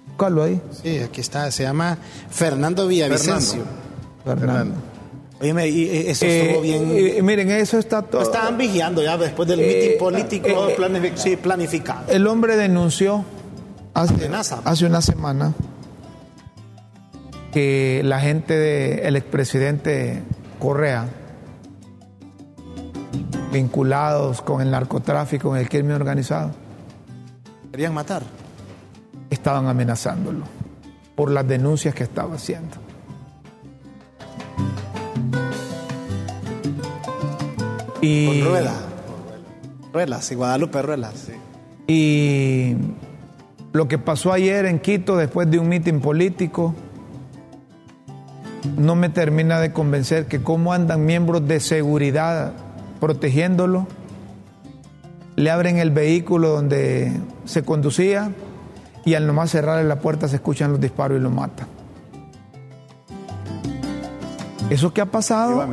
Búscalo 0.07 0.43
ahí. 0.43 0.61
Sí, 0.83 0.99
aquí 0.99 1.21
está. 1.21 1.49
Se 1.49 1.63
llama 1.63 1.97
Fernando 2.29 2.87
Villavicencio. 2.87 3.63
Fernando. 4.23 4.47
Fernando. 4.47 4.88
Oye, 5.41 5.69
y 5.69 6.07
eso 6.09 6.25
estuvo 6.25 6.59
eh, 6.59 6.61
bien. 6.61 6.91
Eh, 6.91 7.21
miren, 7.21 7.49
eso 7.49 7.77
está 7.79 8.01
todo. 8.01 8.21
Estaban 8.21 8.57
vigiando 8.57 9.01
ya 9.01 9.17
después 9.17 9.47
del 9.47 9.61
eh, 9.61 9.95
político 9.97 10.67
planificado. 11.41 12.11
El 12.11 12.27
hombre 12.27 12.57
denunció 12.57 13.23
hace, 13.93 14.29
hace 14.65 14.85
una 14.85 15.01
semana 15.01 15.53
que 17.53 18.01
la 18.03 18.19
gente 18.19 18.53
del 18.57 19.15
expresidente 19.15 20.23
Correa, 20.59 21.07
vinculados 23.53 24.41
con 24.41 24.61
el 24.61 24.69
narcotráfico, 24.71 25.49
con 25.49 25.57
el 25.57 25.69
crimen 25.69 25.93
organizado, 25.93 26.51
querían 27.71 27.93
matar. 27.93 28.23
Estaban 29.29 29.67
amenazándolo. 29.67 30.43
por 31.15 31.31
las 31.31 31.47
denuncias 31.47 31.95
que 31.95 32.03
estaba 32.03 32.35
haciendo. 32.35 32.88
Y, 38.01 38.41
Con 38.41 38.51
Rueda. 38.51 38.73
Ruelas, 39.91 40.31
y 40.31 40.35
Guadalupe 40.35 40.81
Ruelas. 40.81 41.27
Y 41.87 42.75
lo 43.73 43.87
que 43.87 43.97
pasó 43.97 44.31
ayer 44.31 44.65
en 44.65 44.79
Quito 44.79 45.17
después 45.17 45.49
de 45.49 45.59
un 45.59 45.67
mitin 45.67 45.99
político 45.99 46.75
no 48.77 48.95
me 48.95 49.09
termina 49.09 49.59
de 49.59 49.71
convencer 49.71 50.27
que 50.27 50.41
cómo 50.41 50.73
andan 50.73 51.05
miembros 51.05 51.47
de 51.47 51.59
seguridad 51.59 52.53
protegiéndolo, 52.99 53.87
le 55.35 55.49
abren 55.51 55.77
el 55.77 55.91
vehículo 55.91 56.49
donde 56.49 57.13
se 57.45 57.63
conducía 57.63 58.31
y 59.05 59.13
al 59.15 59.25
nomás 59.25 59.51
cerrarle 59.51 59.85
la 59.85 59.99
puerta 59.99 60.27
se 60.27 60.35
escuchan 60.35 60.71
los 60.71 60.81
disparos 60.81 61.17
y 61.17 61.21
lo 61.21 61.29
matan. 61.29 61.67
Eso 64.69 64.93
que 64.93 65.01
ha 65.01 65.05
pasado, 65.05 65.65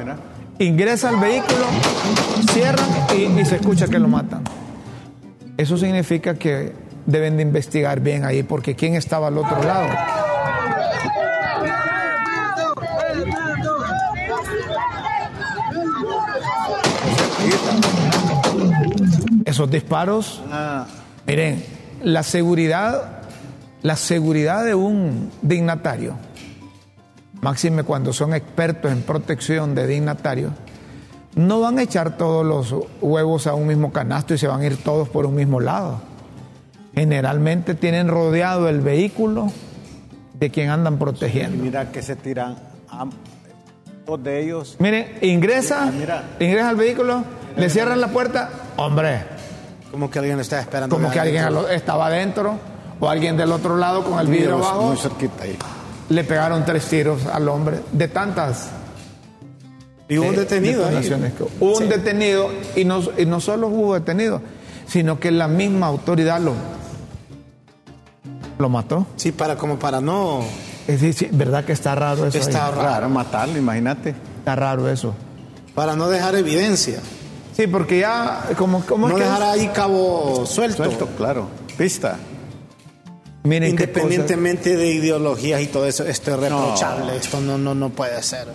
ingresa 0.59 1.11
al 1.11 1.16
vehículo, 1.16 1.66
cierran 2.52 2.88
y, 3.16 3.40
y 3.40 3.44
se 3.44 3.57
escucha 3.57 3.88
que 3.88 3.98
lo 3.98 4.09
matan. 4.09 4.42
Eso 5.57 5.76
significa 5.76 6.34
que 6.34 6.72
deben 7.07 7.36
de 7.36 7.42
investigar 7.42 8.00
bien 8.00 8.24
ahí 8.24 8.42
porque 8.42 8.74
quién 8.74 8.94
estaba 8.94 9.28
al 9.28 9.38
otro 9.38 9.62
lado. 9.62 9.88
Esos 19.44 19.70
disparos, 19.70 20.42
miren, 21.26 21.64
la 22.02 22.22
seguridad, 22.22 23.20
la 23.82 23.96
seguridad 23.96 24.64
de 24.64 24.74
un 24.74 25.30
dignatario, 25.40 26.16
máxime 27.41 27.82
cuando 27.82 28.12
son 28.12 28.34
expertos 28.34 28.91
en 28.93 29.03
protección 29.03 29.74
de 29.74 29.87
dignatarios, 29.87 30.53
no 31.34 31.61
van 31.61 31.78
a 31.78 31.82
echar 31.82 32.16
todos 32.16 32.45
los 32.45 32.74
huevos 33.01 33.47
a 33.47 33.55
un 33.55 33.66
mismo 33.66 33.93
canasto 33.93 34.34
y 34.34 34.39
se 34.39 34.49
van 34.49 34.62
a 34.62 34.66
ir 34.66 34.82
todos 34.82 35.09
por 35.09 35.26
un 35.26 35.34
mismo 35.34 35.61
lado. 35.61 36.01
Generalmente 36.95 37.74
tienen 37.74 38.09
rodeado 38.09 38.70
el 38.70 38.80
vehículo 38.80 39.53
de 40.32 40.51
quien 40.51 40.70
andan 40.70 40.99
protegiendo. 40.99 41.62
mira 41.62 41.93
que 41.93 42.03
se 42.03 42.16
tiran 42.16 42.57
dos 44.07 44.22
de 44.22 44.43
ellos. 44.43 44.76
Miren, 44.78 45.18
ingresa, 45.20 45.93
ingresa 46.41 46.68
al 46.70 46.76
vehículo, 46.76 47.22
le 47.57 47.68
cierran 47.68 48.01
la 48.01 48.09
puerta, 48.09 48.51
hombre. 48.76 49.24
Como 49.91 50.11
que 50.11 50.18
alguien 50.18 50.41
está 50.41 50.61
esperando. 50.61 50.95
Como 50.95 51.11
que 51.11 51.20
alguien 51.20 51.45
estaba 51.70 52.07
adentro 52.07 52.59
o 52.99 53.09
alguien 53.09 53.37
del 53.37 53.53
otro 53.53 53.76
lado 53.76 54.05
con 54.05 54.18
el 54.18 54.26
vidrio 54.26 54.57
abajo. 54.57 54.89
Muy 54.89 54.97
cerquita 54.97 55.45
ahí. 55.45 55.57
Le 56.09 56.24
pegaron 56.24 56.64
tres 56.64 56.84
tiros 56.86 57.26
al 57.26 57.48
hombre 57.48 57.80
de 57.92 58.09
tantas 58.09 58.68
y 60.09 60.18
hubo 60.18 60.28
un 60.28 60.36
detenido 60.36 60.86
ahí. 60.86 61.32
Hubo 61.61 61.78
un 61.78 61.88
detenido 61.88 62.50
y 62.76 62.84
no, 62.84 63.02
y 63.18 63.26
no 63.26 63.40
solo 63.40 63.68
hubo 63.68 63.94
detenido, 63.94 64.40
sino 64.86 65.18
que 65.18 65.30
la 65.30 65.48
misma 65.48 65.86
autoridad 65.86 66.40
lo, 66.40 66.54
lo 68.59 68.68
mató. 68.68 69.07
Sí, 69.16 69.32
para 69.32 69.57
como 69.57 69.78
para 69.78 70.00
no. 70.00 70.44
Es 70.86 71.00
decir, 71.00 71.30
¿verdad 71.32 71.64
que 71.64 71.72
está 71.72 71.96
raro 71.96 72.26
eso? 72.26 72.38
Está 72.38 72.70
raro 72.70 73.09
matarlo, 73.09 73.59
imagínate. 73.59 74.14
Está 74.38 74.54
raro 74.54 74.88
eso. 74.88 75.12
Para 75.74 75.96
no 75.96 76.09
dejar 76.09 76.36
evidencia. 76.36 77.00
Sí, 77.57 77.66
porque 77.66 77.98
ya 77.98 78.44
como, 78.57 78.84
como 78.86 79.09
no 79.09 79.18
dejar 79.18 79.42
ahí 79.42 79.68
cabo 79.68 80.46
suelto. 80.46 80.84
Suelto, 80.84 81.09
claro. 81.16 81.48
Pista. 81.76 82.16
Miren 83.47 83.70
Independientemente 83.70 84.76
de 84.76 84.88
ideologías 84.88 85.61
y 85.61 85.66
todo 85.66 85.86
eso, 85.86 86.05
esto 86.05 86.34
es 86.34 86.40
reprochable, 86.40 87.16
esto 87.16 87.40
no, 87.40 87.57
no, 87.57 87.74
no 87.74 87.90
puede 87.90 88.22
ser 88.22 88.49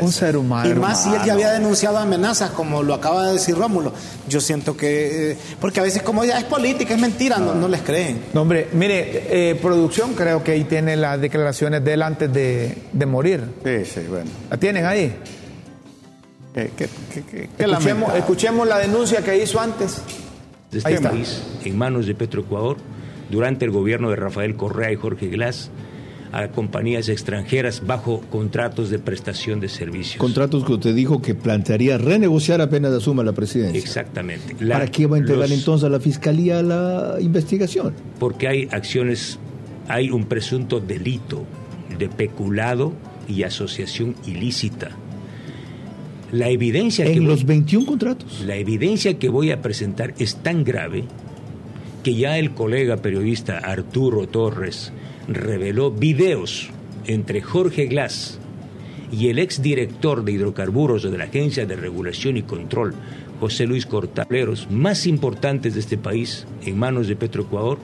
un 0.00 0.12
ser 0.12 0.36
humano. 0.36 0.70
Y 0.70 0.74
más 0.74 1.04
si 1.04 1.14
él 1.14 1.20
ya 1.24 1.32
había 1.32 1.52
denunciado 1.52 1.98
amenazas, 1.98 2.50
como 2.50 2.82
lo 2.82 2.94
acaba 2.94 3.26
de 3.26 3.34
decir 3.34 3.56
Rómulo. 3.56 3.92
Yo 4.28 4.40
siento 4.40 4.76
que. 4.76 5.32
Eh, 5.32 5.36
porque 5.60 5.80
a 5.80 5.82
veces, 5.82 6.02
como 6.02 6.24
ya 6.24 6.38
es 6.38 6.44
política, 6.44 6.94
es 6.94 7.00
mentira, 7.00 7.38
no, 7.38 7.68
les 7.68 7.80
creen. 7.82 8.22
No, 8.34 8.42
hombre, 8.42 8.68
mire, 8.72 9.50
eh, 9.50 9.54
producción 9.56 10.14
creo 10.14 10.44
que 10.44 10.52
ahí 10.52 10.64
tiene 10.64 10.96
las 10.96 11.20
declaraciones 11.20 11.82
de 11.84 11.94
él 11.94 12.02
antes 12.02 12.32
de, 12.32 13.06
morir. 13.06 13.44
Sí, 13.64 13.84
sí, 13.84 14.00
bueno. 14.08 14.30
¿La 14.50 14.56
tienen 14.56 14.86
ahí? 14.86 15.16
escuchemos, 16.54 18.14
escuchemos, 18.14 18.68
la 18.68 18.78
denuncia 18.78 19.22
que 19.22 19.42
hizo 19.42 19.58
antes. 19.60 20.02
De 20.70 20.78
este 20.78 21.00
país, 21.00 21.42
en 21.64 21.76
manos 21.76 22.06
de 22.06 22.14
Petroecuador, 22.14 22.78
durante 23.32 23.64
el 23.64 23.72
gobierno 23.72 24.10
de 24.10 24.16
Rafael 24.16 24.54
Correa 24.54 24.92
y 24.92 24.96
Jorge 24.96 25.26
Glass 25.28 25.70
a 26.32 26.48
compañías 26.48 27.08
extranjeras 27.08 27.86
bajo 27.86 28.20
contratos 28.30 28.90
de 28.90 28.98
prestación 28.98 29.60
de 29.60 29.68
servicios. 29.68 30.16
Contratos 30.16 30.64
que 30.64 30.72
usted 30.72 30.94
dijo 30.94 31.20
que 31.20 31.34
plantearía 31.34 31.98
renegociar 31.98 32.60
apenas 32.60 32.92
asuma 32.92 33.22
la 33.22 33.32
presidencia. 33.32 33.78
Exactamente. 33.78 34.54
¿Para 34.66 34.86
qué 34.86 35.06
va 35.06 35.16
a 35.16 35.18
entregar 35.20 35.50
entonces 35.50 35.86
a 35.86 35.90
la 35.90 36.00
Fiscalía 36.00 36.62
la 36.62 37.16
investigación? 37.20 37.94
Porque 38.18 38.48
hay 38.48 38.68
acciones, 38.70 39.38
hay 39.88 40.10
un 40.10 40.24
presunto 40.24 40.80
delito 40.80 41.44
de 41.98 42.08
peculado 42.08 42.92
y 43.28 43.42
asociación 43.42 44.14
ilícita. 44.26 44.90
La 46.32 46.48
evidencia 46.48 47.04
en 47.04 47.26
los 47.26 47.44
21 47.44 47.84
contratos. 47.84 48.42
La 48.46 48.56
evidencia 48.56 49.18
que 49.18 49.28
voy 49.28 49.50
a 49.50 49.60
presentar 49.60 50.14
es 50.18 50.36
tan 50.36 50.64
grave 50.64 51.04
que 52.02 52.14
ya 52.14 52.38
el 52.38 52.52
colega 52.52 52.96
periodista 52.96 53.58
Arturo 53.58 54.26
Torres 54.26 54.92
reveló 55.28 55.90
videos 55.90 56.70
entre 57.06 57.40
Jorge 57.40 57.86
Glass 57.86 58.38
y 59.12 59.28
el 59.28 59.38
exdirector 59.38 60.24
de 60.24 60.32
hidrocarburos 60.32 61.02
de 61.02 61.16
la 61.16 61.24
Agencia 61.24 61.66
de 61.66 61.76
Regulación 61.76 62.36
y 62.36 62.42
Control, 62.42 62.94
José 63.40 63.66
Luis 63.66 63.86
Cortaleros, 63.86 64.70
más 64.70 65.06
importantes 65.06 65.74
de 65.74 65.80
este 65.80 65.98
país 65.98 66.46
en 66.64 66.78
manos 66.78 67.08
de 67.08 67.16
Petroecuador 67.16 67.78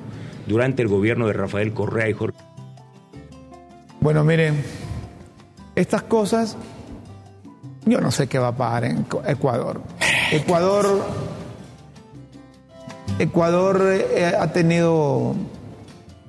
durante 0.46 0.82
el 0.82 0.88
gobierno 0.88 1.26
de 1.26 1.34
Rafael 1.34 1.72
Correa 1.72 2.08
y 2.08 2.14
Jorge. 2.14 2.38
Bueno, 4.00 4.24
miren, 4.24 4.62
estas 5.74 6.02
cosas, 6.02 6.56
yo 7.84 8.00
no 8.00 8.10
sé 8.10 8.26
qué 8.26 8.38
va 8.38 8.48
a 8.48 8.56
pasar 8.56 8.84
en 8.84 9.06
Ecuador. 9.26 9.82
Ecuador, 10.32 11.04
Ecuador 13.18 13.82
eh, 13.92 14.32
ha 14.38 14.52
tenido 14.52 15.34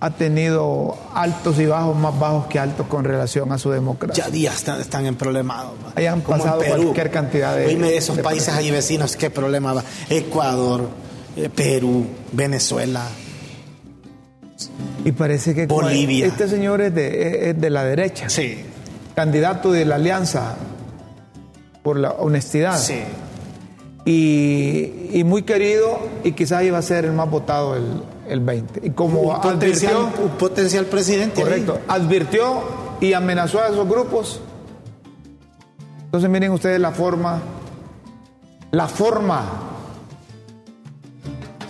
ha 0.02 0.12
tenido 0.12 0.98
altos 1.14 1.60
y 1.60 1.66
bajos, 1.66 1.96
más 1.98 2.18
bajos 2.18 2.48
que 2.48 2.58
altos 2.58 2.88
con 2.88 3.04
relación 3.04 3.52
a 3.52 3.58
su 3.58 3.70
democracia. 3.72 4.26
Ya 4.26 4.32
días 4.32 4.66
están, 4.80 5.06
en 5.06 5.16
problemas. 5.16 5.66
Ahí 5.96 6.06
han 6.06 6.22
pasado 6.22 6.62
cualquier 6.66 7.12
cantidad 7.12 7.56
de... 7.56 7.68
Dime 7.68 7.96
esos 7.96 8.18
países 8.20 8.54
allí 8.54 8.72
vecinos, 8.72 9.18
¿qué 9.18 9.30
problema 9.30 9.74
va? 9.74 9.84
Ecuador, 10.10 10.88
eh, 11.36 11.50
Perú, 11.50 12.06
Venezuela. 12.32 13.06
Y 15.04 15.12
parece 15.12 15.54
que 15.54 15.66
Bolivia. 15.66 16.26
este 16.26 16.48
señor 16.48 16.82
es 16.82 16.96
de, 16.96 17.50
es 17.50 17.60
de 17.60 17.70
la 17.70 17.84
derecha. 17.84 18.30
Sí. 18.30 18.58
Candidato 19.16 19.72
de 19.72 19.84
la 19.84 19.96
alianza 19.96 20.56
por 21.84 21.98
la 21.98 22.12
honestidad. 22.12 22.78
Sí. 22.80 23.00
Y, 24.12 25.12
y 25.14 25.24
muy 25.24 25.44
querido 25.44 26.00
y 26.24 26.32
quizás 26.32 26.64
iba 26.64 26.80
a 26.80 26.82
ser 26.82 27.06
el 27.06 27.12
más 27.12 27.30
votado 27.30 27.76
el, 27.76 27.84
el 28.28 28.40
20. 28.40 28.88
Y 28.88 28.90
como 28.92 29.22
un 29.22 29.36
advirtió, 29.36 30.10
potencial, 30.40 30.86
presidente. 30.86 31.42
Correcto. 31.42 31.80
Advirtió 31.88 32.64
y 33.02 33.14
amenazó 33.14 33.60
a 33.60 33.68
esos 33.68 33.88
grupos. 33.88 34.40
Entonces 36.06 36.28
miren 36.28 36.52
ustedes 36.52 36.80
la 36.80 36.92
forma, 36.92 37.40
la 38.72 38.88
forma 38.88 39.44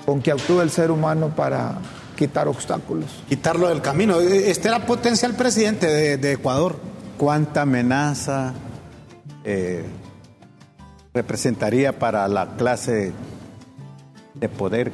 con 0.06 0.22
que 0.22 0.32
actúa 0.32 0.64
el 0.64 0.70
ser 0.70 0.92
humano 0.92 1.34
para 1.36 1.80
quitar 2.16 2.48
obstáculos. 2.48 3.24
Quitarlo 3.28 3.68
del 3.68 3.82
camino. 3.82 4.20
Este 4.20 4.68
era 4.68 4.86
potencial 4.86 5.34
presidente 5.34 6.18
de, 6.18 6.32
Ecuador. 6.32 6.78
¿Cuánta 7.18 7.64
amenaza 7.64 8.54
eh, 9.44 9.84
representaría 11.20 12.00
para 12.00 12.26
la 12.30 12.56
clase 12.56 13.12
de 14.36 14.48
poder 14.50 14.90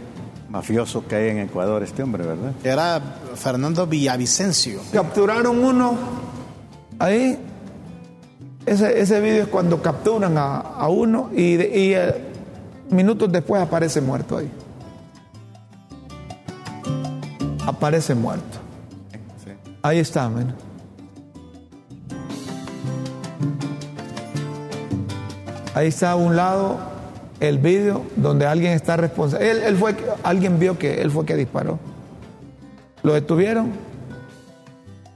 mafioso 0.50 1.06
que 1.08 1.16
hay 1.16 1.30
en 1.30 1.38
Ecuador 1.40 1.84
este 1.84 2.02
hombre, 2.02 2.26
¿verdad? 2.26 2.52
Era 2.64 3.00
Fernando 3.36 3.86
Villavicencio. 3.86 4.80
Capturaron 4.92 5.64
uno 5.64 5.96
ahí. 6.98 7.38
Ese, 8.66 9.00
ese 9.00 9.22
vídeo 9.22 9.44
es 9.44 9.50
cuando 9.50 9.80
capturan 9.84 10.36
a, 10.40 10.88
uno 10.88 11.30
y, 11.32 11.58
eh, 11.62 12.16
minutos 12.90 13.32
después 13.32 13.62
aparece 13.62 14.02
muerto 14.02 14.38
ahí. 14.38 14.50
Aparece 17.68 18.16
muerto. 18.16 18.58
Ahí 19.84 20.00
está, 20.00 20.28
man. 20.28 20.56
Ahí 25.76 25.88
está 25.88 26.12
a 26.12 26.16
un 26.16 26.38
lado 26.38 26.78
el 27.42 27.58
vídeo 27.58 28.06
donde 28.16 28.48
alguien 28.48 28.72
está 28.72 28.96
responsable. 28.96 29.68
Él, 29.68 29.76
fue, 29.76 29.94
alguien 30.24 30.58
vio 30.58 30.80
que 30.80 31.02
él 31.02 31.12
fue 31.12 31.26
que 31.26 31.36
disparó. 31.36 31.80
Lo 33.04 33.14
detuvieron 33.14 33.74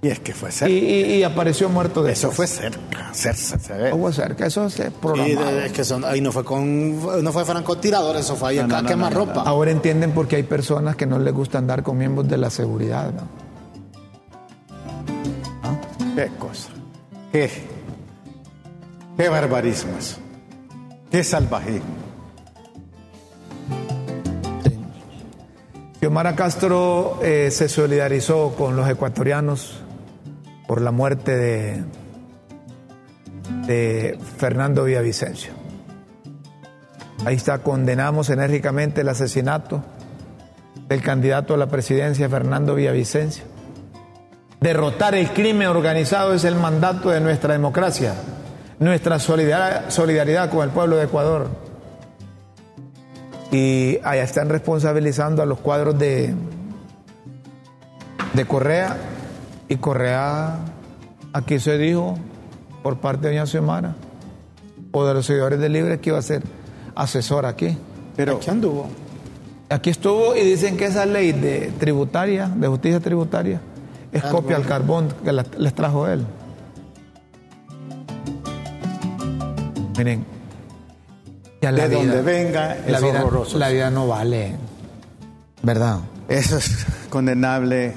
Y 0.01 0.09
es 0.09 0.19
que 0.19 0.33
fue 0.33 0.51
cerca. 0.51 0.73
Y, 0.73 1.23
apareció 1.23 1.69
muerto 1.69 2.03
de 2.03 2.11
Eso 2.11 2.29
fue 2.31 2.45
cerca, 2.45 3.13
cerca, 3.13 3.57
se 3.57 3.73
ve. 3.73 3.91
Fue 3.91 4.13
cerca, 4.13 4.45
eso 4.47 4.65
es 4.65 4.81
programado. 5.01 5.61
es 5.61 5.71
que 5.71 5.85
son, 5.85 6.03
ahí 6.03 6.19
no 6.19 6.33
fue 6.33 6.43
con, 6.43 7.23
no 7.23 7.31
fue 7.31 7.45
francotirador, 7.45 8.17
eso 8.17 8.35
fue 8.35 8.49
ahí 8.49 8.59
acá, 8.59 8.83
quemar 8.83 9.13
ropa. 9.13 9.43
Ahora 9.43 9.71
entienden 9.71 10.11
por 10.11 10.27
qué 10.27 10.35
hay 10.35 10.43
personas 10.43 10.97
que 10.97 11.05
no 11.05 11.19
les 11.19 11.33
gusta 11.33 11.57
andar 11.57 11.83
con 11.83 11.97
miembros 11.97 12.27
de 12.27 12.37
la 12.37 12.49
seguridad, 12.49 13.13
¿no? 13.13 13.21
¿Ah? 15.63 15.79
Qué 16.15 16.27
cosa. 16.37 16.69
Qué, 17.31 17.49
qué 19.15 19.29
barbarismo 19.29 19.97
eso. 19.97 20.17
Qué 21.11 21.23
salvajismo. 21.23 22.09
Xiomara 25.99 26.35
Castro 26.35 27.19
eh, 27.21 27.49
se 27.51 27.67
solidarizó 27.67 28.55
con 28.57 28.75
los 28.75 28.87
ecuatorianos 28.87 29.81
por 30.67 30.81
la 30.81 30.91
muerte 30.91 31.35
de, 31.35 31.83
de 33.65 34.19
Fernando 34.37 34.85
Villavicencio. 34.85 35.51
Ahí 37.25 37.35
está, 37.35 37.59
condenamos 37.59 38.29
enérgicamente 38.29 39.01
el 39.01 39.09
asesinato 39.09 39.83
del 40.87 41.01
candidato 41.01 41.53
a 41.53 41.57
la 41.57 41.67
presidencia 41.67 42.29
Fernando 42.29 42.75
Villavicencio. 42.75 43.43
Derrotar 44.61 45.15
el 45.15 45.29
crimen 45.31 45.67
organizado 45.67 46.33
es 46.33 46.43
el 46.45 46.55
mandato 46.55 47.09
de 47.09 47.19
nuestra 47.19 47.53
democracia, 47.53 48.13
nuestra 48.79 49.19
solidaridad 49.19 50.49
con 50.49 50.63
el 50.63 50.69
pueblo 50.69 50.95
de 50.95 51.05
Ecuador. 51.05 51.47
Y 53.51 53.99
allá 54.03 54.23
están 54.23 54.49
responsabilizando 54.49 55.41
a 55.41 55.45
los 55.45 55.59
cuadros 55.59 55.97
de, 55.97 56.33
de 58.33 58.45
Correa 58.45 58.97
y 59.67 59.75
Correa, 59.77 60.57
aquí 61.33 61.59
se 61.59 61.77
dijo 61.77 62.17
por 62.83 62.99
parte 62.99 63.27
de 63.27 63.35
doña 63.35 63.45
Xiomara 63.45 63.95
o 64.91 65.05
de 65.05 65.13
los 65.13 65.25
seguidores 65.25 65.59
de 65.59 65.69
Libre 65.69 65.99
que 65.99 66.09
iba 66.09 66.19
a 66.19 66.23
ser 66.23 66.43
asesor 66.95 67.45
aquí. 67.45 67.77
Pero 68.15 68.37
aquí 68.37 68.49
anduvo. 68.49 68.87
Aquí 69.69 69.89
estuvo 69.89 70.35
y 70.35 70.41
dicen 70.41 70.77
que 70.77 70.85
esa 70.85 71.05
ley 71.05 71.31
de 71.31 71.71
tributaria, 71.79 72.47
de 72.47 72.67
justicia 72.67 72.99
tributaria, 72.99 73.61
es 74.11 74.23
copia 74.23 74.55
al 74.55 74.65
carbón 74.65 75.09
que 75.23 75.31
les 75.31 75.73
trajo 75.75 76.07
él. 76.07 76.25
Miren, 79.99 80.25
ya 81.61 81.73
la 81.73 81.89
de 81.89 81.95
donde 81.95 82.21
venga 82.21 82.73
es 82.73 82.89
la 82.89 83.01
vida, 83.01 83.25
La 83.55 83.67
vida 83.67 83.91
no 83.91 84.07
vale, 84.07 84.55
¿verdad? 85.61 85.99
Eso 86.29 86.57
es 86.57 86.85
condenable 87.09 87.93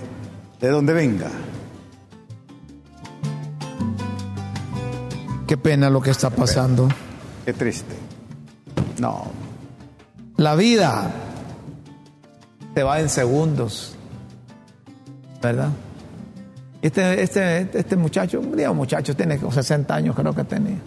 de 0.61 0.69
donde 0.69 0.95
venga. 0.95 1.29
Qué 5.47 5.57
pena 5.57 5.91
lo 5.91 6.01
que 6.01 6.11
está 6.11 6.31
pasando. 6.31 6.89
Qué 7.45 7.53
triste. 7.53 7.95
No. 8.99 9.31
La 10.39 10.57
vida 10.57 11.09
se 12.75 12.83
va 12.83 12.99
en 12.99 13.09
segundos, 13.09 13.95
¿verdad? 15.41 15.71
Este, 16.81 17.23
este, 17.23 17.71
este 17.73 17.95
muchacho, 17.95 18.41
digo 18.41 18.75
muchacho, 18.75 19.15
tiene 19.15 19.39
60 19.39 19.95
años 19.95 20.17
creo 20.17 20.35
que 20.35 20.43
tenía. 20.43 20.79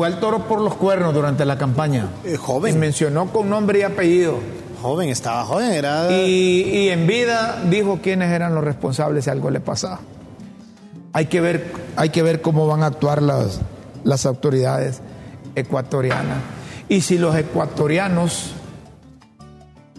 Fue 0.00 0.06
al 0.06 0.18
toro 0.18 0.48
por 0.48 0.62
los 0.62 0.76
cuernos 0.76 1.12
durante 1.12 1.44
la 1.44 1.58
campaña. 1.58 2.08
Eh, 2.24 2.38
joven. 2.38 2.74
Y 2.74 2.78
mencionó 2.78 3.30
con 3.30 3.50
nombre 3.50 3.80
y 3.80 3.82
apellido. 3.82 4.38
Joven, 4.80 5.10
estaba 5.10 5.44
joven, 5.44 5.72
era... 5.72 6.10
Y, 6.10 6.62
y 6.62 6.88
en 6.88 7.06
vida 7.06 7.62
dijo 7.68 7.98
quiénes 8.02 8.30
eran 8.30 8.54
los 8.54 8.64
responsables 8.64 9.24
si 9.24 9.30
algo 9.30 9.50
le 9.50 9.60
pasaba. 9.60 10.00
Hay 11.12 11.26
que 11.26 11.42
ver, 11.42 11.70
hay 11.96 12.08
que 12.08 12.22
ver 12.22 12.40
cómo 12.40 12.66
van 12.66 12.82
a 12.82 12.86
actuar 12.86 13.20
las, 13.20 13.60
las 14.02 14.24
autoridades 14.24 15.02
ecuatorianas. 15.54 16.38
Y 16.88 17.02
si 17.02 17.18
los 17.18 17.36
ecuatorianos 17.36 18.54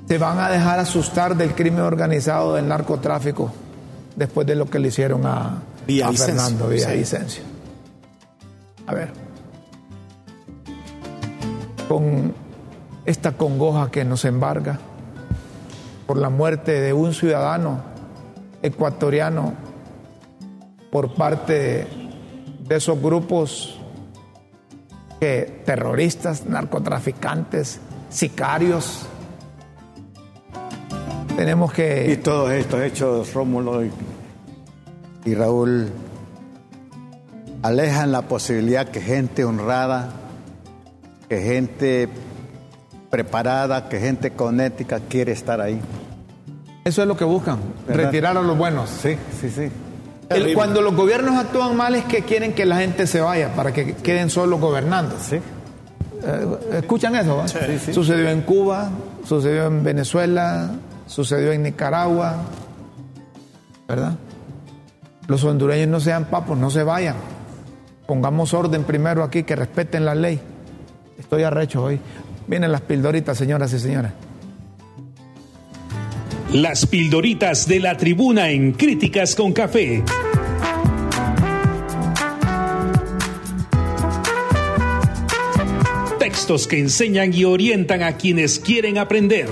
se 0.07 0.17
van 0.17 0.39
a 0.39 0.49
dejar 0.49 0.79
asustar 0.79 1.37
del 1.37 1.53
crimen 1.53 1.81
organizado 1.81 2.55
del 2.55 2.67
narcotráfico 2.67 3.51
después 4.15 4.47
de 4.47 4.55
lo 4.55 4.67
que 4.67 4.79
le 4.79 4.87
hicieron 4.87 5.27
a, 5.27 5.59
a 6.03 6.13
Fernando 6.13 6.69
Villavicencio. 6.69 7.43
A 8.87 8.95
ver, 8.95 9.29
con 11.91 12.33
esta 13.03 13.33
congoja 13.33 13.91
que 13.91 14.05
nos 14.05 14.23
embarga 14.23 14.79
por 16.07 16.15
la 16.15 16.29
muerte 16.29 16.79
de 16.79 16.93
un 16.93 17.13
ciudadano 17.13 17.81
ecuatoriano 18.61 19.55
por 20.89 21.13
parte 21.13 21.85
de 22.61 22.75
esos 22.77 23.01
grupos 23.01 23.77
que, 25.19 25.63
terroristas, 25.65 26.45
narcotraficantes, 26.45 27.81
sicarios. 28.09 29.05
Tenemos 31.35 31.73
que... 31.73 32.09
Y 32.09 32.15
todos 32.15 32.51
estos 32.51 32.83
hechos, 32.83 33.33
Rómulo 33.33 33.83
y, 33.83 33.91
y 35.25 35.35
Raúl, 35.35 35.89
alejan 37.63 38.13
la 38.13 38.21
posibilidad 38.21 38.87
que 38.87 39.01
gente 39.01 39.43
honrada, 39.43 40.13
que 41.31 41.39
gente 41.39 42.09
preparada, 43.09 43.87
que 43.87 44.01
gente 44.01 44.31
con 44.31 44.59
ética 44.59 44.99
quiere 44.99 45.31
estar 45.31 45.61
ahí. 45.61 45.79
Eso 46.83 47.03
es 47.03 47.07
lo 47.07 47.15
que 47.15 47.23
buscan, 47.23 47.57
retirar 47.87 48.35
a 48.35 48.41
los 48.41 48.57
buenos. 48.57 48.89
Sí, 48.89 49.15
sí, 49.39 49.49
sí 49.49 49.71
cuando 50.53 50.81
los 50.81 50.93
gobiernos 50.93 51.37
actúan 51.37 51.77
mal 51.77 51.95
es 51.95 52.03
que 52.03 52.23
quieren 52.23 52.51
que 52.51 52.65
la 52.65 52.77
gente 52.77 53.07
se 53.07 53.21
vaya 53.21 53.53
para 53.55 53.71
que 53.71 53.93
queden 53.95 54.29
solos 54.29 54.59
gobernando. 54.59 55.15
Sí. 55.21 55.37
Eh, 55.37 56.79
¿Escuchan 56.79 57.15
eso? 57.15 57.45
Sucedió 57.93 58.29
en 58.29 58.41
Cuba, 58.41 58.89
sucedió 59.25 59.67
en 59.67 59.85
Venezuela, 59.85 60.71
sucedió 61.07 61.53
en 61.53 61.63
Nicaragua, 61.63 62.35
¿verdad? 63.87 64.15
Los 65.27 65.45
hondureños 65.45 65.87
no 65.87 66.01
sean 66.01 66.25
papos, 66.25 66.57
no 66.57 66.69
se 66.69 66.83
vayan. 66.83 67.15
Pongamos 68.05 68.53
orden 68.53 68.83
primero 68.83 69.23
aquí, 69.23 69.43
que 69.43 69.55
respeten 69.55 70.03
la 70.03 70.13
ley. 70.13 70.41
Estoy 71.21 71.43
arrecho 71.43 71.83
hoy. 71.83 71.99
Vienen 72.47 72.71
las 72.71 72.81
pildoritas, 72.81 73.37
señoras 73.37 73.71
y 73.73 73.79
señores. 73.79 74.11
Las 76.51 76.87
pildoritas 76.87 77.67
de 77.67 77.79
la 77.79 77.95
tribuna 77.95 78.49
en 78.49 78.73
Críticas 78.73 79.35
con 79.35 79.53
Café. 79.53 80.03
Textos 86.17 86.67
que 86.67 86.79
enseñan 86.79 87.33
y 87.33 87.45
orientan 87.45 88.01
a 88.01 88.17
quienes 88.17 88.59
quieren 88.59 88.97
aprender. 88.97 89.47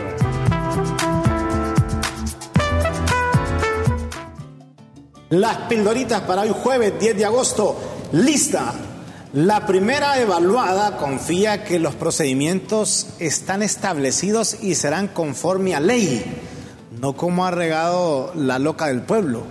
Las 5.30 5.58
pildoritas 5.70 6.22
para 6.22 6.42
hoy 6.42 6.52
jueves 6.52 6.94
10 7.00 7.16
de 7.16 7.26
agosto. 7.26 7.80
Lista. 8.12 8.89
La 9.34 9.68
primera 9.68 10.20
evaluada 10.20 10.98
confía 10.98 11.64
que 11.64 11.80
los 11.80 11.96
procedimientos 11.96 13.08
están 13.20 13.62
establecidos 13.62 14.58
y 14.64 14.74
serán 14.76 15.08
conforme 15.08 15.76
a 15.76 15.80
ley 15.80 16.26
no 17.00 17.14
como 17.14 17.46
ha 17.46 17.52
regado 17.52 18.32
la 18.36 18.60
loca 18.60 18.88
del 18.88 19.02
pueblo, 19.02 19.44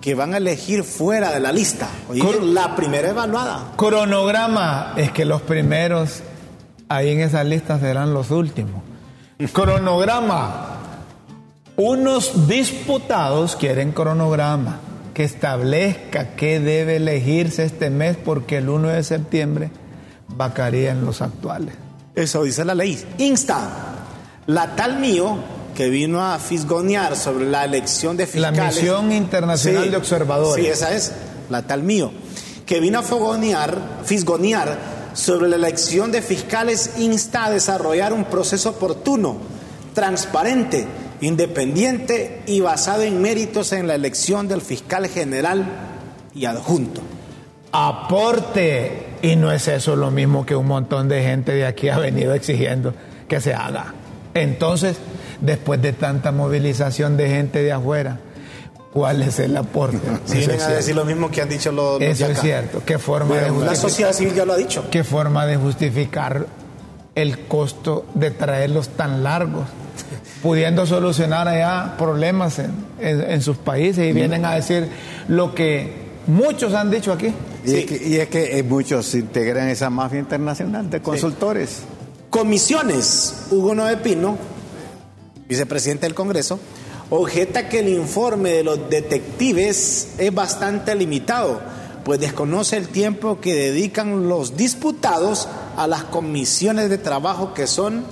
que 0.00 0.14
van 0.14 0.34
a 0.34 0.36
elegir 0.36 0.84
fuera 0.84 1.32
de 1.32 1.40
la 1.40 1.52
lista. 1.52 1.88
Oye, 2.08 2.22
la 2.42 2.76
primera 2.76 3.10
evaluada. 3.10 3.72
Cronograma, 3.76 4.94
es 4.96 5.10
que 5.12 5.24
los 5.24 5.42
primeros 5.42 6.20
ahí 6.88 7.10
en 7.10 7.20
esa 7.20 7.42
lista 7.44 7.78
serán 7.78 8.14
los 8.14 8.30
últimos. 8.30 8.82
Cronograma. 9.52 10.68
Unos 11.76 12.46
diputados 12.46 13.56
quieren 13.56 13.92
cronograma 13.92 14.78
que 15.14 15.24
establezca 15.24 16.34
qué 16.36 16.60
debe 16.60 16.96
elegirse 16.96 17.64
este 17.64 17.90
mes 17.90 18.16
porque 18.16 18.58
el 18.58 18.68
1 18.68 18.88
de 18.88 19.02
septiembre 19.04 19.70
vacarían 20.28 21.04
los 21.04 21.22
actuales. 21.22 21.74
Eso 22.14 22.42
dice 22.44 22.64
la 22.64 22.74
ley. 22.74 23.02
Insta. 23.18 23.68
La 24.46 24.74
tal 24.74 24.98
mío 24.98 25.38
que 25.74 25.88
vino 25.88 26.22
a 26.22 26.38
fisgonear 26.38 27.16
sobre 27.16 27.46
la 27.46 27.64
elección 27.64 28.16
de 28.16 28.26
fiscales. 28.26 28.58
La 28.58 28.66
misión 28.66 29.12
internacional 29.12 29.90
de 29.90 29.96
observadores. 29.96 30.64
Sí, 30.64 30.70
esa 30.70 30.92
es 30.92 31.12
la 31.48 31.62
tal 31.62 31.82
mío. 31.82 32.12
Que 32.66 32.80
vino 32.80 32.98
a 32.98 33.02
fogonear, 33.02 33.78
fisgonear 34.04 34.78
sobre 35.14 35.48
la 35.48 35.56
elección 35.56 36.12
de 36.12 36.22
fiscales 36.22 36.92
insta 36.98 37.46
a 37.46 37.50
desarrollar 37.50 38.12
un 38.12 38.24
proceso 38.24 38.70
oportuno, 38.70 39.36
transparente, 39.94 40.86
independiente 41.22 42.42
y 42.46 42.60
basado 42.60 43.02
en 43.02 43.22
méritos 43.22 43.72
en 43.72 43.86
la 43.86 43.94
elección 43.94 44.48
del 44.48 44.60
fiscal 44.60 45.08
general 45.08 45.64
y 46.34 46.44
adjunto. 46.44 47.00
Aporte. 47.70 49.06
Y 49.22 49.36
no 49.36 49.50
es 49.52 49.68
eso 49.68 49.96
lo 49.96 50.10
mismo 50.10 50.44
que 50.44 50.56
un 50.56 50.66
montón 50.66 51.08
de 51.08 51.22
gente 51.22 51.52
de 51.52 51.64
aquí 51.64 51.88
ha 51.88 51.98
venido 51.98 52.34
exigiendo 52.34 52.92
que 53.28 53.40
se 53.40 53.54
haga. 53.54 53.94
Entonces, 54.34 54.96
después 55.40 55.80
de 55.80 55.92
tanta 55.92 56.32
movilización 56.32 57.16
de 57.16 57.28
gente 57.28 57.62
de 57.62 57.72
afuera. 57.72 58.18
¿Cuál 58.92 59.22
es 59.22 59.38
el 59.38 59.56
aporte? 59.56 60.00
Sí, 60.26 60.38
vienen 60.38 60.60
a 60.60 60.68
decir 60.68 60.94
lo 60.94 61.04
mismo 61.04 61.30
que 61.30 61.40
han 61.40 61.48
dicho 61.48 61.72
los, 61.72 62.00
los 62.00 62.02
Eso 62.02 62.26
es 62.26 62.40
cierto. 62.40 62.82
¿Qué 62.84 62.98
forma 62.98 63.36
de 63.36 63.64
La 63.64 63.74
sociedad 63.74 64.12
civil 64.12 64.34
ya 64.34 64.44
lo 64.44 64.52
ha 64.52 64.56
dicho. 64.56 64.84
¿Qué 64.90 65.04
forma 65.04 65.46
de 65.46 65.56
justificar 65.56 66.46
el 67.14 67.46
costo 67.46 68.06
de 68.14 68.32
traerlos 68.32 68.88
tan 68.90 69.22
largos? 69.22 69.64
Pudiendo 70.42 70.84
solucionar 70.86 71.46
allá 71.46 71.94
problemas 71.96 72.60
en, 72.98 73.42
sus 73.42 73.56
países 73.56 74.10
y 74.10 74.12
vienen 74.12 74.44
a 74.44 74.54
decir 74.54 74.88
lo 75.28 75.54
que 75.54 75.92
muchos 76.26 76.74
han 76.74 76.90
dicho 76.90 77.12
aquí. 77.12 77.32
Y, 77.64 78.16
es, 78.16 78.28
que, 78.28 78.58
eh, 78.58 78.62
muchos 78.64 79.14
integran 79.14 79.68
esa 79.68 79.88
mafia 79.88 80.18
internacional 80.18 80.90
de 80.90 81.00
consultores. 81.00 81.82
Comisiones. 82.28 83.46
Hugo 83.50 83.74
Noé 83.74 83.98
Pino, 83.98 84.36
vicepresidente 85.48 86.06
del 86.06 86.14
Congreso, 86.14 86.58
objeta 87.10 87.68
que 87.68 87.80
el 87.80 87.88
informe 87.90 88.50
de 88.50 88.64
los 88.64 88.90
detectives 88.90 90.14
es 90.18 90.34
bastante 90.34 90.94
limitado, 90.96 91.60
pues 92.04 92.18
desconoce 92.18 92.78
el 92.78 92.88
tiempo 92.88 93.38
que 93.40 93.54
dedican 93.54 94.28
los 94.28 94.56
disputados 94.56 95.46
a 95.76 95.86
las 95.86 96.02
comisiones 96.04 96.90
de 96.90 96.98
trabajo 96.98 97.54
que 97.54 97.68
son 97.68 98.04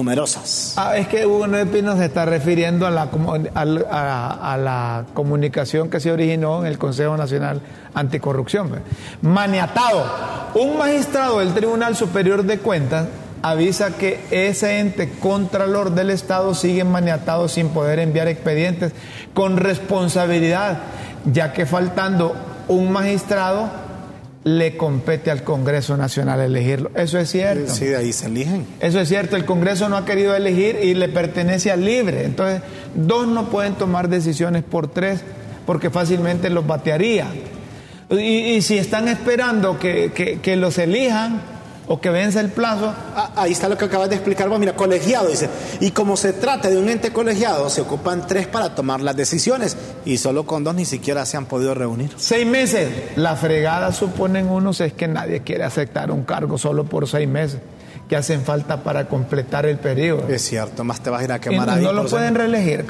numerosas. 0.00 0.74
Ah, 0.76 0.96
es 0.96 1.08
que 1.08 1.26
Hugo 1.26 1.46
Pino 1.70 1.94
se 1.96 2.06
está 2.06 2.24
refiriendo 2.24 2.86
a 2.86 2.90
la, 2.90 3.10
a, 3.52 4.56
la 4.56 5.04
comunicación 5.12 5.90
que 5.90 6.00
se 6.00 6.10
originó 6.10 6.60
en 6.60 6.66
el 6.66 6.78
Consejo 6.78 7.18
Nacional 7.18 7.60
Anticorrupción. 7.92 8.80
Maniatado. 9.20 10.50
Un 10.54 10.78
magistrado 10.78 11.40
del 11.40 11.52
Tribunal 11.52 11.96
Superior 11.96 12.44
de 12.44 12.58
Cuentas 12.58 13.08
avisa 13.42 13.90
que 13.90 14.20
ese 14.30 14.80
ente 14.80 15.10
contralor 15.20 15.92
del 15.92 16.08
Estado 16.10 16.54
sigue 16.54 16.84
maniatado 16.84 17.48
sin 17.48 17.68
poder 17.68 17.98
enviar 17.98 18.26
expedientes 18.26 18.92
con 19.34 19.58
responsabilidad, 19.58 20.78
ya 21.30 21.52
que 21.52 21.66
faltando 21.66 22.34
un 22.68 22.90
magistrado 22.90 23.68
le 24.44 24.76
compete 24.76 25.30
al 25.30 25.42
Congreso 25.42 25.96
Nacional 25.96 26.40
elegirlo. 26.40 26.90
Eso 26.94 27.18
es 27.18 27.30
cierto. 27.30 27.72
Sí, 27.72 27.86
de 27.86 27.96
ahí 27.96 28.12
se 28.12 28.26
eligen. 28.26 28.66
Eso 28.80 29.00
es 29.00 29.08
cierto. 29.08 29.36
El 29.36 29.44
Congreso 29.44 29.88
no 29.88 29.96
ha 29.96 30.04
querido 30.04 30.34
elegir 30.34 30.78
y 30.82 30.94
le 30.94 31.08
pertenece 31.08 31.70
al 31.70 31.84
libre. 31.84 32.24
Entonces, 32.24 32.62
dos 32.94 33.28
no 33.28 33.50
pueden 33.50 33.74
tomar 33.74 34.08
decisiones 34.08 34.64
por 34.64 34.88
tres 34.88 35.20
porque 35.66 35.90
fácilmente 35.90 36.48
los 36.48 36.66
batearía. 36.66 37.28
Y, 38.10 38.60
si 38.62 38.76
están 38.76 39.06
esperando 39.08 39.78
que, 39.78 40.38
que 40.42 40.56
los 40.56 40.78
elijan, 40.78 41.40
o 41.92 42.00
que 42.00 42.08
vence 42.08 42.38
el 42.38 42.50
plazo. 42.50 42.94
Ah, 43.16 43.32
ahí 43.34 43.50
está 43.50 43.68
lo 43.68 43.76
que 43.76 43.86
acabas 43.86 44.08
de 44.08 44.14
explicar 44.14 44.48
vos, 44.48 44.60
mira, 44.60 44.76
colegiado, 44.76 45.26
dice. 45.26 45.50
Y 45.80 45.90
como 45.90 46.16
se 46.16 46.32
trata 46.32 46.70
de 46.70 46.78
un 46.78 46.88
ente 46.88 47.12
colegiado, 47.12 47.68
se 47.68 47.80
ocupan 47.80 48.28
tres 48.28 48.46
para 48.46 48.76
tomar 48.76 49.00
las 49.00 49.16
decisiones 49.16 49.76
y 50.04 50.16
solo 50.18 50.46
con 50.46 50.62
dos 50.62 50.76
ni 50.76 50.84
siquiera 50.84 51.26
se 51.26 51.36
han 51.36 51.46
podido 51.46 51.74
reunir. 51.74 52.12
Seis 52.16 52.46
meses. 52.46 52.88
La 53.16 53.34
fregada 53.34 53.90
suponen 53.92 54.48
unos 54.48 54.80
es 54.80 54.92
que 54.92 55.08
nadie 55.08 55.40
quiere 55.40 55.64
aceptar 55.64 56.12
un 56.12 56.22
cargo 56.22 56.58
solo 56.58 56.84
por 56.84 57.08
seis 57.08 57.28
meses 57.28 57.58
que 58.10 58.16
hacen 58.16 58.42
falta 58.42 58.82
para 58.82 59.06
completar 59.06 59.66
el 59.66 59.78
periodo. 59.78 60.26
Es 60.28 60.42
cierto, 60.42 60.82
más 60.82 61.00
te 61.00 61.10
vas 61.10 61.20
a 61.20 61.24
ir 61.26 61.30
a 61.30 61.38
quemar 61.38 61.68
y 61.68 61.70
ahí. 61.70 61.84
No 61.84 61.92
lo 61.92 62.06
pueden 62.06 62.34
reelegir, 62.34 62.84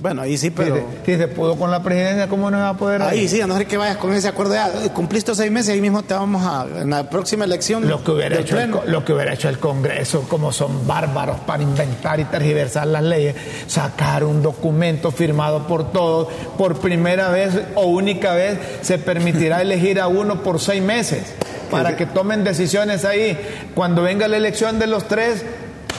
Bueno, 0.00 0.22
ahí 0.22 0.36
sí, 0.36 0.50
pero. 0.50 0.84
Si, 1.04 1.16
se 1.16 1.28
pudo 1.28 1.54
con 1.54 1.70
la 1.70 1.84
presidencia, 1.84 2.26
¿cómo 2.26 2.50
no 2.50 2.58
va 2.58 2.70
a 2.70 2.76
poder? 2.76 3.00
Ahí 3.00 3.28
sí, 3.28 3.40
a 3.40 3.46
no 3.46 3.56
ser 3.56 3.68
que 3.68 3.76
vayas 3.76 3.96
con 3.98 4.12
ese 4.12 4.26
acuerdo. 4.26 4.54
Ya, 4.54 4.68
cumpliste 4.92 5.36
seis 5.36 5.52
meses, 5.52 5.72
ahí 5.72 5.80
mismo 5.80 6.02
te 6.02 6.14
vamos 6.14 6.44
a. 6.44 6.66
En 6.80 6.90
la 6.90 7.08
próxima 7.08 7.44
elección. 7.44 7.88
Lo 7.88 8.02
que 8.02 8.10
hubiera, 8.10 8.40
hecho 8.40 8.58
el, 8.58 8.72
lo 8.86 9.04
que 9.04 9.12
hubiera 9.12 9.34
hecho 9.34 9.48
el 9.48 9.60
Congreso, 9.60 10.22
como 10.22 10.50
son 10.50 10.84
bárbaros 10.84 11.38
para 11.46 11.62
inventar 11.62 12.18
y 12.18 12.24
tergiversar 12.24 12.88
las 12.88 13.04
leyes, 13.04 13.36
sacar 13.68 14.24
un 14.24 14.42
documento 14.42 15.12
firmado 15.12 15.68
por 15.68 15.92
todos, 15.92 16.26
por 16.58 16.80
primera 16.80 17.28
vez 17.28 17.52
o 17.76 17.86
única 17.86 18.34
vez 18.34 18.58
se 18.80 18.98
permitirá 18.98 19.62
elegir 19.62 20.00
a 20.00 20.08
uno 20.08 20.42
por 20.42 20.58
seis 20.58 20.82
meses 20.82 21.22
para 21.70 21.96
que 21.96 22.06
tomen 22.06 22.44
decisiones 22.44 23.04
ahí. 23.04 23.38
Cuando 23.74 24.02
venga 24.02 24.28
la 24.28 24.36
elección 24.36 24.78
de 24.78 24.86
los 24.86 25.08
tres, 25.08 25.44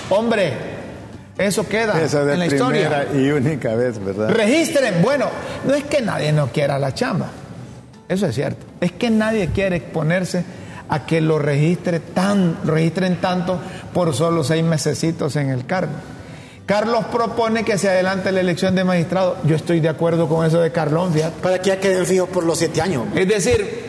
hombre, 0.09 0.53
eso 1.37 1.67
queda 1.67 1.93
en 1.99 2.39
la 2.39 2.45
historia. 2.45 3.07
Y 3.13 3.29
única 3.29 3.75
vez, 3.75 4.03
¿verdad? 4.03 4.29
Registren. 4.29 5.01
Bueno, 5.01 5.27
no 5.65 5.73
es 5.73 5.83
que 5.83 6.01
nadie 6.01 6.31
no 6.31 6.47
quiera 6.47 6.79
la 6.79 6.93
chamba. 6.93 7.29
Eso 8.09 8.25
es 8.27 8.35
cierto. 8.35 8.65
Es 8.81 8.91
que 8.93 9.09
nadie 9.09 9.47
quiere 9.47 9.75
exponerse 9.75 10.43
a 10.89 11.05
que 11.05 11.21
lo 11.21 11.37
registre 11.37 11.99
tan, 11.99 12.57
registren 12.65 13.17
tanto 13.17 13.59
por 13.93 14.13
solo 14.15 14.43
seis 14.43 14.63
mesecitos 14.63 15.35
en 15.35 15.49
el 15.49 15.65
cargo. 15.65 15.91
Carlos 16.65 17.05
propone 17.05 17.63
que 17.63 17.77
se 17.77 17.89
adelante 17.89 18.31
la 18.31 18.41
elección 18.41 18.75
de 18.75 18.83
magistrado. 18.83 19.37
Yo 19.45 19.55
estoy 19.55 19.79
de 19.79 19.87
acuerdo 19.87 20.27
con 20.27 20.45
eso 20.45 20.59
de 20.59 20.71
Carlón, 20.71 21.13
Para 21.41 21.61
que 21.61 21.69
ya 21.69 21.79
queden 21.79 22.05
fijos 22.05 22.27
por 22.27 22.43
los 22.43 22.57
siete 22.57 22.81
años. 22.81 23.03
Es 23.15 23.27
decir, 23.27 23.86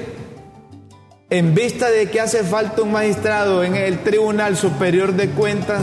en 1.30 1.54
vista 1.54 1.90
de 1.90 2.10
que 2.10 2.20
hace 2.20 2.42
falta 2.42 2.82
un 2.82 2.92
magistrado 2.92 3.62
en 3.62 3.76
el 3.76 4.02
Tribunal 4.02 4.56
Superior 4.56 5.12
de 5.12 5.28
Cuentas, 5.28 5.82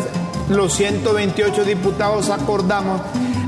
los 0.49 0.73
128 0.73 1.65
diputados 1.65 2.29
acordamos 2.31 3.01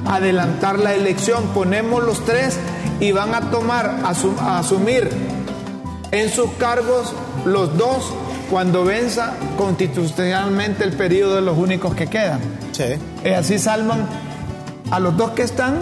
adelantar 0.06 0.78
la 0.78 0.94
elección. 0.94 1.44
Ponemos 1.56 2.04
los 2.04 2.24
tres 2.24 2.58
y 3.00 3.12
van 3.12 3.34
a 3.34 3.50
tomar, 3.50 4.00
a, 4.04 4.60
asumir 4.60 5.10
en 6.12 6.30
sus 6.30 6.52
cargos 6.54 7.14
los 7.46 7.76
dos 7.78 8.14
cuando 8.52 8.86
venza 8.86 9.34
constitucionalmente 9.58 10.84
el 10.84 10.94
periodo 10.94 11.36
de 11.36 11.42
los 11.42 11.58
únicos 11.58 11.96
que 11.96 12.08
quedan. 12.08 12.40
Sí. 12.74 12.86
Y 13.26 13.30
así 13.30 13.58
salvan 13.58 14.08
a 14.92 15.00
los 15.00 15.18
dos 15.18 15.32
que 15.32 15.42
están 15.42 15.80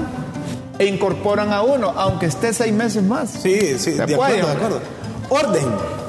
e 0.79 0.85
incorporan 0.85 1.51
a 1.51 1.61
uno, 1.61 1.93
aunque 1.95 2.25
esté 2.27 2.53
seis 2.53 2.73
meses 2.73 3.03
más. 3.03 3.29
Sí, 3.29 3.77
sí, 3.77 3.91
de 3.91 4.03
acuerdo, 4.03 4.47
de 4.47 4.53
acuerdo. 4.53 4.81
Orden. 5.29 6.04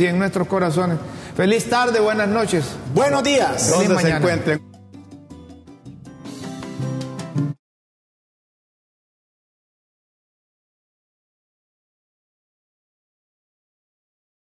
Y 0.00 0.06
en 0.06 0.18
nuestros 0.18 0.46
corazones. 0.46 0.98
Feliz 1.36 1.68
tarde, 1.68 2.00
buenas 2.00 2.28
noches. 2.28 2.64
Buenos 2.94 3.22
días. 3.22 3.72
Feliz 3.74 3.90
mañana. 3.90 4.71